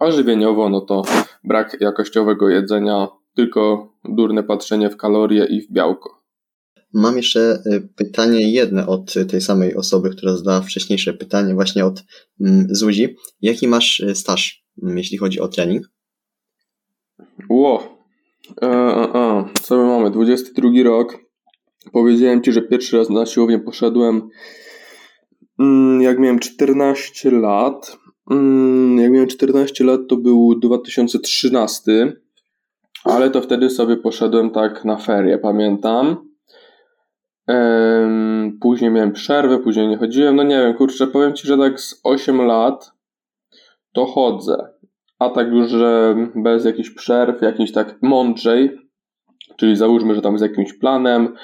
a 0.00 0.10
żywieniowo 0.10 0.68
no 0.68 0.80
to 0.80 1.02
brak 1.44 1.76
jakościowego 1.80 2.48
jedzenia, 2.48 3.08
tylko 3.34 3.92
durne 4.04 4.42
patrzenie 4.42 4.90
w 4.90 4.96
kalorie 4.96 5.44
i 5.44 5.60
w 5.60 5.72
białko. 5.72 6.20
Mam 6.94 7.16
jeszcze 7.16 7.62
y, 7.66 7.88
pytanie 7.96 8.52
jedne 8.52 8.86
od 8.86 9.14
tej 9.30 9.40
samej 9.40 9.76
osoby, 9.76 10.10
która 10.10 10.36
zadała 10.36 10.60
wcześniejsze 10.60 11.14
pytanie, 11.14 11.54
właśnie 11.54 11.86
od 11.86 12.02
mm, 12.40 12.66
Zuzi. 12.70 13.16
Jaki 13.42 13.68
masz 13.68 14.00
y, 14.00 14.14
staż, 14.14 14.64
mm, 14.82 14.98
jeśli 14.98 15.18
chodzi 15.18 15.40
o 15.40 15.48
trening? 15.48 15.90
Ło, 17.48 17.98
e, 18.62 18.66
e, 18.66 19.14
e. 19.14 19.44
co 19.62 19.76
my 19.76 19.84
mamy? 19.84 20.10
22 20.10 20.68
rok. 20.84 21.18
Powiedziałem 21.92 22.42
Ci, 22.42 22.52
że 22.52 22.62
pierwszy 22.62 22.96
raz 22.96 23.10
na 23.10 23.26
siłownię 23.26 23.58
poszedłem 23.58 24.28
mm, 25.58 26.02
jak 26.02 26.18
miałem 26.18 26.38
14 26.38 27.30
lat. 27.30 27.98
Mm, 28.30 28.98
jak 28.98 29.12
miałem 29.12 29.28
14 29.28 29.84
lat 29.84 30.00
to 30.08 30.16
był 30.16 30.54
2013, 30.58 32.12
ale 33.04 33.30
to 33.30 33.42
wtedy 33.42 33.70
sobie 33.70 33.96
poszedłem 33.96 34.50
tak 34.50 34.84
na 34.84 34.96
ferie, 34.96 35.38
pamiętam. 35.38 36.30
Później 38.60 38.90
miałem 38.90 39.12
przerwę, 39.12 39.58
później 39.58 39.88
nie 39.88 39.96
chodziłem. 39.96 40.36
No 40.36 40.42
nie 40.42 40.58
wiem, 40.58 40.74
kurczę, 40.74 41.06
powiem 41.06 41.34
ci, 41.34 41.48
że 41.48 41.58
tak 41.58 41.80
z 41.80 42.00
8 42.04 42.42
lat 42.42 42.92
to 43.92 44.06
chodzę. 44.06 44.68
A 45.18 45.30
tak 45.30 45.52
już, 45.52 45.70
że 45.70 46.16
bez 46.34 46.64
jakichś 46.64 46.90
przerw, 46.90 47.42
jakiś 47.42 47.72
tak 47.72 48.02
mądrzej, 48.02 48.89
czyli 49.60 49.76
załóżmy, 49.76 50.14
że 50.14 50.22
tam 50.22 50.38
z 50.38 50.42
jakimś 50.42 50.72
planem, 50.72 51.34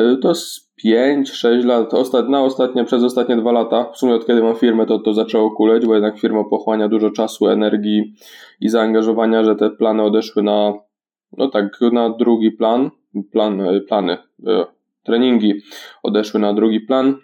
y, 0.00 0.16
to 0.22 0.34
z 0.34 0.70
5-6 0.84 1.64
lat, 1.64 1.92
na 2.28 2.42
ostatnie, 2.42 2.84
przez 2.84 3.02
ostatnie 3.02 3.36
2 3.36 3.52
lata, 3.52 3.92
w 3.92 3.98
sumie 3.98 4.14
od 4.14 4.26
kiedy 4.26 4.42
mam 4.42 4.56
firmę, 4.56 4.86
to 4.86 4.98
to 4.98 5.14
zaczęło 5.14 5.50
kuleć, 5.50 5.86
bo 5.86 5.94
jednak 5.94 6.18
firma 6.18 6.44
pochłania 6.44 6.88
dużo 6.88 7.10
czasu, 7.10 7.48
energii 7.48 8.14
i 8.60 8.68
zaangażowania, 8.68 9.44
że 9.44 9.56
te 9.56 9.70
plany 9.70 10.02
odeszły 10.02 10.42
na, 10.42 10.72
no 11.36 11.48
tak, 11.48 11.80
na 11.92 12.10
drugi 12.10 12.50
plan, 12.50 12.90
plan 13.32 13.62
plany, 13.88 14.18
y, 14.40 14.64
treningi 15.02 15.62
odeszły 16.02 16.40
na 16.40 16.54
drugi 16.54 16.80
plan. 16.80 17.16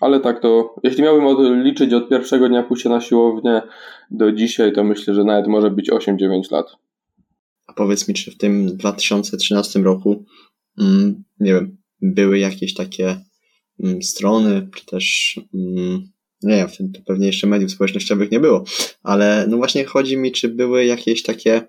Ale 0.00 0.20
tak 0.20 0.40
to, 0.40 0.74
jeśli 0.82 1.02
miałbym 1.02 1.62
liczyć 1.62 1.92
od 1.92 2.08
pierwszego 2.08 2.48
dnia 2.48 2.62
pójścia 2.62 2.90
na 2.90 3.00
siłownię 3.00 3.62
do 4.10 4.32
dzisiaj, 4.32 4.72
to 4.72 4.84
myślę, 4.84 5.14
że 5.14 5.24
nawet 5.24 5.46
może 5.46 5.70
być 5.70 5.90
8-9 5.90 6.52
lat. 6.52 6.76
A 7.72 7.74
powiedz 7.74 8.08
mi, 8.08 8.14
czy 8.14 8.30
w 8.30 8.36
tym 8.36 8.76
2013 8.76 9.82
roku, 9.82 10.24
mm, 10.78 11.24
nie 11.40 11.52
wiem, 11.52 11.76
były 12.02 12.38
jakieś 12.38 12.74
takie 12.74 13.20
mm, 13.80 14.02
strony, 14.02 14.68
czy 14.74 14.86
też, 14.86 15.36
mm, 15.54 16.08
nie 16.42 16.56
wiem, 16.56 16.68
wtedy 16.68 16.90
to 16.92 17.00
pewnie 17.06 17.26
jeszcze 17.26 17.46
mediów 17.46 17.70
społecznościowych 17.70 18.30
nie 18.30 18.40
było, 18.40 18.64
ale 19.02 19.46
no 19.48 19.56
właśnie 19.56 19.84
chodzi 19.84 20.16
mi, 20.16 20.32
czy 20.32 20.48
były 20.48 20.84
jakieś 20.84 21.22
takie 21.22 21.62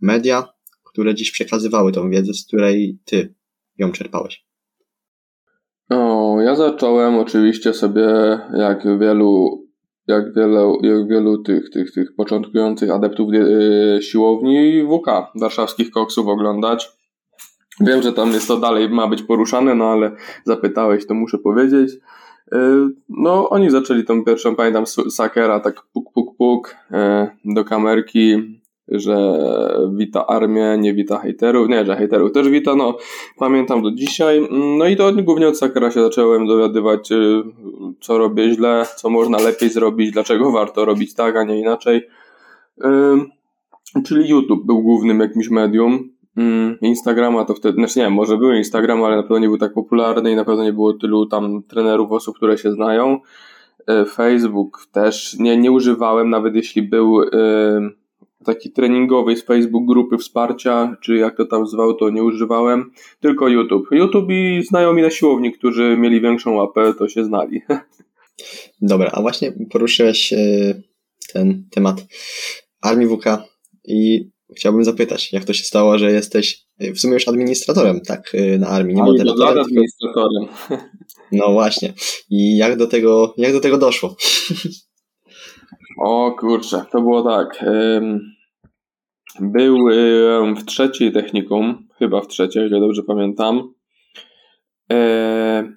media, 0.00 0.48
które 0.84 1.14
dziś 1.14 1.30
przekazywały 1.30 1.92
tą 1.92 2.10
wiedzę, 2.10 2.34
z 2.34 2.46
której 2.46 2.98
ty 3.04 3.34
ją 3.78 3.92
czerpałeś? 3.92 4.46
O, 5.90 6.36
ja 6.40 6.56
zacząłem 6.56 7.14
oczywiście 7.14 7.74
sobie, 7.74 8.06
jak 8.56 8.98
wielu, 9.00 9.63
jak 10.06 10.34
wielu, 10.34 10.78
jak 10.82 11.08
wielu 11.08 11.38
tych, 11.38 11.70
tych, 11.70 11.92
tych 11.92 12.14
początkujących 12.14 12.90
adeptów 12.90 13.32
yy, 13.32 14.02
siłowni 14.02 14.82
WK, 14.82 15.32
warszawskich 15.34 15.90
koksów 15.90 16.28
oglądać. 16.28 16.92
Wiem, 17.80 18.02
że 18.02 18.12
tam 18.12 18.32
jest 18.32 18.48
to 18.48 18.56
dalej 18.56 18.88
ma 18.88 19.08
być 19.08 19.22
poruszane, 19.22 19.74
no 19.74 19.84
ale 19.84 20.10
zapytałeś, 20.44 21.06
to 21.06 21.14
muszę 21.14 21.38
powiedzieć. 21.38 21.92
Yy, 22.52 22.88
no, 23.08 23.50
oni 23.50 23.70
zaczęli 23.70 24.04
tą 24.04 24.24
pierwszą, 24.24 24.56
pamiętam, 24.56 24.86
Sakera, 24.86 25.60
tak 25.60 25.82
puk, 25.92 26.12
puk, 26.12 26.36
puk, 26.36 26.76
yy, 26.90 27.54
do 27.54 27.64
kamerki, 27.64 28.60
że 28.88 29.38
wita 29.92 30.26
armię, 30.26 30.76
nie 30.78 30.94
wita 30.94 31.18
hejterów, 31.18 31.68
nie, 31.68 31.84
że 31.84 31.96
hejterów 31.96 32.32
też 32.32 32.48
wita, 32.48 32.74
no 32.74 32.96
pamiętam 33.38 33.82
do 33.82 33.90
dzisiaj. 33.90 34.48
No 34.78 34.86
i 34.86 34.96
to 34.96 35.12
głównie 35.12 35.48
od 35.48 35.58
Sakera 35.58 35.90
się 35.90 36.02
zacząłem 36.02 36.46
dowiadywać, 36.46 37.08
co 38.00 38.18
robię 38.18 38.54
źle, 38.54 38.86
co 38.96 39.10
można 39.10 39.38
lepiej 39.38 39.70
zrobić, 39.70 40.10
dlaczego 40.10 40.52
warto 40.52 40.84
robić 40.84 41.14
tak, 41.14 41.36
a 41.36 41.44
nie 41.44 41.60
inaczej. 41.60 42.08
Czyli 44.06 44.28
YouTube 44.28 44.66
był 44.66 44.82
głównym 44.82 45.20
jakimś 45.20 45.50
medium. 45.50 46.14
Instagrama 46.80 47.44
to 47.44 47.54
wtedy, 47.54 47.74
znaczy 47.74 47.98
nie 47.98 48.10
może 48.10 48.36
był 48.36 48.52
Instagram, 48.52 49.04
ale 49.04 49.16
na 49.16 49.22
pewno 49.22 49.38
nie 49.38 49.48
był 49.48 49.58
tak 49.58 49.72
popularny 49.72 50.32
i 50.32 50.36
na 50.36 50.44
pewno 50.44 50.64
nie 50.64 50.72
było 50.72 50.92
tylu 50.92 51.26
tam 51.26 51.62
trenerów, 51.62 52.12
osób, 52.12 52.36
które 52.36 52.58
się 52.58 52.72
znają. 52.72 53.18
Y, 53.90 54.04
Facebook 54.04 54.86
też 54.92 55.36
nie, 55.38 55.56
nie 55.56 55.72
używałem, 55.72 56.30
nawet 56.30 56.54
jeśli 56.54 56.82
był 56.82 57.20
takiej 58.44 58.72
treningowej 58.72 59.36
z 59.36 59.44
Facebook 59.44 59.86
grupy 59.86 60.18
wsparcia, 60.18 60.96
czy 61.00 61.16
jak 61.16 61.36
to 61.36 61.44
tam 61.46 61.66
zwał, 61.66 61.94
to 61.94 62.10
nie 62.10 62.22
używałem, 62.22 62.90
tylko 63.20 63.48
YouTube. 63.48 63.88
YouTube 63.90 64.30
i 64.30 64.62
znajomi 64.68 65.02
na 65.02 65.10
siłowni, 65.10 65.52
którzy 65.52 65.96
mieli 65.96 66.20
większą 66.20 66.54
łapę, 66.54 66.94
to 66.98 67.08
się 67.08 67.24
znali. 67.24 67.62
Dobra, 68.82 69.10
a 69.12 69.20
właśnie 69.20 69.52
poruszyłeś 69.70 70.32
e, 70.32 70.36
ten 71.32 71.64
temat 71.70 72.06
Armii 72.82 73.08
WK 73.08 73.24
i 73.84 74.30
chciałbym 74.56 74.84
zapytać, 74.84 75.32
jak 75.32 75.44
to 75.44 75.52
się 75.52 75.64
stało, 75.64 75.98
że 75.98 76.12
jesteś 76.12 76.64
e, 76.78 76.92
w 76.92 77.00
sumie 77.00 77.14
już 77.14 77.28
administratorem, 77.28 78.00
tak, 78.00 78.32
e, 78.34 78.58
na 78.58 78.68
Armii, 78.68 78.96
nie 78.96 79.02
Ani 79.02 79.10
moderatorem. 79.12 79.64
administratorem. 79.64 80.46
No 81.32 81.52
właśnie. 81.52 81.92
I 82.30 82.56
jak 82.56 82.76
do 82.76 82.86
tego, 82.86 83.34
jak 83.36 83.52
do 83.52 83.60
tego 83.60 83.78
doszło? 83.78 84.16
O 85.98 86.36
kurczę, 86.38 86.84
to 86.92 87.00
było 87.00 87.22
tak. 87.22 87.64
Był 89.40 89.78
w 90.56 90.64
trzeciej 90.64 91.12
technikum, 91.12 91.88
chyba 91.98 92.20
w 92.20 92.28
trzeciej, 92.28 92.62
jeżeli 92.62 92.80
dobrze 92.80 93.02
pamiętam. 93.02 93.74
E, 94.92 95.72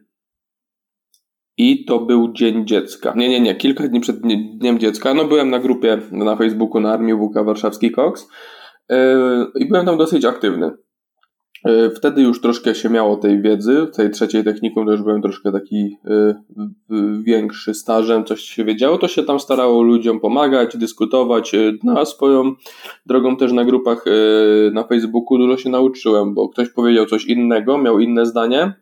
I 1.58 1.86
to 1.86 2.00
był 2.00 2.34
Dzień 2.34 2.68
Dziecka. 2.68 3.14
Nie, 3.16 3.30
nie, 3.30 3.40
nie, 3.40 3.56
kilka 3.56 3.88
dni 3.88 4.00
przed 4.00 4.20
Dniem 4.58 4.80
Dziecka. 4.80 5.14
No 5.14 5.26
byłem 5.26 5.50
na 5.50 5.60
grupie 5.60 5.98
na 6.12 6.36
Facebooku 6.36 6.80
na 6.80 6.94
Armii 6.94 7.16
WK 7.16 7.46
Warszawski 7.46 7.92
Cox 7.92 8.28
e, 8.90 9.18
i 9.56 9.68
byłem 9.68 9.86
tam 9.86 9.98
dosyć 9.98 10.26
aktywny. 10.26 10.72
E, 11.66 11.90
wtedy 11.90 12.22
już 12.22 12.42
troszkę 12.42 12.76
się 12.76 12.90
miało 12.90 13.18
tej 13.18 13.42
wiedzy, 13.42 13.88
w 13.94 13.96
tej 13.96 14.12
trzeciej 14.12 14.44
technikum 14.44 14.86
to 14.86 14.92
już 14.92 15.02
byłem 15.02 15.22
troszkę 15.22 15.52
taki 15.52 15.98
e, 16.06 16.44
większy 17.24 17.74
stażem, 17.74 18.26
coś 18.26 18.42
się 18.42 18.66
wiedziało, 18.66 18.98
to 18.98 19.08
się 19.08 19.24
tam 19.24 19.40
starało 19.40 19.82
ludziom 19.82 20.20
pomagać, 20.20 20.78
dyskutować. 20.78 21.56
E, 21.56 21.74
na 21.84 22.06
swoją 22.06 22.56
drogą 23.06 23.38
też 23.38 23.52
na 23.52 23.66
grupach 23.66 24.06
na 24.72 24.84
Facebooku 24.84 25.38
dużo 25.38 25.58
się 25.58 25.70
nauczyłem, 25.70 26.34
bo 26.34 26.50
ktoś 26.50 26.70
powiedział 26.70 27.06
coś 27.06 27.26
innego, 27.26 27.78
miał 27.78 28.00
inne 28.00 28.26
zdanie 28.26 28.74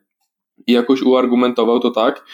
i 0.68 0.72
jakoś 0.72 1.02
uargumentował 1.02 1.80
to 1.80 1.92
tak, 1.92 2.26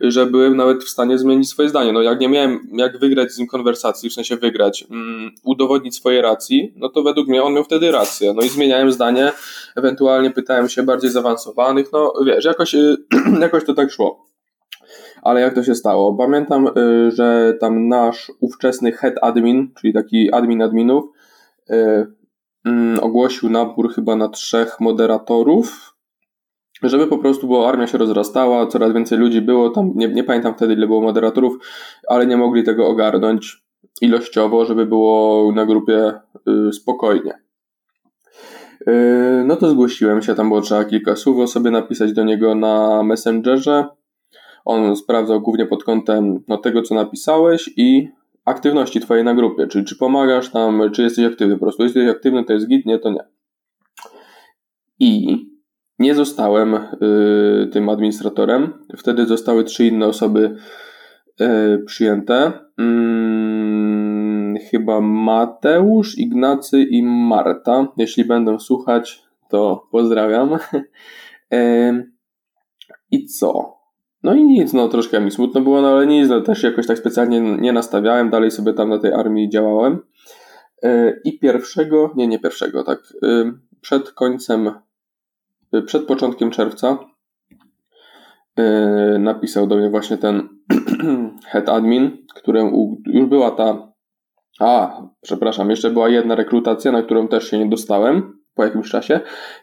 że 0.00 0.26
byłem 0.26 0.56
nawet 0.56 0.84
w 0.84 0.88
stanie 0.88 1.18
zmienić 1.18 1.48
swoje 1.48 1.68
zdanie. 1.68 1.92
No 1.92 2.02
jak 2.02 2.20
nie 2.20 2.28
miałem 2.28 2.60
jak 2.72 2.98
wygrać 2.98 3.32
z 3.32 3.38
nim 3.38 3.46
konwersacji, 3.48 4.10
w 4.10 4.12
sensie 4.12 4.36
wygrać, 4.36 4.86
um, 4.90 5.30
udowodnić 5.44 5.96
swojej 5.96 6.22
racji, 6.22 6.72
no 6.76 6.88
to 6.88 7.02
według 7.02 7.28
mnie 7.28 7.42
on 7.42 7.54
miał 7.54 7.64
wtedy 7.64 7.90
rację. 7.90 8.34
No 8.34 8.42
i 8.42 8.48
zmieniałem 8.48 8.92
zdanie, 8.92 9.32
ewentualnie 9.76 10.30
pytałem 10.30 10.68
się 10.68 10.82
bardziej 10.82 11.10
zaawansowanych, 11.10 11.92
no 11.92 12.12
wiesz, 12.26 12.44
jakoś, 12.44 12.76
jakoś 13.40 13.64
to 13.64 13.74
tak 13.74 13.90
szło. 13.90 14.30
Ale 15.22 15.40
jak 15.40 15.54
to 15.54 15.62
się 15.62 15.74
stało? 15.74 16.14
Pamiętam, 16.14 16.66
y, 16.66 17.10
że 17.10 17.54
tam 17.60 17.88
nasz 17.88 18.32
ówczesny 18.40 18.92
head 18.92 19.14
admin, 19.22 19.72
czyli 19.80 19.92
taki 19.92 20.32
admin 20.32 20.62
adminów, 20.62 21.04
y, 21.70 22.06
mm, 22.64 23.00
ogłosił 23.00 23.50
nabór 23.50 23.94
chyba 23.94 24.16
na 24.16 24.28
trzech 24.28 24.80
moderatorów, 24.80 25.89
żeby 26.82 27.06
po 27.06 27.18
prostu, 27.18 27.46
bo 27.46 27.68
armia 27.68 27.86
się 27.86 27.98
rozrastała, 27.98 28.66
coraz 28.66 28.92
więcej 28.92 29.18
ludzi 29.18 29.40
było, 29.40 29.70
tam 29.70 29.92
nie, 29.94 30.08
nie 30.08 30.24
pamiętam 30.24 30.54
wtedy 30.54 30.72
ile 30.72 30.86
było 30.86 31.00
moderatorów, 31.00 31.58
ale 32.08 32.26
nie 32.26 32.36
mogli 32.36 32.64
tego 32.64 32.88
ogarnąć 32.88 33.62
ilościowo, 34.00 34.64
żeby 34.64 34.86
było 34.86 35.52
na 35.52 35.66
grupie 35.66 36.12
y, 36.68 36.72
spokojnie. 36.72 37.32
Y, 38.88 39.44
no 39.46 39.56
to 39.56 39.70
zgłosiłem 39.70 40.22
się, 40.22 40.34
tam 40.34 40.48
było 40.48 40.60
trzeba 40.60 40.84
kilka 40.84 41.16
słów 41.16 41.50
sobie 41.50 41.70
napisać 41.70 42.12
do 42.12 42.24
niego 42.24 42.54
na 42.54 43.02
Messengerze. 43.02 43.86
On 44.64 44.96
sprawdzał 44.96 45.40
głównie 45.40 45.66
pod 45.66 45.84
kątem 45.84 46.44
no, 46.48 46.58
tego, 46.58 46.82
co 46.82 46.94
napisałeś 46.94 47.70
i 47.76 48.08
aktywności 48.44 49.00
twojej 49.00 49.24
na 49.24 49.34
grupie, 49.34 49.66
czy, 49.66 49.84
czy 49.84 49.96
pomagasz 49.96 50.50
tam, 50.50 50.90
czy 50.92 51.02
jesteś 51.02 51.24
aktywny, 51.24 51.54
po 51.54 51.64
prostu 51.64 51.82
jesteś 51.82 52.08
aktywny, 52.08 52.44
to 52.44 52.52
jest 52.52 52.66
git, 52.66 52.86
nie, 52.86 52.98
to 52.98 53.10
nie. 53.10 53.24
I 54.98 55.36
nie 56.00 56.14
zostałem 56.14 56.74
y, 56.74 57.68
tym 57.72 57.88
administratorem. 57.88 58.72
Wtedy 58.96 59.26
zostały 59.26 59.64
trzy 59.64 59.86
inne 59.86 60.06
osoby 60.06 60.56
y, 61.40 61.82
przyjęte. 61.86 62.52
Y, 62.80 64.58
chyba 64.70 65.00
Mateusz, 65.00 66.18
Ignacy 66.18 66.82
i 66.82 67.02
Marta. 67.02 67.86
Jeśli 67.96 68.24
będą 68.24 68.58
słuchać, 68.58 69.22
to 69.48 69.88
pozdrawiam. 69.90 70.50
Y, 71.54 72.10
I 73.10 73.26
co? 73.26 73.78
No 74.22 74.34
i 74.34 74.44
nic, 74.44 74.72
no 74.72 74.88
troszkę 74.88 75.20
mi 75.20 75.30
smutno 75.30 75.60
było, 75.60 75.82
no 75.82 75.88
ale 75.88 76.06
nic, 76.06 76.28
no 76.28 76.40
też 76.40 76.62
jakoś 76.62 76.86
tak 76.86 76.98
specjalnie 76.98 77.40
nie 77.40 77.72
nastawiałem, 77.72 78.30
dalej 78.30 78.50
sobie 78.50 78.72
tam 78.72 78.88
na 78.88 78.98
tej 78.98 79.12
armii 79.12 79.48
działałem. 79.48 79.98
I 81.24 81.38
pierwszego, 81.38 82.12
nie, 82.16 82.26
nie 82.26 82.38
pierwszego, 82.38 82.84
tak, 82.84 82.98
przed 83.80 84.12
końcem 84.12 84.70
przed 85.86 86.06
początkiem 86.06 86.50
czerwca 86.50 86.98
yy, 88.56 89.18
napisał 89.18 89.66
do 89.66 89.76
mnie 89.76 89.90
właśnie 89.90 90.18
ten 90.18 90.48
head 91.52 91.68
admin, 91.68 92.26
którym 92.34 92.72
już 93.06 93.26
była 93.26 93.50
ta. 93.50 93.92
A, 94.60 95.02
przepraszam, 95.22 95.70
jeszcze 95.70 95.90
była 95.90 96.08
jedna 96.08 96.34
rekrutacja, 96.34 96.92
na 96.92 97.02
którą 97.02 97.28
też 97.28 97.50
się 97.50 97.58
nie 97.58 97.68
dostałem 97.68 98.40
po 98.54 98.64
jakimś 98.64 98.90
czasie 98.90 99.20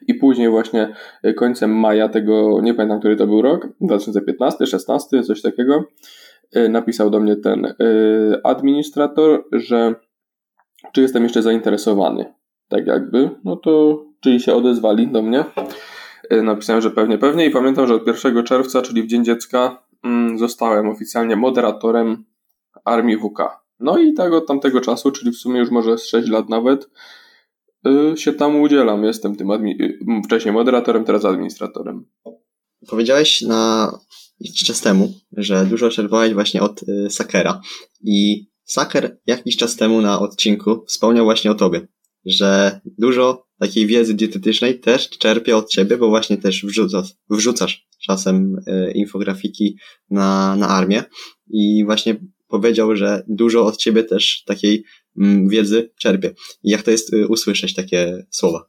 i 0.07 0.13
później 0.13 0.49
właśnie 0.49 0.95
końcem 1.35 1.79
maja 1.79 2.09
tego, 2.09 2.61
nie 2.61 2.73
pamiętam 2.73 2.99
który 2.99 3.15
to 3.15 3.27
był 3.27 3.41
rok, 3.41 3.67
2015, 3.81 4.65
16, 4.65 5.23
coś 5.23 5.41
takiego, 5.41 5.83
yy, 6.53 6.69
napisał 6.69 7.09
do 7.09 7.19
mnie 7.19 7.35
ten 7.35 7.73
administrator, 8.43 9.43
że 9.51 9.95
czy 10.91 11.01
jestem 11.01 11.23
jeszcze 11.23 11.41
zainteresowany. 11.41 12.33
Tak 12.69 12.87
jakby, 12.87 13.29
no 13.43 13.55
to 13.55 14.03
czyli 14.19 14.39
się 14.39 14.55
odezwali 14.55 15.07
do 15.07 15.21
mnie. 15.21 15.43
Y, 16.33 16.43
napisałem, 16.43 16.81
że 16.81 16.91
pewnie, 16.91 17.17
pewnie 17.17 17.45
i 17.45 17.49
pamiętam, 17.51 17.87
że 17.87 17.95
od 17.95 18.07
1 18.07 18.43
czerwca, 18.43 18.81
czyli 18.81 19.03
w 19.03 19.07
Dzień 19.07 19.25
Dziecka, 19.25 19.83
mm, 20.03 20.39
zostałem 20.39 20.89
oficjalnie 20.89 21.35
moderatorem 21.35 22.25
Armii 22.85 23.17
WK. 23.17 23.67
No 23.79 23.97
i 23.97 24.13
tak 24.13 24.33
od 24.33 24.47
tamtego 24.47 24.81
czasu, 24.81 25.11
czyli 25.11 25.31
w 25.31 25.37
sumie 25.37 25.59
już 25.59 25.71
może 25.71 25.97
z 25.97 26.07
6 26.07 26.29
lat 26.29 26.49
nawet, 26.49 26.89
y, 27.87 28.17
się 28.17 28.33
tam 28.33 28.61
udzielam. 28.61 29.03
Jestem 29.03 29.35
tym 29.35 29.47
admi- 29.47 29.81
y, 29.81 29.99
wcześniej 30.25 30.53
moderatorem, 30.53 31.05
teraz 31.05 31.25
administratorem. 31.25 32.05
Powiedziałeś 32.89 33.41
na 33.41 33.91
jakiś 34.39 34.63
czas 34.63 34.81
temu, 34.81 35.13
że 35.31 35.65
dużo 35.65 35.89
czerpałeś 35.89 36.33
właśnie 36.33 36.61
od 36.61 36.81
Sakera 37.09 37.61
i 38.01 38.47
Saker 38.67 39.17
jakiś 39.25 39.57
czas 39.57 39.75
temu 39.75 40.01
na 40.01 40.19
odcinku 40.19 40.85
wspomniał 40.87 41.25
właśnie 41.25 41.51
o 41.51 41.55
tobie, 41.55 41.87
że 42.27 42.79
dużo 42.97 43.47
takiej 43.59 43.87
wiedzy 43.87 44.13
dietetycznej 44.13 44.79
też 44.79 45.09
czerpię 45.09 45.57
od 45.57 45.69
ciebie, 45.69 45.97
bo 45.97 46.09
właśnie 46.09 46.37
też 46.37 46.65
wrzucasz, 46.65 47.13
wrzucasz 47.29 47.87
czasem 48.07 48.61
e, 48.67 48.91
infografiki 48.91 49.77
na, 50.09 50.55
na 50.55 50.67
armię 50.67 51.03
i 51.49 51.85
właśnie 51.85 52.15
powiedział, 52.47 52.95
że 52.95 53.23
dużo 53.27 53.65
od 53.65 53.77
ciebie 53.77 54.03
też 54.03 54.43
takiej 54.45 54.83
mm, 55.17 55.49
wiedzy 55.49 55.91
czerpie. 55.99 56.33
Jak 56.63 56.81
to 56.81 56.91
jest 56.91 57.13
e, 57.13 57.27
usłyszeć 57.27 57.73
takie 57.73 58.25
słowa? 58.29 58.65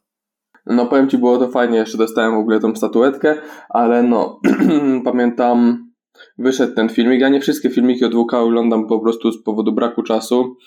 No 0.65 0.87
powiem 0.87 1.09
Ci, 1.09 1.17
było 1.17 1.37
to 1.37 1.49
fajnie, 1.49 1.77
jeszcze 1.77 1.97
dostałem 1.97 2.35
w 2.35 2.39
ogóle 2.39 2.59
tą 2.59 2.75
statuetkę, 2.75 3.41
ale 3.69 4.03
no, 4.03 4.39
pamiętam, 5.05 5.89
wyszedł 6.37 6.75
ten 6.75 6.89
filmik, 6.89 7.21
ja 7.21 7.29
nie 7.29 7.41
wszystkie 7.41 7.69
filmiki 7.69 8.05
od 8.05 8.13
WK 8.13 8.33
oglądam 8.33 8.87
po 8.87 8.99
prostu 8.99 9.31
z 9.31 9.43
powodu 9.43 9.71
braku 9.71 10.03
czasu, 10.03 10.57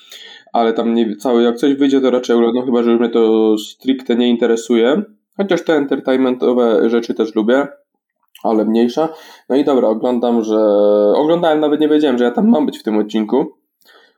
ale 0.52 0.72
tam 0.72 0.94
nie, 0.94 1.16
cały, 1.16 1.42
jak 1.42 1.56
coś 1.56 1.74
wyjdzie, 1.74 2.00
to 2.00 2.10
raczej 2.10 2.36
oglądam, 2.36 2.64
chyba 2.64 2.82
że 2.82 2.96
mnie 2.96 3.08
to 3.08 3.58
stricte 3.58 4.16
nie 4.16 4.28
interesuje. 4.28 5.02
Chociaż 5.36 5.64
te 5.64 5.74
entertainmentowe 5.74 6.90
rzeczy 6.90 7.14
też 7.14 7.34
lubię, 7.34 7.68
ale 8.42 8.64
mniejsza. 8.64 9.08
No 9.48 9.56
i 9.56 9.64
dobra, 9.64 9.88
oglądam, 9.88 10.42
że. 10.42 10.58
Oglądałem, 11.16 11.60
nawet 11.60 11.80
nie 11.80 11.88
wiedziałem, 11.88 12.18
że 12.18 12.24
ja 12.24 12.30
tam 12.30 12.48
mam 12.48 12.66
być 12.66 12.78
w 12.78 12.82
tym 12.82 12.98
odcinku. 12.98 13.56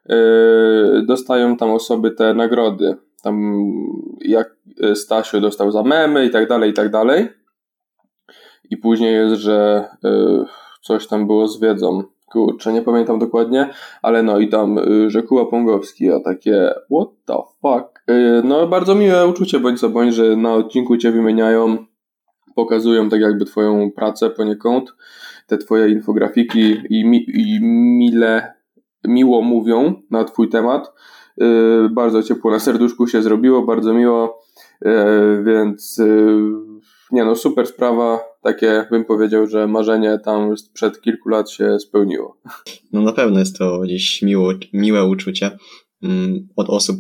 Yy, 0.09 1.05
dostają 1.07 1.57
tam 1.57 1.71
osoby 1.71 2.11
te 2.11 2.35
nagrody. 2.35 2.97
Tam 3.23 3.55
jak 4.21 4.57
Stasiu 4.95 5.41
dostał 5.41 5.71
za 5.71 5.83
memy 5.83 6.27
i 6.27 6.31
tak 6.31 6.49
dalej, 6.49 6.71
i 6.71 6.75
tak 6.75 6.91
dalej. 6.91 7.29
I 8.71 8.77
później 8.77 9.15
jest, 9.15 9.35
że 9.35 9.89
yy, 10.03 10.45
coś 10.83 11.07
tam 11.07 11.27
było 11.27 11.49
z 11.49 11.61
wiedzą 11.61 12.03
kurczę, 12.35 12.73
nie 12.73 12.83
pamiętam 12.83 13.19
dokładnie, 13.19 13.71
ale 14.03 14.23
no 14.23 14.39
i 14.39 14.49
tam 14.49 14.79
y, 14.79 15.11
Rzekuła 15.11 15.47
Pongowski, 15.47 16.11
a 16.11 16.21
takie 16.21 16.75
what 16.91 17.09
the 17.25 17.35
fuck. 17.63 18.03
Y, 18.11 18.43
no 18.45 18.67
bardzo 18.67 18.95
miłe 18.95 19.27
uczucie, 19.27 19.61
bądź 19.61 19.81
co 19.81 19.89
bądź, 19.89 20.15
że 20.15 20.37
na 20.37 20.55
odcinku 20.55 20.97
cię 20.97 21.13
wymieniają, 21.13 21.77
pokazują 22.55 23.09
tak 23.09 23.21
jakby 23.21 23.45
twoją 23.45 23.91
pracę 23.91 24.31
poniekąd, 24.31 24.95
te 25.47 25.59
twoje 25.59 25.89
infografiki 25.89 26.77
i, 26.91 27.05
mi, 27.05 27.25
i 27.31 27.59
mile, 27.99 28.55
miło 29.05 29.43
mówią 29.43 29.95
na 30.11 30.25
twój 30.25 30.49
temat. 30.49 30.93
Y, 31.43 31.89
bardzo 31.91 32.23
ciepło 32.23 32.51
na 32.51 32.59
serduszku 32.59 33.07
się 33.07 33.23
zrobiło, 33.23 33.63
bardzo 33.63 33.95
miło, 33.95 34.45
więc 35.45 36.01
nie 37.15 37.25
no, 37.25 37.37
super 37.37 37.67
sprawa. 37.67 38.21
Takie 38.43 38.87
bym 38.91 39.05
powiedział, 39.05 39.47
że 39.47 39.67
marzenie 39.67 40.19
tam 40.25 40.57
sprzed 40.57 41.01
kilku 41.01 41.29
lat 41.29 41.51
się 41.51 41.79
spełniło. 41.81 42.41
No 42.93 43.03
na 43.03 43.13
pewno 43.13 43.39
jest 43.39 43.59
to 43.59 43.79
gdzieś 43.79 44.23
miło, 44.23 44.53
miłe 44.73 45.05
uczucie 45.05 45.59
mm, 46.03 46.49
od 46.57 46.71
osób, 46.71 46.97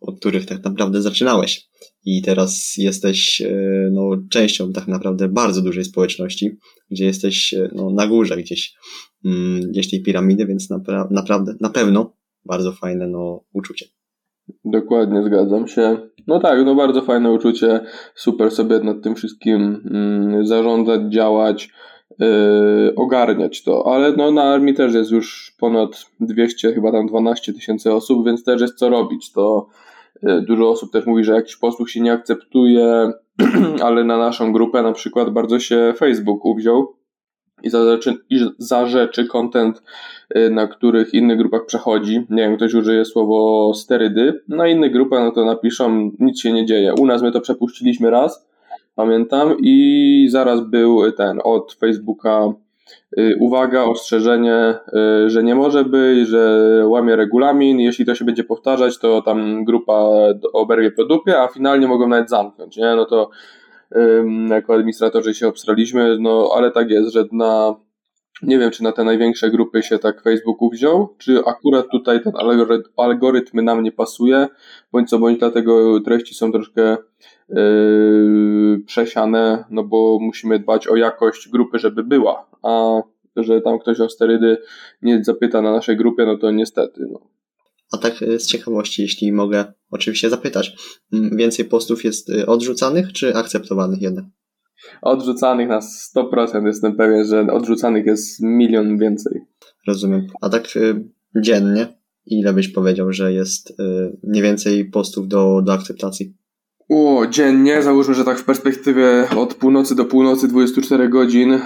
od 0.00 0.20
których 0.20 0.46
tak 0.46 0.64
naprawdę 0.64 1.02
zaczynałeś. 1.02 1.68
I 2.04 2.22
teraz 2.22 2.74
jesteś 2.76 3.40
e, 3.40 3.50
no, 3.92 4.10
częścią 4.30 4.72
tak 4.72 4.88
naprawdę 4.88 5.28
bardzo 5.28 5.62
dużej 5.62 5.84
społeczności, 5.84 6.56
gdzie 6.90 7.04
jesteś 7.04 7.54
e, 7.54 7.70
no, 7.74 7.90
na 7.90 8.06
górze 8.06 8.36
gdzieś, 8.36 8.74
mm, 9.24 9.60
gdzieś 9.60 9.90
tej 9.90 10.02
piramidy, 10.02 10.46
więc 10.46 10.70
napra 10.70 11.08
naprawdę, 11.10 11.54
na 11.60 11.70
pewno 11.70 12.16
bardzo 12.44 12.72
fajne 12.72 13.06
no, 13.06 13.44
uczucie. 13.52 13.86
Dokładnie, 14.64 15.22
zgadzam 15.22 15.68
się. 15.68 15.96
No 16.26 16.40
tak, 16.40 16.64
no 16.64 16.74
bardzo 16.74 17.02
fajne 17.02 17.32
uczucie, 17.32 17.80
super 18.14 18.50
sobie 18.50 18.78
nad 18.78 19.02
tym 19.02 19.14
wszystkim 19.14 19.80
mm, 19.90 20.46
zarządzać, 20.46 21.00
działać, 21.08 21.70
yy, 22.18 22.94
ogarniać 22.96 23.62
to, 23.62 23.94
ale 23.94 24.12
no 24.12 24.30
na 24.30 24.42
armii 24.42 24.74
też 24.74 24.94
jest 24.94 25.10
już 25.10 25.56
ponad 25.60 26.04
200, 26.20 26.72
chyba 26.72 26.92
tam 26.92 27.06
12 27.06 27.52
tysięcy 27.52 27.92
osób, 27.92 28.26
więc 28.26 28.44
też 28.44 28.60
jest 28.60 28.78
co 28.78 28.88
robić, 28.88 29.32
to 29.32 29.66
yy, 30.22 30.42
dużo 30.42 30.70
osób 30.70 30.92
też 30.92 31.06
mówi, 31.06 31.24
że 31.24 31.34
jakiś 31.34 31.56
posłuch 31.56 31.90
się 31.90 32.00
nie 32.00 32.12
akceptuje, 32.12 33.12
ale 33.86 34.04
na 34.04 34.18
naszą 34.18 34.52
grupę 34.52 34.82
na 34.82 34.92
przykład 34.92 35.30
bardzo 35.30 35.58
się 35.58 35.94
Facebook 35.96 36.44
uwziął, 36.44 36.97
i 37.62 37.70
za 37.70 37.84
rzeczy, 37.84 38.14
i 38.30 38.46
za 38.58 38.86
rzeczy 38.86 39.26
content, 39.26 39.82
y, 40.36 40.50
na 40.50 40.66
których 40.66 41.14
innych 41.14 41.38
grupach 41.38 41.66
przechodzi. 41.66 42.26
Nie 42.30 42.42
wiem, 42.42 42.56
ktoś 42.56 42.74
użyje 42.74 43.04
słowo 43.04 43.72
sterydy. 43.74 44.40
Na 44.48 44.68
innych 44.68 44.92
grupach 44.92 45.20
no 45.20 45.30
to 45.30 45.44
napiszą, 45.44 46.10
nic 46.18 46.40
się 46.40 46.52
nie 46.52 46.66
dzieje. 46.66 46.94
U 46.94 47.06
nas 47.06 47.22
my 47.22 47.32
to 47.32 47.40
przepuściliśmy 47.40 48.10
raz, 48.10 48.48
pamiętam, 48.94 49.56
i 49.60 50.28
zaraz 50.30 50.60
był 50.60 51.12
ten 51.12 51.40
od 51.44 51.74
Facebooka 51.74 52.52
y, 53.18 53.36
uwaga, 53.40 53.84
ostrzeżenie, 53.84 54.74
y, 55.24 55.30
że 55.30 55.42
nie 55.42 55.54
może 55.54 55.84
być, 55.84 56.28
że 56.28 56.82
łamie 56.86 57.16
regulamin, 57.16 57.80
jeśli 57.80 58.04
to 58.04 58.14
się 58.14 58.24
będzie 58.24 58.44
powtarzać, 58.44 58.98
to 58.98 59.22
tam 59.22 59.64
grupa 59.64 60.10
oberwie 60.52 60.90
po 60.90 61.04
dupie, 61.04 61.40
a 61.40 61.48
finalnie 61.48 61.88
mogą 61.88 62.08
nawet 62.08 62.30
zamknąć, 62.30 62.76
nie? 62.76 62.94
No 62.96 63.04
to 63.04 63.30
jako 64.48 64.74
administratorzy 64.74 65.34
się 65.34 65.48
obstraliśmy, 65.48 66.18
no 66.20 66.50
ale 66.56 66.70
tak 66.70 66.90
jest, 66.90 67.12
że 67.12 67.24
na 67.32 67.74
nie 68.42 68.58
wiem, 68.58 68.70
czy 68.70 68.82
na 68.82 68.92
te 68.92 69.04
największe 69.04 69.50
grupy 69.50 69.82
się 69.82 69.98
tak 69.98 70.22
Facebook 70.22 70.58
wziął, 70.72 71.14
czy 71.18 71.44
akurat 71.46 71.86
tutaj 71.90 72.22
ten 72.22 72.32
algorytm, 72.36 72.90
algorytm 72.96 73.64
nam 73.64 73.82
nie 73.82 73.92
pasuje, 73.92 74.46
bądź 74.92 75.10
co 75.10 75.18
bądź 75.18 75.38
dlatego 75.38 76.00
treści 76.00 76.34
są 76.34 76.52
troszkę 76.52 76.96
yy, 77.48 78.80
przesiane, 78.86 79.64
no 79.70 79.84
bo 79.84 80.18
musimy 80.20 80.58
dbać 80.58 80.88
o 80.88 80.96
jakość 80.96 81.48
grupy, 81.48 81.78
żeby 81.78 82.04
była, 82.04 82.46
a 82.62 83.00
że 83.36 83.60
tam 83.60 83.78
ktoś 83.78 84.00
o 84.00 84.08
sterydy 84.08 84.56
nie 85.02 85.24
zapyta 85.24 85.62
na 85.62 85.72
naszej 85.72 85.96
grupie, 85.96 86.26
no 86.26 86.38
to 86.38 86.50
niestety. 86.50 87.06
No. 87.12 87.37
A 87.92 87.98
tak 87.98 88.22
e, 88.22 88.38
z 88.38 88.46
ciekawości, 88.46 89.02
jeśli 89.02 89.32
mogę 89.32 89.72
oczywiście 89.90 90.30
zapytać, 90.30 90.76
więcej 91.12 91.64
postów 91.64 92.04
jest 92.04 92.30
e, 92.30 92.46
odrzucanych 92.46 93.12
czy 93.12 93.34
akceptowanych 93.34 94.02
jednak? 94.02 94.24
Odrzucanych 95.02 95.68
na 95.68 95.80
100% 96.16 96.66
jestem 96.66 96.96
pewien, 96.96 97.26
że 97.26 97.46
odrzucanych 97.52 98.06
jest 98.06 98.40
milion 98.42 98.98
więcej. 98.98 99.40
Rozumiem. 99.86 100.26
A 100.40 100.48
tak 100.48 100.64
e, 100.76 101.04
dziennie, 101.40 101.98
ile 102.26 102.52
byś 102.52 102.68
powiedział, 102.68 103.12
że 103.12 103.32
jest 103.32 103.72
mniej 104.24 104.42
więcej 104.42 104.84
postów 104.90 105.28
do, 105.28 105.62
do 105.62 105.72
akceptacji? 105.72 106.34
O, 106.88 107.26
dziennie, 107.30 107.82
załóżmy, 107.82 108.14
że 108.14 108.24
tak 108.24 108.38
w 108.38 108.44
perspektywie 108.44 109.28
od 109.36 109.54
północy 109.54 109.94
do 109.94 110.04
północy 110.04 110.48
24 110.48 111.08
godzin, 111.08 111.58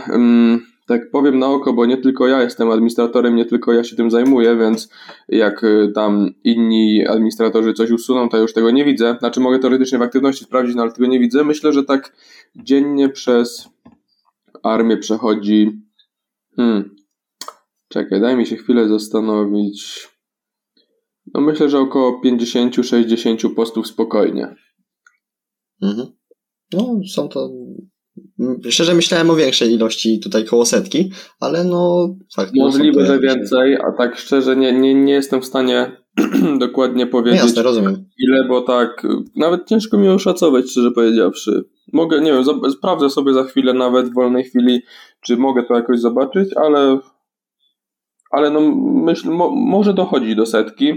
tak 0.87 1.11
powiem 1.11 1.39
na 1.39 1.47
oko, 1.47 1.73
bo 1.73 1.87
nie 1.87 1.97
tylko 1.97 2.27
ja 2.27 2.43
jestem 2.43 2.71
administratorem, 2.71 3.37
nie 3.37 3.45
tylko 3.45 3.73
ja 3.73 3.85
się 3.85 3.97
tym 3.97 4.11
zajmuję, 4.11 4.57
więc 4.57 4.89
jak 5.29 5.65
y, 5.65 5.93
tam 5.95 6.31
inni 6.45 7.07
administratorzy 7.07 7.73
coś 7.73 7.91
usuną, 7.91 8.29
to 8.29 8.37
ja 8.37 8.43
już 8.43 8.53
tego 8.53 8.71
nie 8.71 8.85
widzę. 8.85 9.17
Znaczy 9.19 9.41
mogę 9.41 9.59
teoretycznie 9.59 9.99
w 9.99 10.03
aktywności 10.03 10.45
sprawdzić, 10.45 10.77
no 10.77 10.83
ale 10.83 10.93
tego 10.93 11.07
nie 11.07 11.21
widzę. 11.21 11.45
Myślę, 11.45 11.73
że 11.73 11.85
tak 11.85 12.17
dziennie 12.57 13.09
przez 13.09 13.69
armię 14.63 14.97
przechodzi. 14.97 15.83
Hmm. 16.57 16.97
Czekaj, 17.89 18.21
daj 18.21 18.37
mi 18.37 18.47
się 18.47 18.57
chwilę 18.57 18.89
zastanowić. 18.89 20.09
No 21.35 21.41
myślę, 21.41 21.69
że 21.69 21.79
około 21.79 22.21
50-60 22.25 23.55
postów 23.55 23.87
spokojnie. 23.87 24.55
Mhm. 25.83 26.09
No, 26.73 27.01
są 27.15 27.29
to. 27.29 27.51
Szczerze 28.71 28.95
myślałem 28.95 29.31
o 29.31 29.37
większej 29.37 29.73
ilości 29.73 30.21
tutaj 30.21 30.45
koło 30.45 30.67
setki, 30.67 31.11
ale 31.41 31.65
no 31.65 32.09
fakt. 32.37 32.53
Możliwe, 32.55 33.07
że 33.07 33.19
więcej, 33.19 33.77
a 33.77 33.93
tak 33.93 34.19
szczerze 34.19 34.57
nie, 34.57 34.73
nie, 34.73 34.95
nie 34.95 35.13
jestem 35.13 35.41
w 35.41 35.47
stanie 35.47 35.97
dokładnie 36.59 37.07
powiedzieć. 37.07 37.41
No 37.41 37.47
jasne, 37.47 37.63
rozumiem. 37.63 38.05
Ile, 38.19 38.45
bo 38.49 38.61
tak 38.61 39.07
nawet 39.37 39.69
ciężko 39.69 39.99
mi 39.99 40.09
oszacować, 40.09 40.71
szczerze 40.71 40.91
powiedziawszy. 40.91 41.65
Mogę, 41.93 42.21
nie 42.21 42.33
wiem, 42.33 42.45
sprawdzę 42.71 43.11
sobie 43.11 43.33
za 43.33 43.45
chwilę, 43.45 43.75
nawet 43.75 44.11
w 44.11 44.15
wolnej 44.15 44.45
chwili, 44.45 44.81
czy 45.21 45.37
mogę 45.37 45.63
to 45.63 45.75
jakoś 45.75 46.01
zobaczyć, 46.01 46.57
ale 46.57 46.99
ale 48.33 48.51
no 48.51 48.61
myślę, 49.05 49.31
mo, 49.31 49.51
może 49.51 49.95
dochodzi 49.95 50.37
do 50.37 50.47
setki, 50.47 50.95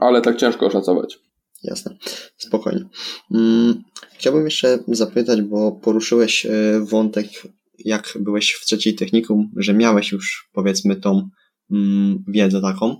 ale 0.00 0.20
tak 0.20 0.36
ciężko 0.36 0.66
oszacować. 0.66 1.18
Jasne, 1.64 1.96
spokojnie. 2.36 2.84
Mm, 3.30 3.82
chciałbym 4.18 4.44
jeszcze 4.44 4.78
zapytać, 4.88 5.42
bo 5.42 5.72
poruszyłeś 5.72 6.46
e, 6.46 6.50
wątek, 6.80 7.26
jak 7.78 8.18
byłeś 8.20 8.52
w 8.52 8.64
trzeciej 8.64 8.94
technikum, 8.94 9.50
że 9.56 9.74
miałeś 9.74 10.12
już 10.12 10.50
powiedzmy 10.52 10.96
tą 10.96 11.28
mm, 11.70 12.24
wiedzę 12.28 12.60
taką 12.60 12.96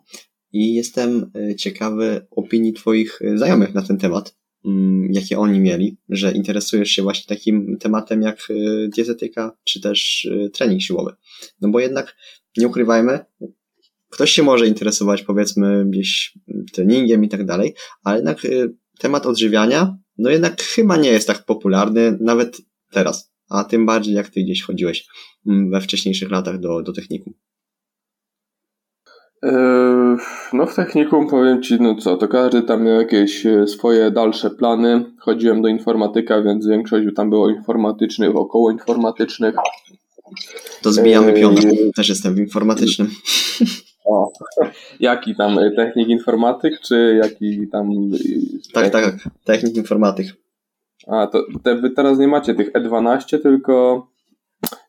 i 0.52 0.74
jestem 0.74 1.30
e, 1.34 1.56
ciekawy 1.56 2.26
opinii 2.30 2.72
Twoich 2.72 3.20
znajomych 3.34 3.74
na 3.74 3.82
ten 3.82 3.98
temat, 3.98 4.36
mm, 4.64 5.12
jakie 5.12 5.38
oni 5.38 5.60
mieli, 5.60 5.96
że 6.08 6.32
interesujesz 6.32 6.90
się 6.90 7.02
właśnie 7.02 7.36
takim 7.36 7.78
tematem 7.78 8.22
jak 8.22 8.38
e, 8.50 8.54
dietetyka, 8.88 9.56
czy 9.64 9.80
też 9.80 10.28
trening 10.52 10.82
siłowy. 10.82 11.12
No 11.60 11.68
bo 11.68 11.80
jednak, 11.80 12.16
nie 12.56 12.68
ukrywajmy, 12.68 13.24
ktoś 14.12 14.30
się 14.30 14.42
może 14.42 14.66
interesować 14.66 15.22
powiedzmy 15.22 15.84
gdzieś 15.86 16.38
treningiem 16.72 17.24
i 17.24 17.28
tak 17.28 17.44
dalej, 17.44 17.74
ale 18.04 18.16
jednak 18.16 18.44
y, 18.44 18.74
temat 18.98 19.26
odżywiania, 19.26 19.96
no 20.18 20.30
jednak 20.30 20.62
chyba 20.62 20.96
nie 20.96 21.10
jest 21.10 21.26
tak 21.26 21.44
popularny 21.44 22.18
nawet 22.20 22.62
teraz, 22.90 23.32
a 23.50 23.64
tym 23.64 23.86
bardziej 23.86 24.14
jak 24.14 24.28
ty 24.28 24.42
gdzieś 24.42 24.62
chodziłeś 24.62 25.06
mm, 25.46 25.70
we 25.70 25.80
wcześniejszych 25.80 26.30
latach 26.30 26.60
do, 26.60 26.82
do 26.82 26.92
technikum. 26.92 27.34
Yy, 29.42 30.16
no 30.52 30.66
w 30.66 30.74
technikum 30.74 31.28
powiem 31.28 31.62
Ci, 31.62 31.80
no 31.80 31.94
co, 31.94 32.16
to 32.16 32.28
każdy 32.28 32.62
tam 32.62 32.84
miał 32.84 33.00
jakieś 33.00 33.46
e, 33.46 33.66
swoje 33.66 34.10
dalsze 34.10 34.50
plany. 34.50 35.04
Chodziłem 35.18 35.62
do 35.62 35.68
informatyka, 35.68 36.42
więc 36.42 36.66
większość 36.66 37.06
tam 37.16 37.30
było 37.30 37.50
informatycznych, 37.50 38.36
około 38.36 38.70
informatycznych. 38.70 39.54
To 40.82 40.92
zbijamy 40.92 41.32
piątkę. 41.32 41.68
Też 41.96 42.08
jestem 42.08 42.34
w 42.34 42.38
informatycznym. 42.38 43.10
O, 44.04 44.32
jaki 45.00 45.34
tam 45.36 45.58
y, 45.58 45.72
technik 45.76 46.08
informatyk, 46.08 46.80
czy 46.80 47.18
jaki 47.22 47.68
tam. 47.68 47.90
Y, 47.92 48.72
tak, 48.72 48.90
tak, 48.90 49.14
technik 49.44 49.76
informatyk. 49.76 50.26
A, 51.06 51.26
to 51.26 51.44
te, 51.62 51.74
wy 51.74 51.90
teraz 51.90 52.18
nie 52.18 52.28
macie 52.28 52.54
tych 52.54 52.72
E12, 52.72 53.42
tylko 53.42 54.06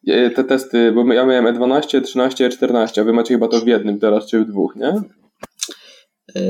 y, 0.07 0.31
te 0.35 0.43
testy, 0.43 0.91
bo 0.91 1.13
ja 1.13 1.25
miałem 1.25 1.55
E12, 1.55 2.01
13, 2.01 2.49
14, 2.49 3.01
a 3.01 3.03
wy 3.03 3.13
macie 3.13 3.33
chyba 3.33 3.47
to 3.47 3.61
w 3.61 3.67
jednym 3.67 3.99
teraz, 3.99 4.27
czy 4.27 4.39
w 4.39 4.47
dwóch, 4.47 4.75
nie? 4.75 5.01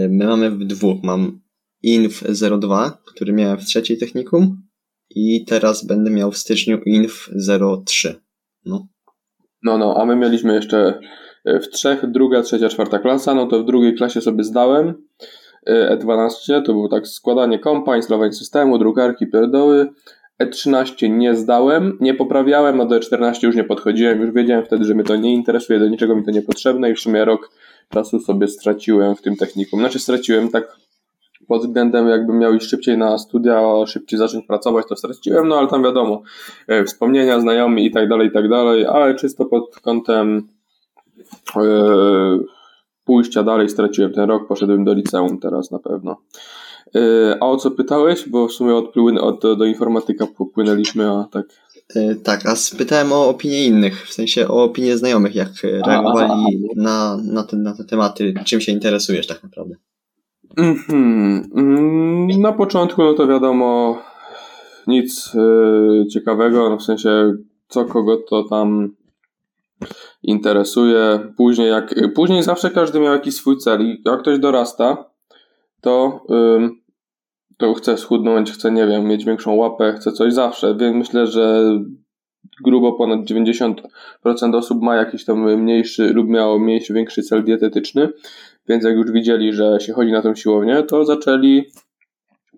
My 0.10 0.26
mamy 0.26 0.52
w 0.52 0.66
dwóch. 0.66 1.04
Mam 1.04 1.40
INF 1.84 2.24
02, 2.60 2.98
który 3.06 3.34
miałem 3.34 3.58
w 3.58 3.66
trzeciej 3.66 3.98
technikum 3.98 4.62
i 5.10 5.46
teraz 5.46 5.86
będę 5.86 6.10
miał 6.10 6.32
w 6.32 6.38
styczniu 6.38 6.80
INF 6.86 7.30
03. 7.86 8.22
No. 8.66 8.88
No, 9.64 9.78
no, 9.78 9.96
a 9.98 10.06
my 10.06 10.16
mieliśmy 10.16 10.54
jeszcze 10.54 11.00
w 11.46 11.68
trzech, 11.68 12.12
druga, 12.12 12.42
trzecia, 12.42 12.70
czwarta 12.70 13.00
klasa, 13.00 13.34
no 13.34 13.48
to 13.48 13.60
w 13.60 13.66
drugiej 13.66 13.96
klasie 13.96 14.22
sobie 14.22 14.44
zdałem 14.44 14.94
E12, 15.68 16.62
to 16.66 16.74
było 16.74 16.90
tak 16.90 17.08
składanie 17.08 17.60
kompa, 17.60 17.96
instalowanie 17.96 18.34
systemu, 18.34 18.78
drukarki, 18.78 19.28
pierdoły. 19.28 19.90
E13 20.44 21.10
nie 21.10 21.36
zdałem, 21.36 21.98
nie 22.02 22.14
poprawiałem, 22.14 22.82
a 22.82 22.86
do 22.86 23.00
E14 23.00 23.44
już 23.44 23.56
nie 23.56 23.64
podchodziłem, 23.64 24.22
już 24.22 24.32
wiedziałem 24.32 24.66
wtedy, 24.66 24.86
że 24.86 24.96
mnie 24.96 25.04
to 25.04 25.16
nie 25.16 25.34
interesuje, 25.34 25.80
do 25.80 25.88
niczego 25.88 26.16
mi 26.16 26.24
to 26.24 26.32
niepotrzebne 26.32 26.92
i 26.92 26.96
w 26.96 27.00
sumie 27.00 27.26
rok 27.26 27.52
czasu 27.90 28.20
sobie 28.20 28.48
straciłem 28.48 29.16
w 29.16 29.22
tym 29.22 29.36
technikum. 29.36 29.80
Znaczy 29.80 30.00
straciłem 30.00 30.50
tak 30.50 30.78
pod 31.48 31.62
względem 31.62 32.08
jakbym 32.08 32.40
miał 32.40 32.54
iść 32.54 32.70
szybciej 32.70 32.98
na 32.98 33.18
studia, 33.18 33.62
szybciej 33.88 34.20
zacząć 34.20 34.46
pracować, 34.46 34.86
to 34.90 34.96
straciłem, 34.96 35.48
no 35.48 35.58
ale 35.58 35.68
tam 35.68 35.84
wiadomo, 35.84 36.22
e, 36.68 36.84
wspomnienia, 36.84 37.40
znajomi 37.40 37.86
i 37.86 37.92
tak 37.92 38.10
dalej, 38.10 38.28
i 38.28 38.32
tak 38.32 38.50
dalej, 38.50 38.86
ale 38.86 39.16
czysto 39.16 39.46
pod 39.46 39.80
kątem 39.80 40.48
E, 40.48 40.53
pójścia 43.06 43.44
dalej 43.44 43.70
straciłem 43.70 44.14
ten 44.14 44.30
rok, 44.30 44.48
poszedłem 44.48 44.84
do 44.84 44.94
liceum 44.94 45.40
teraz 45.40 45.72
na 45.72 45.80
pewno. 45.80 46.18
E, 46.96 47.38
a 47.42 47.46
o 47.46 47.58
co 47.58 47.72
pytałeś? 47.72 48.30
Bo 48.30 48.48
w 48.48 48.52
sumie 48.52 48.76
od, 48.76 48.94
od, 49.22 49.58
do 49.58 49.66
informatyka 49.66 50.28
popłynęliśmy, 50.38 51.12
a 51.12 51.28
tak. 51.32 51.46
E, 51.96 52.16
tak, 52.16 52.46
a 52.46 52.56
spytałem 52.56 53.14
o 53.14 53.30
opinie 53.30 53.66
innych, 53.66 54.08
w 54.08 54.14
sensie 54.14 54.48
o 54.48 54.64
opinie 54.64 54.98
znajomych, 54.98 55.36
jak 55.36 55.50
reagowali 55.64 56.64
na, 56.76 57.18
na, 57.24 57.44
te, 57.44 57.58
na 57.58 57.74
te 57.76 57.84
tematy, 57.84 58.34
czym 58.46 58.62
się 58.62 58.72
interesujesz 58.72 59.28
tak 59.28 59.44
naprawdę. 59.44 59.76
Mm-hmm. 60.58 62.40
Na 62.40 62.52
początku, 62.52 63.04
no 63.04 63.14
to 63.14 63.28
wiadomo, 63.28 63.98
nic 64.88 65.32
ciekawego, 66.14 66.70
no 66.70 66.78
w 66.78 66.84
sensie 66.84 67.34
co 67.68 67.86
kogo 67.86 68.18
to 68.30 68.44
tam 68.44 68.90
interesuje. 70.24 71.20
Później, 71.38 71.70
jak, 71.70 71.96
później 72.16 72.44
zawsze 72.44 72.70
każdy 72.70 73.00
miał 73.00 73.14
jakiś 73.14 73.36
swój 73.36 73.58
cel 73.58 73.82
i 73.82 74.02
jak 74.06 74.20
ktoś 74.20 74.40
dorasta, 74.40 75.06
to, 75.82 76.26
to 77.58 77.74
chce 77.74 77.98
schudnąć, 77.98 78.52
chce, 78.52 78.72
nie 78.72 78.88
wiem, 78.88 79.06
mieć 79.06 79.26
większą 79.26 79.56
łapę, 79.56 79.94
chce 79.94 80.12
coś 80.12 80.34
zawsze. 80.34 80.76
Więc 80.76 80.96
myślę, 80.98 81.28
że 81.28 81.64
grubo 82.64 82.94
ponad 82.94 83.20
90% 83.20 84.56
osób 84.56 84.82
ma 84.82 84.96
jakiś 84.96 85.26
tam 85.26 85.62
mniejszy 85.62 86.14
lub 86.14 86.30
miało 86.30 86.60
mniejszy, 86.60 86.94
większy 86.94 87.22
cel 87.22 87.44
dietetyczny, 87.44 88.10
więc 88.70 88.84
jak 88.84 88.96
już 88.96 89.12
widzieli, 89.12 89.54
że 89.54 89.80
się 89.80 89.94
chodzi 89.94 90.12
na 90.12 90.22
tą 90.22 90.36
siłownię, 90.36 90.84
to 90.84 91.06
zaczęli 91.06 91.64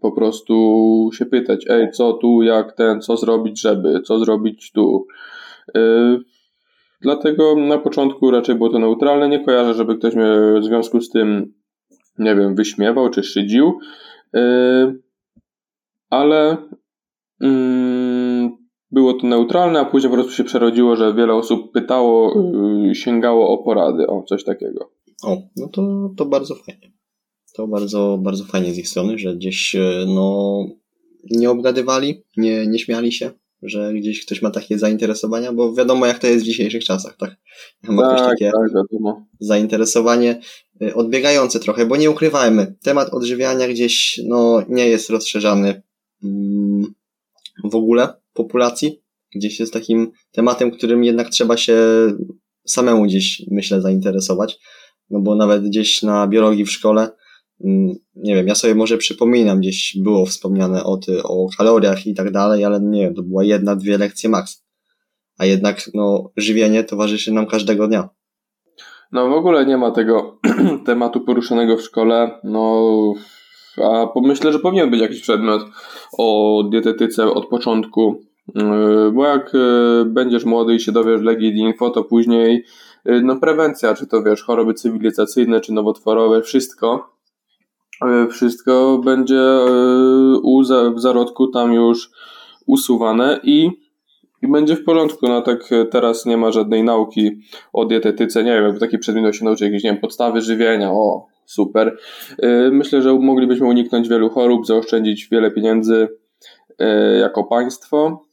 po 0.01 0.11
prostu 0.11 1.09
się 1.13 1.25
pytać, 1.25 1.65
ej, 1.69 1.91
co 1.91 2.13
tu, 2.13 2.41
jak 2.41 2.73
ten, 2.73 3.01
co 3.01 3.17
zrobić, 3.17 3.61
żeby, 3.61 4.01
co 4.01 4.19
zrobić 4.19 4.71
tu. 4.71 5.07
Dlatego 7.05 7.55
na 7.55 7.77
początku 7.77 8.31
raczej 8.31 8.55
było 8.55 8.69
to 8.69 8.79
neutralne. 8.79 9.29
Nie 9.29 9.45
kojarzę, 9.45 9.73
żeby 9.73 9.97
ktoś 9.97 10.15
mnie 10.15 10.25
w 10.61 10.63
związku 10.63 11.01
z 11.01 11.09
tym, 11.09 11.53
nie 12.19 12.35
wiem, 12.35 12.55
wyśmiewał 12.55 13.09
czy 13.09 13.23
szydził. 13.23 13.79
Yy, 14.33 14.99
ale 16.09 16.57
mm, 17.41 18.57
było 18.91 19.13
to 19.13 19.27
neutralne, 19.27 19.79
a 19.79 19.85
później 19.85 20.09
po 20.09 20.15
prostu 20.15 20.33
się 20.33 20.43
przerodziło, 20.43 20.95
że 20.95 21.13
wiele 21.13 21.33
osób 21.33 21.71
pytało, 21.71 22.33
yy, 22.83 22.95
sięgało 22.95 23.49
o 23.49 23.63
porady, 23.63 24.07
o 24.07 24.23
coś 24.23 24.43
takiego. 24.43 24.89
O, 25.23 25.37
no 25.57 25.67
to, 25.67 26.09
to 26.17 26.25
bardzo 26.25 26.55
fajnie. 26.55 26.91
To 27.55 27.67
bardzo, 27.67 28.19
bardzo 28.21 28.43
fajnie 28.43 28.73
z 28.73 28.77
ich 28.77 28.87
strony, 28.87 29.17
że 29.17 29.35
gdzieś 29.35 29.75
e, 29.75 30.05
no, 30.07 30.59
nie 31.31 31.49
obgadywali, 31.49 32.23
nie, 32.37 32.67
nie 32.67 32.79
śmiali 32.79 33.11
się, 33.11 33.31
że 33.69 33.93
gdzieś 33.93 34.25
ktoś 34.25 34.41
ma 34.41 34.51
takie 34.51 34.79
zainteresowania, 34.79 35.53
bo 35.53 35.73
wiadomo 35.73 36.05
jak 36.05 36.19
to 36.19 36.27
jest 36.27 36.43
w 36.43 36.45
dzisiejszych 36.45 36.83
czasach, 36.83 37.17
tak? 37.17 37.35
Ma 37.83 38.03
tak, 38.03 38.15
ktoś 38.15 38.29
takie 38.29 38.51
tak, 38.51 38.73
wiadomo. 38.73 39.25
zainteresowanie 39.39 40.39
y, 40.81 40.95
odbiegające 40.95 41.59
trochę, 41.59 41.85
bo 41.85 41.97
nie 41.97 42.09
ukrywajmy, 42.09 42.75
temat 42.83 43.09
odżywiania 43.13 43.67
gdzieś 43.67 44.21
no, 44.27 44.63
nie 44.69 44.87
jest 44.87 45.09
rozszerzany 45.09 45.81
mm, 46.23 46.93
w 47.63 47.75
ogóle 47.75 48.13
populacji, 48.33 49.01
gdzieś 49.35 49.59
jest 49.59 49.73
takim 49.73 50.11
tematem, 50.31 50.71
którym 50.71 51.03
jednak 51.03 51.29
trzeba 51.29 51.57
się 51.57 51.77
samemu 52.67 53.03
gdzieś, 53.03 53.41
myślę, 53.51 53.81
zainteresować, 53.81 54.59
no 55.09 55.19
bo 55.19 55.35
nawet 55.35 55.63
gdzieś 55.63 56.01
na 56.03 56.27
biologii 56.27 56.65
w 56.65 56.71
szkole 56.71 57.09
nie 58.15 58.35
wiem, 58.35 58.47
ja 58.47 58.55
sobie 58.55 58.75
może 58.75 58.97
przypominam, 58.97 59.59
gdzieś 59.59 59.97
było 60.03 60.25
wspomniane 60.25 60.83
o, 60.83 60.97
ty, 60.97 61.23
o 61.23 61.47
kaloriach 61.57 62.07
i 62.07 62.13
tak 62.13 62.31
dalej, 62.31 62.65
ale 62.65 62.79
nie 62.81 63.01
wiem, 63.01 63.15
to 63.15 63.23
była 63.23 63.43
jedna, 63.43 63.75
dwie 63.75 63.97
lekcje 63.97 64.29
maks. 64.29 64.65
A 65.37 65.45
jednak, 65.45 65.81
no, 65.93 66.31
żywienie 66.37 66.83
towarzyszy 66.83 67.31
nam 67.31 67.47
każdego 67.47 67.87
dnia. 67.87 68.09
No 69.11 69.29
w 69.29 69.33
ogóle 69.33 69.65
nie 69.65 69.77
ma 69.77 69.91
tego 69.91 70.39
tematu 70.85 71.21
poruszonego 71.21 71.77
w 71.77 71.81
szkole, 71.81 72.39
no, 72.43 73.13
a 73.83 74.07
myślę, 74.21 74.53
że 74.53 74.59
powinien 74.59 74.89
być 74.89 75.01
jakiś 75.01 75.21
przedmiot 75.21 75.61
o 76.17 76.63
dietetyce 76.71 77.25
od 77.25 77.47
początku, 77.47 78.25
Yy, 78.55 79.11
bo 79.11 79.25
jak 79.25 79.53
yy, 79.53 80.05
będziesz 80.05 80.45
młody 80.45 80.75
i 80.75 80.79
się 80.79 80.91
dowiesz 80.91 81.21
Legii 81.21 81.57
Info, 81.57 81.89
to 81.89 82.03
później 82.03 82.65
yy, 83.05 83.21
no 83.21 83.35
prewencja, 83.35 83.93
czy 83.93 84.07
to 84.07 84.23
wiesz, 84.23 84.43
choroby 84.43 84.73
cywilizacyjne, 84.73 85.61
czy 85.61 85.73
nowotworowe, 85.73 86.41
wszystko 86.41 87.14
wszystko 88.31 89.01
będzie 89.05 89.41
u, 90.43 90.61
w 90.95 91.01
zarodku 91.01 91.47
tam 91.47 91.73
już 91.73 92.11
usuwane 92.65 93.39
i, 93.43 93.69
i 94.41 94.47
będzie 94.47 94.75
w 94.75 94.83
porządku. 94.83 95.27
No 95.27 95.41
tak 95.41 95.69
teraz 95.91 96.25
nie 96.25 96.37
ma 96.37 96.51
żadnej 96.51 96.83
nauki 96.83 97.31
o 97.73 97.85
dietetyce, 97.85 98.43
nie 98.43 98.61
wiem, 98.61 98.79
taki 98.79 98.97
przedmiot 98.97 99.35
się 99.35 99.45
nauczy 99.45 99.65
jakieś, 99.65 99.83
nie 99.83 99.91
wiem, 99.91 100.01
podstawy 100.01 100.41
żywienia, 100.41 100.91
o, 100.91 101.25
super. 101.45 101.97
Myślę, 102.71 103.01
że 103.01 103.13
moglibyśmy 103.13 103.67
uniknąć 103.67 104.09
wielu 104.09 104.29
chorób, 104.29 104.67
zaoszczędzić 104.67 105.27
wiele 105.31 105.51
pieniędzy 105.51 106.07
jako 107.19 107.43
państwo. 107.43 108.25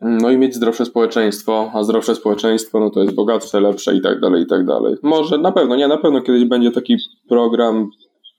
No 0.00 0.30
i 0.30 0.38
mieć 0.38 0.54
zdrowsze 0.54 0.84
społeczeństwo, 0.84 1.70
a 1.74 1.82
zdrowsze 1.82 2.14
społeczeństwo 2.14 2.80
no 2.80 2.90
to 2.90 3.02
jest 3.02 3.14
bogatsze, 3.14 3.60
lepsze 3.60 3.94
i 3.94 4.00
tak 4.00 4.20
dalej, 4.20 4.42
i 4.42 4.46
tak 4.46 4.66
dalej. 4.66 4.94
Może 5.02 5.38
na 5.38 5.52
pewno, 5.52 5.76
nie, 5.76 5.88
na 5.88 5.96
pewno 5.96 6.20
kiedyś 6.20 6.44
będzie 6.44 6.70
taki 6.70 6.96
program, 7.28 7.90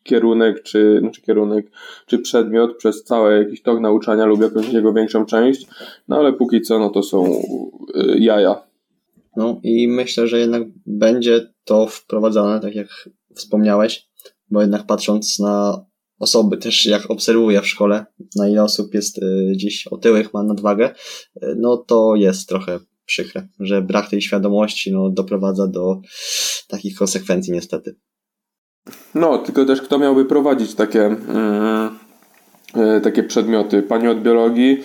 kierunek, 0.06 0.64
czy, 0.64 0.97
znaczy 0.99 1.22
kierunek, 1.22 1.72
czy 2.06 2.20
przedmiot 2.20 2.78
przez 2.78 3.03
cały 3.03 3.38
jakiś 3.38 3.62
tok 3.62 3.80
nauczania 3.80 4.26
lub 4.26 4.41
jakąś 4.41 4.74
jego 4.74 4.93
większą 4.93 5.26
część, 5.26 5.68
no 6.08 6.18
ale 6.18 6.34
póki 6.34 6.62
co 6.62 6.80
no 6.80 6.89
to 6.89 7.03
są 7.03 7.41
y, 7.95 8.20
jaja. 8.20 8.64
No 9.36 9.60
i 9.64 9.88
myślę, 9.88 10.28
że 10.28 10.39
jednak 10.39 10.64
będzie 10.86 11.47
to 11.64 11.88
wprowadzane, 11.88 12.60
tak 12.60 12.76
jak 12.76 13.10
wspomniałeś, 13.36 14.08
bo 14.51 14.62
jednak 14.62 14.86
patrząc 14.86 15.39
na 15.39 15.86
osoby 16.20 16.58
też 16.58 16.86
jak 16.86 17.12
obserwuję 17.12 17.62
w 17.62 17.68
szkole, 17.68 18.06
na 18.36 18.47
ile 18.47 18.64
osób 18.64 18.93
jest 18.93 19.18
y, 19.18 19.53
dziś 19.56 19.88
otyłych, 19.88 20.34
ma 20.34 20.43
nadwagę, 20.43 20.89
y, 21.43 21.56
no 21.58 21.78
to 21.78 22.16
jest 22.16 22.49
trochę 22.49 22.80
przykre, 23.06 23.47
że 23.60 23.82
brak 23.82 24.10
tej 24.10 24.22
świadomości 24.22 24.91
no, 24.91 25.10
doprowadza 25.10 25.68
do 25.68 26.01
takich 26.68 26.95
konsekwencji 26.95 27.53
niestety. 27.53 27.95
No, 29.16 29.38
tylko 29.38 29.66
też 29.66 29.82
kto 29.82 30.00
miałby 30.00 30.26
prowadzić 30.26 30.76
takie, 30.76 31.16
yy, 32.76 33.02
takie 33.02 33.24
przedmioty? 33.24 33.84
Pani 33.84 34.08
od 34.08 34.22
biologii? 34.22 34.84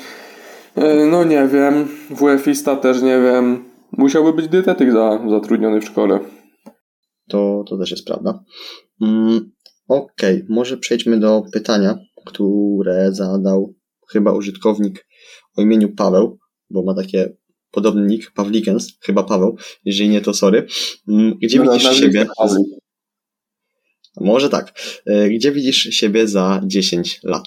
Yy, 0.77 1.07
no 1.11 1.25
nie 1.25 1.49
wiem, 1.49 1.89
WF-ista 2.11 2.77
też 2.77 3.03
nie 3.03 3.21
wiem. 3.21 3.65
Musiałby 3.93 4.33
być 4.33 4.49
dietetyk 4.49 4.93
za, 4.93 5.21
zatrudniony 5.31 5.81
w 5.81 5.85
szkole. 5.85 6.21
To, 7.29 7.65
to 7.69 7.79
też 7.79 7.91
jest 7.91 8.07
prawda. 8.07 8.45
Mm, 9.03 9.51
Okej, 9.89 10.37
okay, 10.37 10.47
może 10.49 10.77
przejdźmy 10.77 11.19
do 11.19 11.43
pytania, 11.53 11.99
które 12.27 13.13
zadał 13.13 13.75
chyba 14.13 14.33
użytkownik 14.33 15.07
o 15.57 15.63
imieniu 15.63 15.95
Paweł, 15.95 16.39
bo 16.71 16.83
ma 16.83 16.95
takie 16.95 17.37
podobny 17.71 18.07
nick, 18.07 18.33
Pawlikens, 18.33 18.93
chyba 19.01 19.23
Paweł, 19.23 19.57
jeżeli 19.85 20.11
nie 20.11 20.21
to 20.21 20.35
sorry. 20.35 20.67
Mm, 21.09 21.39
gdzie 21.43 21.59
no, 21.59 21.73
widzisz 21.73 22.01
siebie? 22.01 22.27
Może 24.17 24.49
tak. 24.49 24.73
E, 25.07 25.29
gdzie 25.29 25.53
widzisz 25.53 25.77
siebie 25.77 26.29
za 26.29 26.61
10 26.65 27.21
lat? 27.25 27.45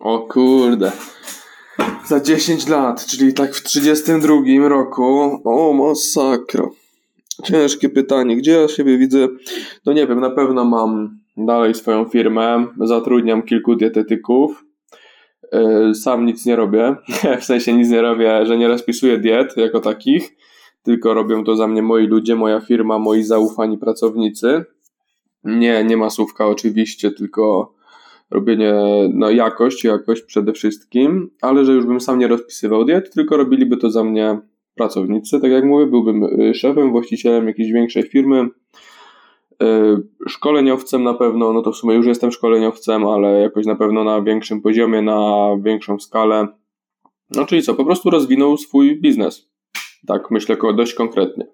O 0.00 0.18
kurde. 0.18 0.92
Za 2.06 2.20
10 2.20 2.68
lat, 2.68 3.06
czyli 3.06 3.34
tak 3.34 3.54
w 3.54 3.62
32 3.62 4.68
roku. 4.68 5.40
O, 5.44 5.72
masakra. 5.72 6.68
Ciężkie 7.44 7.88
pytanie. 7.88 8.36
Gdzie 8.36 8.52
ja 8.52 8.68
siebie 8.68 8.98
widzę? 8.98 9.28
No 9.86 9.92
nie 9.92 10.06
wiem, 10.06 10.20
na 10.20 10.30
pewno 10.30 10.64
mam 10.64 11.18
dalej 11.36 11.74
swoją 11.74 12.04
firmę, 12.04 12.66
zatrudniam 12.80 13.42
kilku 13.42 13.76
dietetyków. 13.76 14.64
E, 15.52 15.94
sam 15.94 16.26
nic 16.26 16.46
nie 16.46 16.56
robię, 16.56 16.96
w 17.40 17.44
sensie 17.44 17.72
nic 17.72 17.90
nie 17.90 18.02
robię, 18.02 18.46
że 18.46 18.58
nie 18.58 18.68
rozpisuję 18.68 19.18
diet 19.18 19.56
jako 19.56 19.80
takich, 19.80 20.36
tylko 20.82 21.14
robią 21.14 21.44
to 21.44 21.56
za 21.56 21.66
mnie 21.66 21.82
moi 21.82 22.06
ludzie, 22.06 22.36
moja 22.36 22.60
firma, 22.60 22.98
moi 22.98 23.22
zaufani 23.22 23.78
pracownicy. 23.78 24.64
Nie, 25.48 25.84
nie 25.84 25.96
masówka 25.96 26.46
oczywiście, 26.46 27.10
tylko 27.10 27.74
robienie 28.30 28.74
no, 29.14 29.30
jakość, 29.30 29.84
jakość 29.84 30.22
przede 30.22 30.52
wszystkim, 30.52 31.30
ale 31.40 31.64
że 31.64 31.72
już 31.72 31.86
bym 31.86 32.00
sam 32.00 32.18
nie 32.18 32.28
rozpisywał 32.28 32.84
diet, 32.84 33.14
tylko 33.14 33.36
robiliby 33.36 33.76
to 33.76 33.90
za 33.90 34.04
mnie 34.04 34.40
pracownicy. 34.74 35.40
Tak 35.40 35.50
jak 35.50 35.64
mówię, 35.64 35.86
byłbym 35.86 36.40
y, 36.40 36.54
szefem, 36.54 36.90
właścicielem 36.90 37.46
jakiejś 37.46 37.72
większej 37.72 38.02
firmy, 38.02 38.48
y, 39.62 39.66
szkoleniowcem 40.28 41.02
na 41.02 41.14
pewno, 41.14 41.52
no 41.52 41.62
to 41.62 41.72
w 41.72 41.76
sumie 41.76 41.94
już 41.94 42.06
jestem 42.06 42.32
szkoleniowcem, 42.32 43.06
ale 43.06 43.40
jakoś 43.40 43.66
na 43.66 43.76
pewno 43.76 44.04
na 44.04 44.22
większym 44.22 44.62
poziomie, 44.62 45.02
na 45.02 45.48
większą 45.62 45.98
skalę. 45.98 46.48
No 47.30 47.46
czyli 47.46 47.62
co, 47.62 47.74
po 47.74 47.84
prostu 47.84 48.10
rozwinął 48.10 48.56
swój 48.56 49.00
biznes. 49.00 49.48
Tak 50.06 50.30
myślę 50.30 50.56
dość 50.76 50.94
konkretnie. 50.94 51.46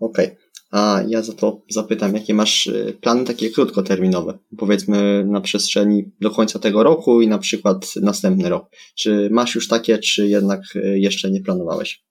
Okej. 0.00 0.26
Okay. 0.26 0.45
A 0.70 1.00
ja 1.08 1.22
za 1.22 1.32
to 1.32 1.60
zapytam, 1.68 2.14
jakie 2.14 2.34
masz 2.34 2.66
y, 2.66 2.96
plany 3.00 3.24
takie 3.24 3.50
krótkoterminowe, 3.50 4.38
powiedzmy 4.58 5.24
na 5.24 5.40
przestrzeni 5.40 6.10
do 6.20 6.30
końca 6.30 6.58
tego 6.58 6.82
roku 6.82 7.20
i 7.20 7.28
na 7.28 7.38
przykład 7.38 7.94
następny 8.02 8.48
rok. 8.48 8.66
Czy 8.94 9.28
masz 9.32 9.54
już 9.54 9.68
takie, 9.68 9.98
czy 9.98 10.28
jednak 10.28 10.60
y, 10.76 10.98
jeszcze 10.98 11.30
nie 11.30 11.40
planowałeś? 11.40 12.06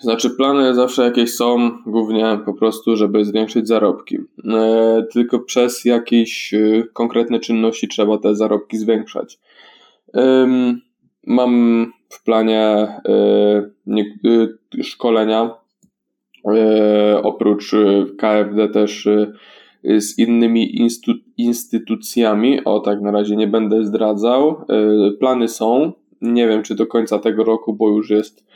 Znaczy, 0.00 0.30
plany 0.30 0.74
zawsze 0.74 1.02
jakieś 1.02 1.34
są, 1.34 1.70
głównie 1.86 2.38
po 2.44 2.54
prostu, 2.54 2.96
żeby 2.96 3.24
zwiększyć 3.24 3.68
zarobki. 3.68 4.18
E, 4.44 5.06
tylko 5.12 5.40
przez 5.40 5.84
jakieś 5.84 6.54
e, 6.54 6.82
konkretne 6.92 7.40
czynności 7.40 7.88
trzeba 7.88 8.18
te 8.18 8.34
zarobki 8.34 8.78
zwiększać. 8.78 9.38
Mam 11.26 11.86
w 12.08 12.24
planie 12.24 12.88
e, 13.08 14.82
szkolenia 14.82 15.59
oprócz 17.22 17.74
e, 17.74 18.04
KFD 18.18 18.68
też 18.68 19.06
e, 19.06 19.32
z 20.00 20.18
innymi 20.18 20.88
instytucjami. 21.36 22.64
O 22.64 22.80
tak, 22.80 23.00
na 23.00 23.10
razie 23.10 23.36
nie 23.36 23.46
będę 23.46 23.84
zdradzał. 23.84 24.64
Plany 25.20 25.48
są. 25.48 25.92
Nie 26.20 26.48
wiem, 26.48 26.62
czy 26.62 26.74
do 26.74 26.86
końca 26.86 27.18
tego 27.18 27.44
roku, 27.44 27.74
bo 27.74 27.88
już 27.88 28.10
jest 28.10 28.46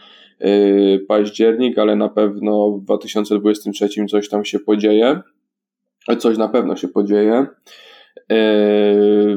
październik, 1.08 1.78
ale 1.78 1.96
na 1.96 2.08
pewno 2.08 2.70
w 2.70 2.80
2023 2.80 3.88
coś 4.08 4.28
tam 4.28 4.44
się 4.44 4.58
podzieje. 4.58 5.20
Coś 6.18 6.38
na 6.38 6.48
pewno 6.48 6.76
się 6.76 6.88
podzieje. 6.88 7.46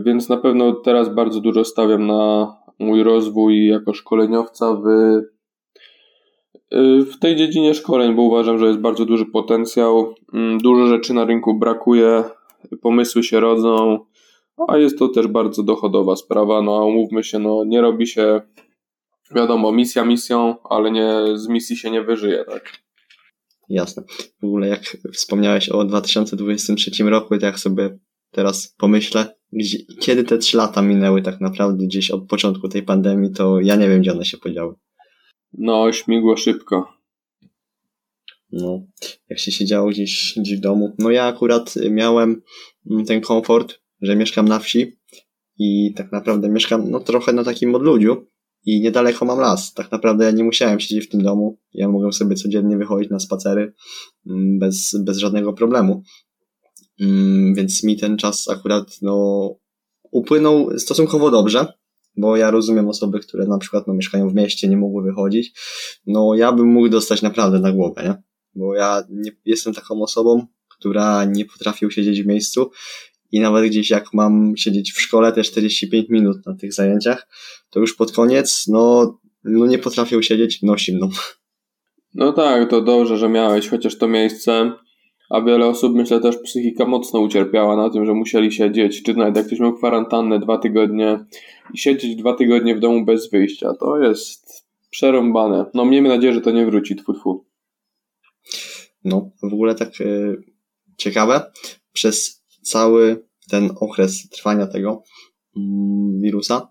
Więc 0.06 0.30
na 0.30 0.38
pewno 0.38 0.74
teraz 0.74 1.16
bardzo 1.16 1.42
dużo 1.42 1.66
stawiam 1.66 2.08
na 2.08 2.56
mój 2.80 3.04
rozwój 3.04 3.68
jako 3.68 3.94
szkoleniowca 3.94 4.74
w 4.74 4.88
w 7.12 7.20
tej 7.20 7.36
dziedzinie 7.36 7.74
szkoleń, 7.74 8.16
bo 8.16 8.22
uważam, 8.22 8.60
że 8.60 8.66
jest 8.66 8.80
bardzo 8.80 9.06
duży 9.06 9.26
potencjał. 9.26 10.16
Mm, 10.34 10.58
dużo 10.58 10.88
rzeczy 10.88 11.14
na 11.14 11.26
rynku 11.26 11.60
brakuje, 11.60 12.24
pomysły 12.82 13.24
się 13.24 13.40
rodzą, 13.40 14.00
a 14.68 14.78
jest 14.78 15.00
to 15.00 15.08
też 15.08 15.28
bardzo 15.28 15.64
dochodowa 15.64 16.16
sprawa. 16.16 16.62
No, 16.62 16.86
umówmy 16.86 17.24
się, 17.24 17.40
no, 17.40 17.64
nie 17.66 17.82
robi 17.82 18.08
się, 18.08 18.42
wiadomo, 19.36 19.72
misja 19.72 20.06
misją, 20.06 20.56
ale 20.64 20.92
nie, 20.92 21.10
z 21.36 21.48
misji 21.48 21.78
się 21.78 21.92
nie 21.92 22.02
wyżyje, 22.02 22.46
tak? 22.46 22.72
Jasne. 23.70 24.04
W 24.42 24.46
ogóle 24.46 24.68
jak 24.68 24.82
wspomniałeś 25.14 25.70
o 25.70 25.84
2023 25.84 27.04
roku, 27.04 27.38
to 27.38 27.46
jak 27.46 27.60
sobie 27.60 27.98
teraz 28.32 28.76
pomyślę, 28.78 29.36
gdzie, 29.52 29.78
kiedy 30.00 30.24
te 30.24 30.38
trzy 30.38 30.58
lata 30.58 30.82
minęły 30.82 31.22
tak 31.22 31.42
naprawdę 31.42 31.86
gdzieś 31.86 32.12
od 32.12 32.28
początku 32.28 32.70
tej 32.70 32.84
pandemii, 32.84 33.32
to 33.32 33.60
ja 33.60 33.76
nie 33.76 33.90
wiem, 33.90 34.02
gdzie 34.02 34.12
one 34.12 34.26
się 34.26 34.38
podziały. 34.38 34.76
No, 35.54 35.92
śmigło 35.92 36.38
szybko. 36.38 36.98
No, 38.52 38.82
jak 39.30 39.40
się 39.40 39.52
siedziało 39.52 39.90
gdzieś, 39.90 40.34
gdzieś 40.38 40.58
w 40.58 40.62
domu. 40.62 40.96
No 41.00 41.12
ja 41.12 41.26
akurat 41.26 41.74
miałem 41.90 42.42
mm, 42.92 43.06
ten 43.06 43.22
komfort, 43.22 43.80
że 44.02 44.16
mieszkam 44.16 44.48
na 44.48 44.60
wsi 44.60 44.98
i 45.60 45.94
tak 45.96 46.12
naprawdę 46.12 46.50
mieszkam 46.50 46.92
no 46.92 47.00
trochę 47.00 47.34
na 47.34 47.44
takim 47.44 47.76
odludziu 47.76 48.26
i 48.66 48.82
niedaleko 48.82 49.26
mam 49.26 49.40
las. 49.40 49.74
Tak 49.74 49.92
naprawdę 49.92 50.26
ja 50.26 50.32
nie 50.32 50.44
musiałem 50.44 50.80
siedzieć 50.80 51.06
w 51.06 51.10
tym 51.10 51.24
domu. 51.24 51.60
Ja 51.74 51.90
mogłem 51.90 52.14
sobie 52.14 52.36
codziennie 52.36 52.78
wychodzić 52.78 53.10
na 53.10 53.20
spacery 53.20 53.74
mm, 54.28 54.60
bez, 54.60 54.96
bez 55.04 55.18
żadnego 55.18 55.54
problemu. 55.54 56.04
Mm, 57.00 57.56
więc 57.56 57.84
mi 57.84 57.98
ten 57.98 58.18
czas 58.18 58.50
akurat 58.50 59.02
no 59.02 59.50
upłynął 60.12 60.80
stosunkowo 60.80 61.32
dobrze 61.32 61.74
bo 62.18 62.38
ja 62.38 62.52
rozumiem 62.52 62.88
osoby, 62.88 63.20
które 63.20 63.46
na 63.48 63.58
przykład 63.58 63.88
no, 63.88 63.94
mieszkają 63.94 64.30
w 64.30 64.36
mieście, 64.36 64.68
nie 64.68 64.78
mogły 64.78 65.04
wychodzić, 65.04 65.54
no 66.08 66.36
ja 66.36 66.52
bym 66.52 66.68
mógł 66.68 66.90
dostać 66.90 67.22
naprawdę 67.22 67.60
na 67.60 67.72
głowę, 67.72 68.04
nie? 68.04 68.24
Bo 68.56 68.76
ja 68.76 69.04
nie, 69.10 69.32
jestem 69.46 69.74
taką 69.74 70.02
osobą, 70.02 70.48
która 70.68 71.26
nie 71.26 71.46
potrafi 71.46 71.86
usiedzieć 71.86 72.24
w 72.24 72.28
miejscu 72.28 72.72
i 73.32 73.40
nawet 73.40 73.66
gdzieś 73.66 73.90
jak 73.90 74.14
mam 74.14 74.54
siedzieć 74.58 74.92
w 74.92 75.02
szkole 75.02 75.32
te 75.32 75.44
45 75.44 76.10
minut 76.10 76.46
na 76.46 76.56
tych 76.56 76.74
zajęciach, 76.74 77.28
to 77.70 77.80
już 77.80 77.96
pod 77.96 78.12
koniec, 78.12 78.68
no, 78.68 79.14
no 79.44 79.66
nie 79.66 79.80
potrafię 79.80 80.18
usiedzieć, 80.18 80.62
nosi 80.62 80.96
mną. 80.96 81.10
No 82.14 82.34
tak, 82.34 82.70
to 82.70 82.82
dobrze, 82.82 83.18
że 83.18 83.30
miałeś 83.30 83.70
chociaż 83.70 83.98
to 83.98 84.08
miejsce. 84.08 84.72
A 85.30 85.42
wiele 85.42 85.66
osób, 85.66 85.96
myślę, 85.96 86.20
też 86.20 86.38
psychika 86.38 86.86
mocno 86.86 87.20
ucierpiała 87.20 87.78
na 87.78 87.90
tym, 87.90 88.06
że 88.06 88.14
musieli 88.14 88.52
siedzieć, 88.52 89.04
czy 89.04 89.14
nawet 89.14 89.36
jak 89.36 89.48
ktoś 89.48 89.60
miał 89.60 89.74
kwarantannę 89.74 90.40
dwa 90.40 90.58
tygodnie 90.58 91.26
i 91.74 91.78
siedzieć 91.78 92.16
dwa 92.16 92.34
tygodnie 92.34 92.76
w 92.76 92.80
domu 92.80 93.06
bez 93.06 93.30
wyjścia. 93.30 93.74
To 93.80 94.00
jest 94.00 94.68
przerąbane. 94.90 95.66
No 95.74 95.86
miejmy 95.86 96.10
nadzieję, 96.10 96.34
że 96.34 96.42
to 96.42 96.52
nie 96.52 96.66
wróci, 96.66 96.96
tfu, 96.96 97.14
tfu. 97.14 97.46
No, 99.04 99.32
w 99.44 99.54
ogóle 99.54 99.76
tak 99.76 100.02
y, 100.02 100.38
ciekawe, 100.98 101.52
przez 101.94 102.44
cały 102.62 103.24
ten 103.50 103.70
okres 103.80 104.30
trwania 104.30 104.68
tego 104.68 105.04
y, 105.58 105.60
wirusa 106.22 106.70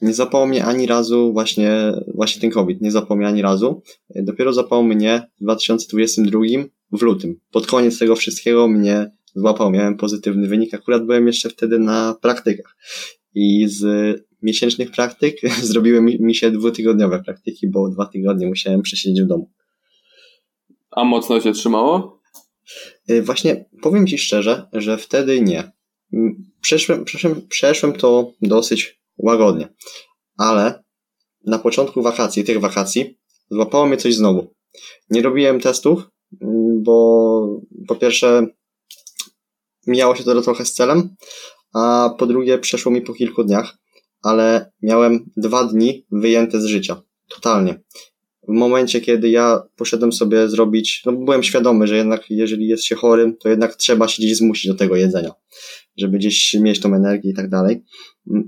nie 0.00 0.14
zapał 0.14 0.46
mnie 0.46 0.64
ani 0.64 0.86
razu 0.86 1.32
właśnie, 1.32 1.92
właśnie 2.14 2.40
ten 2.40 2.50
COVID, 2.50 2.80
nie 2.80 2.90
zapał 2.90 3.16
mnie 3.16 3.26
ani 3.26 3.42
razu. 3.42 3.82
Dopiero 4.14 4.52
zapał 4.52 4.84
mnie 4.84 5.28
w 5.40 5.44
2022 5.44 6.40
w 6.92 7.02
lutym. 7.02 7.40
Pod 7.50 7.66
koniec 7.66 7.98
tego 7.98 8.16
wszystkiego 8.16 8.68
mnie 8.68 9.10
złapał, 9.34 9.70
miałem 9.70 9.96
pozytywny 9.96 10.48
wynik. 10.48 10.74
Akurat 10.74 11.06
byłem 11.06 11.26
jeszcze 11.26 11.50
wtedy 11.50 11.78
na 11.78 12.16
praktykach. 12.22 12.76
I 13.34 13.68
z 13.68 13.84
miesięcznych 14.42 14.90
praktyk 14.90 15.40
zrobiły 15.62 16.02
mi 16.02 16.34
się 16.34 16.50
dwutygodniowe 16.50 17.22
praktyki, 17.22 17.68
bo 17.68 17.88
dwa 17.88 18.06
tygodnie 18.06 18.46
musiałem 18.46 18.82
przesiedzieć 18.82 19.22
w 19.22 19.26
domu. 19.26 19.50
A 20.90 21.04
mocno 21.04 21.40
się 21.40 21.52
trzymało? 21.52 22.20
Y, 23.10 23.22
właśnie 23.22 23.64
powiem 23.82 24.06
Ci 24.06 24.18
szczerze, 24.18 24.68
że 24.72 24.98
wtedy 24.98 25.40
nie. 25.40 25.72
Przeszłem, 26.60 27.04
przeszłem, 27.04 27.48
przeszłem 27.48 27.92
to 27.92 28.32
dosyć 28.42 29.00
łagodnie. 29.18 29.68
Ale 30.36 30.84
na 31.46 31.58
początku 31.58 32.02
wakacji, 32.02 32.44
tych 32.44 32.60
wakacji, 32.60 33.18
złapało 33.50 33.86
mnie 33.86 33.96
coś 33.96 34.14
znowu. 34.14 34.54
Nie 35.10 35.22
robiłem 35.22 35.60
testów, 35.60 36.10
bo 36.76 37.60
po 37.88 37.94
pierwsze 37.94 38.46
mijało 39.86 40.16
się 40.16 40.24
to 40.24 40.42
trochę 40.42 40.64
z 40.64 40.72
celem, 40.72 41.14
a 41.74 42.14
po 42.18 42.26
drugie 42.26 42.58
przeszło 42.58 42.92
mi 42.92 43.02
po 43.02 43.14
kilku 43.14 43.44
dniach, 43.44 43.78
ale 44.22 44.72
miałem 44.82 45.30
dwa 45.36 45.64
dni 45.64 46.06
wyjęte 46.12 46.60
z 46.60 46.64
życia. 46.64 47.02
Totalnie. 47.28 47.80
W 48.48 48.52
momencie, 48.52 49.00
kiedy 49.00 49.30
ja 49.30 49.62
poszedłem 49.76 50.12
sobie 50.12 50.48
zrobić, 50.48 51.02
no 51.06 51.12
byłem 51.12 51.42
świadomy, 51.42 51.86
że 51.86 51.96
jednak 51.96 52.30
jeżeli 52.30 52.66
jest 52.66 52.84
się 52.84 52.94
chorym, 52.94 53.36
to 53.36 53.48
jednak 53.48 53.76
trzeba 53.76 54.08
się 54.08 54.22
gdzieś 54.22 54.36
zmusić 54.36 54.66
do 54.66 54.74
tego 54.74 54.96
jedzenia, 54.96 55.32
żeby 55.96 56.18
gdzieś 56.18 56.54
mieć 56.54 56.80
tą 56.80 56.94
energię 56.94 57.30
i 57.30 57.34
tak 57.34 57.48
dalej. 57.48 57.82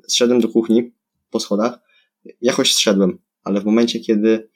Zszedłem 0.09 0.41
do 0.41 0.49
kuchni 0.49 0.93
po 1.31 1.41
schodach, 1.41 1.79
jakoś 2.41 2.75
zszedłem, 2.75 3.19
ale 3.45 3.61
w 3.61 3.65
momencie, 3.65 4.01
kiedy 4.01 4.49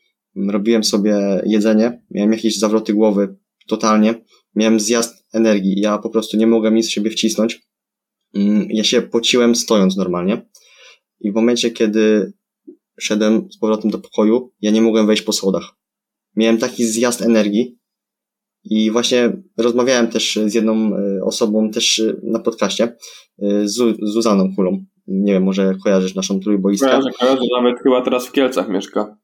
robiłem 0.48 0.84
sobie 0.84 1.42
jedzenie, 1.46 2.02
miałem 2.10 2.32
jakieś 2.32 2.58
zawroty 2.58 2.94
głowy, 2.94 3.36
totalnie, 3.66 4.14
miałem 4.54 4.80
zjazd 4.80 5.15
energii, 5.32 5.80
ja 5.80 5.98
po 5.98 6.10
prostu 6.10 6.36
nie 6.36 6.46
mogłem 6.46 6.74
nic 6.74 6.86
z 6.86 6.90
siebie 6.90 7.10
wcisnąć, 7.10 7.60
mm, 8.34 8.66
ja 8.70 8.84
się 8.84 9.02
pociłem 9.02 9.56
stojąc 9.56 9.96
normalnie 9.96 10.46
i 11.20 11.32
w 11.32 11.34
momencie, 11.34 11.70
kiedy 11.70 12.32
szedłem 13.00 13.48
z 13.52 13.58
powrotem 13.58 13.90
do 13.90 13.98
pokoju, 13.98 14.52
ja 14.60 14.70
nie 14.70 14.82
mogłem 14.82 15.06
wejść 15.06 15.22
po 15.22 15.32
schodach. 15.32 15.70
Miałem 16.36 16.58
taki 16.58 16.84
zjazd 16.84 17.22
energii 17.22 17.78
i 18.64 18.90
właśnie 18.90 19.32
rozmawiałem 19.58 20.08
też 20.08 20.38
z 20.46 20.54
jedną 20.54 20.96
e, 20.96 21.24
osobą 21.24 21.70
też 21.70 21.98
e, 21.98 22.16
na 22.22 22.38
podcaście, 22.38 22.84
e, 23.42 23.68
z 23.68 23.96
Zuzaną 24.02 24.54
Kulą. 24.54 24.84
Nie 25.06 25.32
wiem, 25.32 25.42
może 25.42 25.74
kojarzysz 25.84 26.14
naszą 26.14 26.40
trójboistkę. 26.40 26.88
Kojarzę, 26.88 27.10
kojarzę, 27.18 27.42
nawet 27.60 27.82
chyba 27.82 28.02
teraz 28.02 28.26
w 28.26 28.32
Kielcach 28.32 28.68
mieszka. 28.68 29.16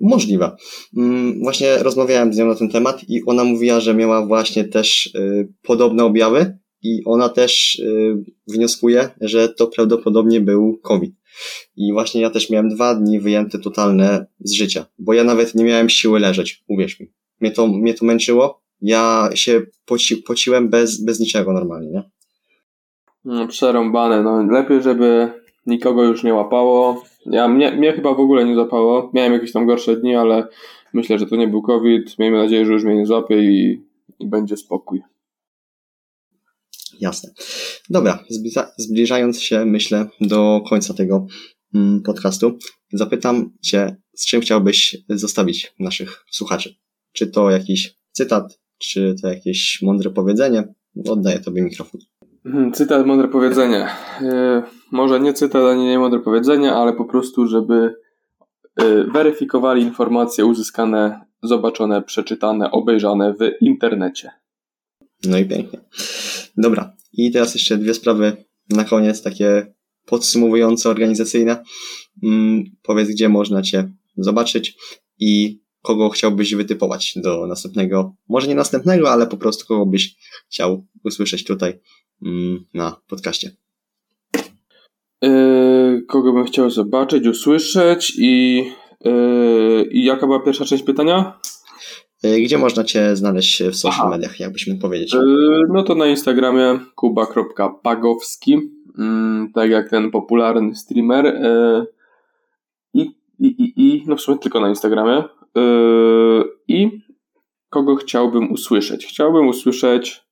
Możliwe. 0.00 0.56
Mm, 0.96 1.42
właśnie 1.42 1.76
rozmawiałem 1.78 2.34
z 2.34 2.38
nią 2.38 2.46
na 2.46 2.54
ten 2.54 2.70
temat 2.70 3.08
i 3.08 3.22
ona 3.26 3.44
mówiła, 3.44 3.80
że 3.80 3.94
miała 3.94 4.26
właśnie 4.26 4.64
też 4.64 5.12
podobne 5.62 6.04
objawy 6.04 6.58
i 6.82 7.02
ona 7.04 7.28
też 7.28 7.82
wnioskuje, 8.48 9.08
że 9.20 9.48
to 9.48 9.66
prawdopodobnie 9.66 10.40
był 10.40 10.78
COVID. 10.82 11.14
I 11.76 11.92
właśnie 11.92 12.20
ja 12.20 12.30
też 12.30 12.50
miałem 12.50 12.68
dwa 12.68 12.94
dni 12.94 13.20
wyjęte 13.20 13.58
totalne 13.58 14.26
z 14.40 14.52
życia, 14.52 14.86
bo 14.98 15.12
ja 15.12 15.24
nawet 15.24 15.54
nie 15.54 15.64
miałem 15.64 15.88
siły 15.88 16.20
leżeć, 16.20 16.64
uwierz 16.68 17.00
mi. 17.00 17.12
Mnie 17.40 17.50
to, 17.50 17.66
mnie 17.66 17.94
to 17.94 18.04
męczyło, 18.04 18.62
ja 18.80 19.30
się 19.34 19.62
poci, 19.86 20.16
pociłem 20.16 20.68
bez, 20.68 21.04
bez 21.04 21.20
niczego 21.20 21.52
normalnie, 21.52 21.90
nie? 21.90 22.02
No, 23.24 23.48
przerąbane, 23.48 24.22
no 24.22 24.46
lepiej, 24.52 24.82
żeby 24.82 25.28
nikogo 25.66 26.04
już 26.04 26.22
nie 26.24 26.34
łapało. 26.34 27.02
Ja, 27.26 27.48
mnie, 27.48 27.70
mnie 27.70 27.92
chyba 27.92 28.14
w 28.14 28.20
ogóle 28.20 28.44
nie 28.44 28.54
złapało. 28.54 29.10
Miałem 29.14 29.32
jakieś 29.32 29.52
tam 29.52 29.66
gorsze 29.66 29.96
dni, 29.96 30.16
ale 30.16 30.48
myślę, 30.92 31.18
że 31.18 31.26
to 31.26 31.36
nie 31.36 31.48
był 31.48 31.62
COVID. 31.62 32.18
Miejmy 32.18 32.38
nadzieję, 32.38 32.66
że 32.66 32.72
już 32.72 32.84
mnie 32.84 32.94
nie 32.94 33.06
złapie 33.06 33.38
i, 33.38 33.82
i 34.18 34.26
będzie 34.26 34.56
spokój. 34.56 35.02
Jasne. 37.00 37.30
Dobra, 37.90 38.24
zbliżając 38.78 39.40
się, 39.40 39.64
myślę, 39.64 40.06
do 40.20 40.60
końca 40.68 40.94
tego 40.94 41.26
mm, 41.74 42.02
podcastu, 42.02 42.58
zapytam 42.92 43.52
Cię, 43.60 43.96
z 44.14 44.26
czym 44.26 44.40
chciałbyś 44.40 44.96
zostawić 45.08 45.74
naszych 45.78 46.24
słuchaczy? 46.30 46.74
Czy 47.12 47.26
to 47.26 47.50
jakiś 47.50 47.96
cytat, 48.12 48.60
czy 48.78 49.14
to 49.22 49.28
jakieś 49.28 49.82
mądre 49.82 50.10
powiedzenie? 50.10 50.74
Oddaję 51.08 51.38
Tobie 51.38 51.62
mikrofon. 51.62 52.00
Mhm, 52.46 52.72
cytat, 52.72 53.06
mądre 53.06 53.28
powiedzenie. 53.28 53.88
Może 54.92 55.20
nie 55.20 55.32
cytat, 55.32 55.62
ani 55.62 55.84
nie 55.84 55.98
mądre 55.98 56.20
powiedzenie, 56.20 56.72
ale 56.72 56.92
po 56.92 57.04
prostu, 57.04 57.46
żeby 57.46 57.94
yy, 58.80 59.04
weryfikowali 59.12 59.82
informacje 59.82 60.46
uzyskane, 60.46 61.20
zobaczone, 61.42 62.02
przeczytane, 62.02 62.70
obejrzane 62.70 63.34
w 63.34 63.50
internecie. 63.60 64.30
No 65.24 65.38
i 65.38 65.44
pięknie. 65.44 65.80
Dobra. 66.56 66.96
I 67.12 67.30
teraz 67.30 67.54
jeszcze 67.54 67.78
dwie 67.78 67.94
sprawy 67.94 68.44
na 68.70 68.84
koniec, 68.84 69.22
takie 69.22 69.74
podsumowujące, 70.06 70.90
organizacyjne. 70.90 71.62
Mm, 72.22 72.64
powiedz, 72.82 73.08
gdzie 73.08 73.28
można 73.28 73.62
Cię 73.62 73.92
zobaczyć 74.16 74.76
i 75.18 75.60
kogo 75.82 76.10
chciałbyś 76.10 76.54
wytypować 76.54 77.12
do 77.16 77.46
następnego, 77.46 78.16
może 78.28 78.48
nie 78.48 78.54
następnego, 78.54 79.10
ale 79.10 79.26
po 79.26 79.36
prostu 79.36 79.66
kogo 79.66 79.86
byś 79.86 80.16
chciał 80.50 80.86
usłyszeć 81.04 81.44
tutaj 81.44 81.80
mm, 82.22 82.64
na 82.74 82.96
podcaście. 83.06 83.56
Yy, 85.24 86.02
kogo 86.08 86.32
bym 86.32 86.44
chciał 86.44 86.70
zobaczyć, 86.70 87.26
usłyszeć 87.26 88.12
i, 88.18 88.64
yy, 89.04 89.88
i 89.90 90.04
jaka 90.04 90.26
była 90.26 90.40
pierwsza 90.40 90.64
część 90.64 90.82
pytania? 90.82 91.38
E, 92.24 92.40
gdzie 92.40 92.58
można 92.58 92.84
Cię 92.84 93.16
znaleźć 93.16 93.62
w 93.62 93.76
social 93.76 94.06
Aha. 94.06 94.10
mediach, 94.10 94.40
jakbyś 94.40 94.66
mógł 94.66 94.80
powiedzieć? 94.80 95.14
E, 95.14 95.18
no 95.72 95.82
to 95.82 95.94
na 95.94 96.06
Instagramie 96.06 96.78
kuba.pagowski, 96.94 98.58
mm, 98.98 99.52
tak 99.54 99.70
jak 99.70 99.90
ten 99.90 100.10
popularny 100.10 100.74
streamer. 100.74 101.26
E, 101.26 101.84
I, 102.94 103.00
i, 103.38 103.46
i, 103.46 103.72
i 103.76 104.04
no 104.06 104.16
w 104.16 104.20
sumie 104.20 104.38
tylko 104.38 104.60
na 104.60 104.68
Instagramie. 104.68 105.24
I 106.68 106.90
kogo 107.70 107.96
chciałbym 107.96 108.52
usłyszeć? 108.52 109.06
Chciałbym 109.06 109.48
usłyszeć 109.48 110.22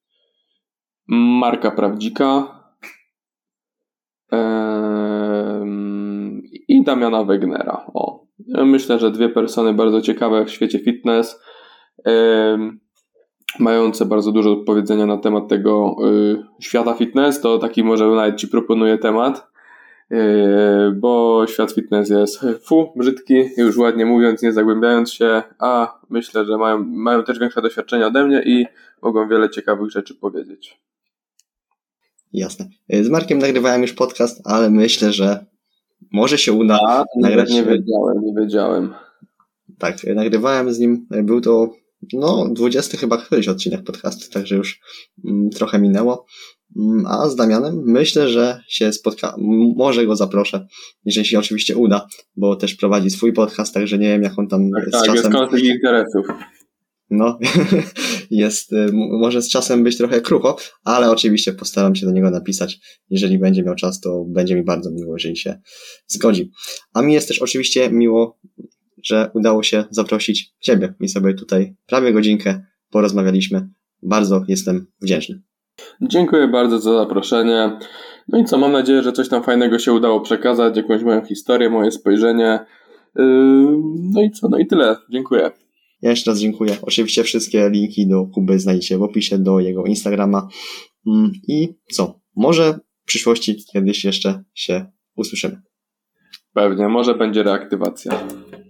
Marka 1.08 1.70
Prawdzika 1.70 2.61
i 6.68 6.82
Damiana 6.82 7.24
Wegnera. 7.24 7.86
O, 7.94 8.24
myślę, 8.48 8.98
że 8.98 9.10
dwie 9.10 9.28
persony 9.28 9.72
bardzo 9.72 10.00
ciekawe 10.00 10.44
w 10.44 10.50
świecie 10.50 10.78
fitness 10.78 11.40
mające 13.58 14.06
bardzo 14.06 14.32
dużo 14.32 14.56
do 14.56 14.64
powiedzenia 14.64 15.06
na 15.06 15.18
temat 15.18 15.48
tego 15.48 15.96
y, 16.08 16.42
świata 16.60 16.94
fitness, 16.94 17.40
to 17.40 17.58
taki 17.58 17.84
może 17.84 18.06
nawet 18.06 18.36
Ci 18.36 18.48
proponuję 18.48 18.98
temat, 18.98 19.46
y, 20.12 20.16
bo 20.94 21.44
świat 21.46 21.72
fitness 21.72 22.10
jest 22.10 22.46
fu, 22.64 22.92
brzydki, 22.96 23.44
już 23.56 23.76
ładnie 23.76 24.06
mówiąc, 24.06 24.42
nie 24.42 24.52
zagłębiając 24.52 25.12
się, 25.12 25.42
a 25.58 25.98
myślę, 26.10 26.44
że 26.44 26.58
mają, 26.58 26.84
mają 26.84 27.24
też 27.24 27.38
większe 27.38 27.62
doświadczenie 27.62 28.06
ode 28.06 28.24
mnie 28.24 28.42
i 28.46 28.66
mogą 29.02 29.28
wiele 29.28 29.50
ciekawych 29.50 29.90
rzeczy 29.90 30.14
powiedzieć. 30.14 30.80
Jasne. 32.32 32.68
Z 32.90 33.08
Markiem 33.08 33.38
nagrywałem 33.38 33.82
już 33.82 33.92
podcast, 33.92 34.40
ale 34.44 34.70
myślę, 34.70 35.12
że 35.12 35.46
może 36.12 36.38
się 36.38 36.52
uda 36.52 36.78
a, 36.88 37.04
nagrać. 37.20 37.50
Nie 37.50 37.62
wiedziałem, 37.62 38.24
nie 38.24 38.34
wiedziałem. 38.40 38.94
Tak, 39.78 39.96
nagrywałem 40.14 40.72
z 40.72 40.78
nim, 40.78 41.06
był 41.22 41.40
to 41.40 41.70
no, 42.12 42.48
20 42.52 42.98
chyba 42.98 43.16
któryś 43.16 43.48
odcinek 43.48 43.84
podcastu, 43.84 44.32
także 44.32 44.56
już 44.56 44.80
mm, 45.24 45.50
trochę 45.50 45.78
minęło. 45.78 46.26
Mm, 46.76 47.06
a 47.06 47.28
z 47.28 47.36
Damianem 47.36 47.82
myślę, 47.84 48.28
że 48.28 48.60
się 48.68 48.92
spotka. 48.92 49.34
Może 49.76 50.06
go 50.06 50.16
zaproszę, 50.16 50.66
jeżeli 51.04 51.26
się 51.26 51.38
oczywiście 51.38 51.76
uda, 51.76 52.06
bo 52.36 52.56
też 52.56 52.74
prowadzi 52.74 53.10
swój 53.10 53.32
podcast, 53.32 53.74
także 53.74 53.98
nie 53.98 54.08
wiem, 54.08 54.22
jak 54.22 54.38
on 54.38 54.48
tam 54.48 54.70
tak, 54.70 54.88
z 54.88 54.90
tak, 54.90 55.00
czasem. 55.00 55.14
Jest 55.14 55.32
konflikt 55.32 55.66
interesów. 55.66 56.26
No, 57.12 57.38
jest, 58.30 58.72
y, 58.72 58.86
może 58.92 59.42
z 59.42 59.50
czasem 59.50 59.84
być 59.84 59.96
trochę 59.96 60.20
krucho, 60.20 60.56
ale 60.84 61.10
oczywiście 61.10 61.52
postaram 61.52 61.94
się 61.94 62.06
do 62.06 62.12
niego 62.12 62.30
napisać. 62.30 62.78
Jeżeli 63.10 63.38
będzie 63.38 63.62
miał 63.62 63.74
czas, 63.74 64.00
to 64.00 64.24
będzie 64.28 64.54
mi 64.54 64.64
bardzo 64.64 64.90
miło, 64.90 65.14
jeżeli 65.14 65.36
się 65.36 65.60
zgodzi. 66.06 66.50
A 66.94 67.02
mi 67.02 67.14
jest 67.14 67.28
też 67.28 67.42
oczywiście 67.42 67.90
miło 67.90 68.38
że 69.02 69.30
udało 69.34 69.62
się 69.62 69.84
zaprosić 69.90 70.54
Ciebie 70.60 70.94
i 71.00 71.08
sobie 71.08 71.34
tutaj 71.34 71.76
prawie 71.86 72.12
godzinkę 72.12 72.64
porozmawialiśmy. 72.90 73.68
Bardzo 74.02 74.44
jestem 74.48 74.86
wdzięczny. 75.00 75.42
Dziękuję 76.02 76.48
bardzo 76.48 76.78
za 76.78 76.98
zaproszenie. 76.98 77.78
No 78.28 78.38
i 78.38 78.44
co, 78.44 78.58
mam 78.58 78.72
nadzieję, 78.72 79.02
że 79.02 79.12
coś 79.12 79.28
tam 79.28 79.42
fajnego 79.42 79.78
się 79.78 79.92
udało 79.92 80.20
przekazać, 80.20 80.76
jakąś 80.76 81.02
moją 81.02 81.24
historię, 81.24 81.70
moje 81.70 81.90
spojrzenie. 81.90 82.58
Yy, 83.16 83.24
no 84.12 84.22
i 84.22 84.30
co, 84.30 84.48
no 84.48 84.58
i 84.58 84.66
tyle. 84.66 84.96
Dziękuję. 85.10 85.50
Ja 86.02 86.10
jeszcze 86.10 86.30
raz 86.30 86.40
dziękuję. 86.40 86.76
Oczywiście 86.82 87.24
wszystkie 87.24 87.70
linki 87.70 88.08
do 88.08 88.26
Kuby 88.26 88.58
znajdziecie 88.58 88.98
w 88.98 89.02
opisie 89.02 89.38
do 89.38 89.60
jego 89.60 89.84
Instagrama. 89.84 90.48
Mm, 91.06 91.32
I 91.48 91.68
co? 91.92 92.20
Może 92.36 92.78
w 93.02 93.06
przyszłości 93.06 93.56
kiedyś 93.72 94.04
jeszcze 94.04 94.44
się 94.54 94.86
usłyszymy. 95.16 95.62
Pewnie, 96.54 96.88
może 96.88 97.14
będzie 97.14 97.42
reaktywacja. 97.42 98.26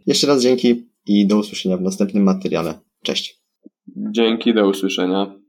Jeszcze 0.06 0.26
raz 0.26 0.42
dzięki 0.42 0.88
i 1.06 1.26
do 1.26 1.38
usłyszenia 1.38 1.76
w 1.76 1.82
następnym 1.82 2.22
materiale. 2.22 2.74
Cześć. 3.02 3.42
Dzięki, 3.96 4.54
do 4.54 4.68
usłyszenia. 4.68 5.41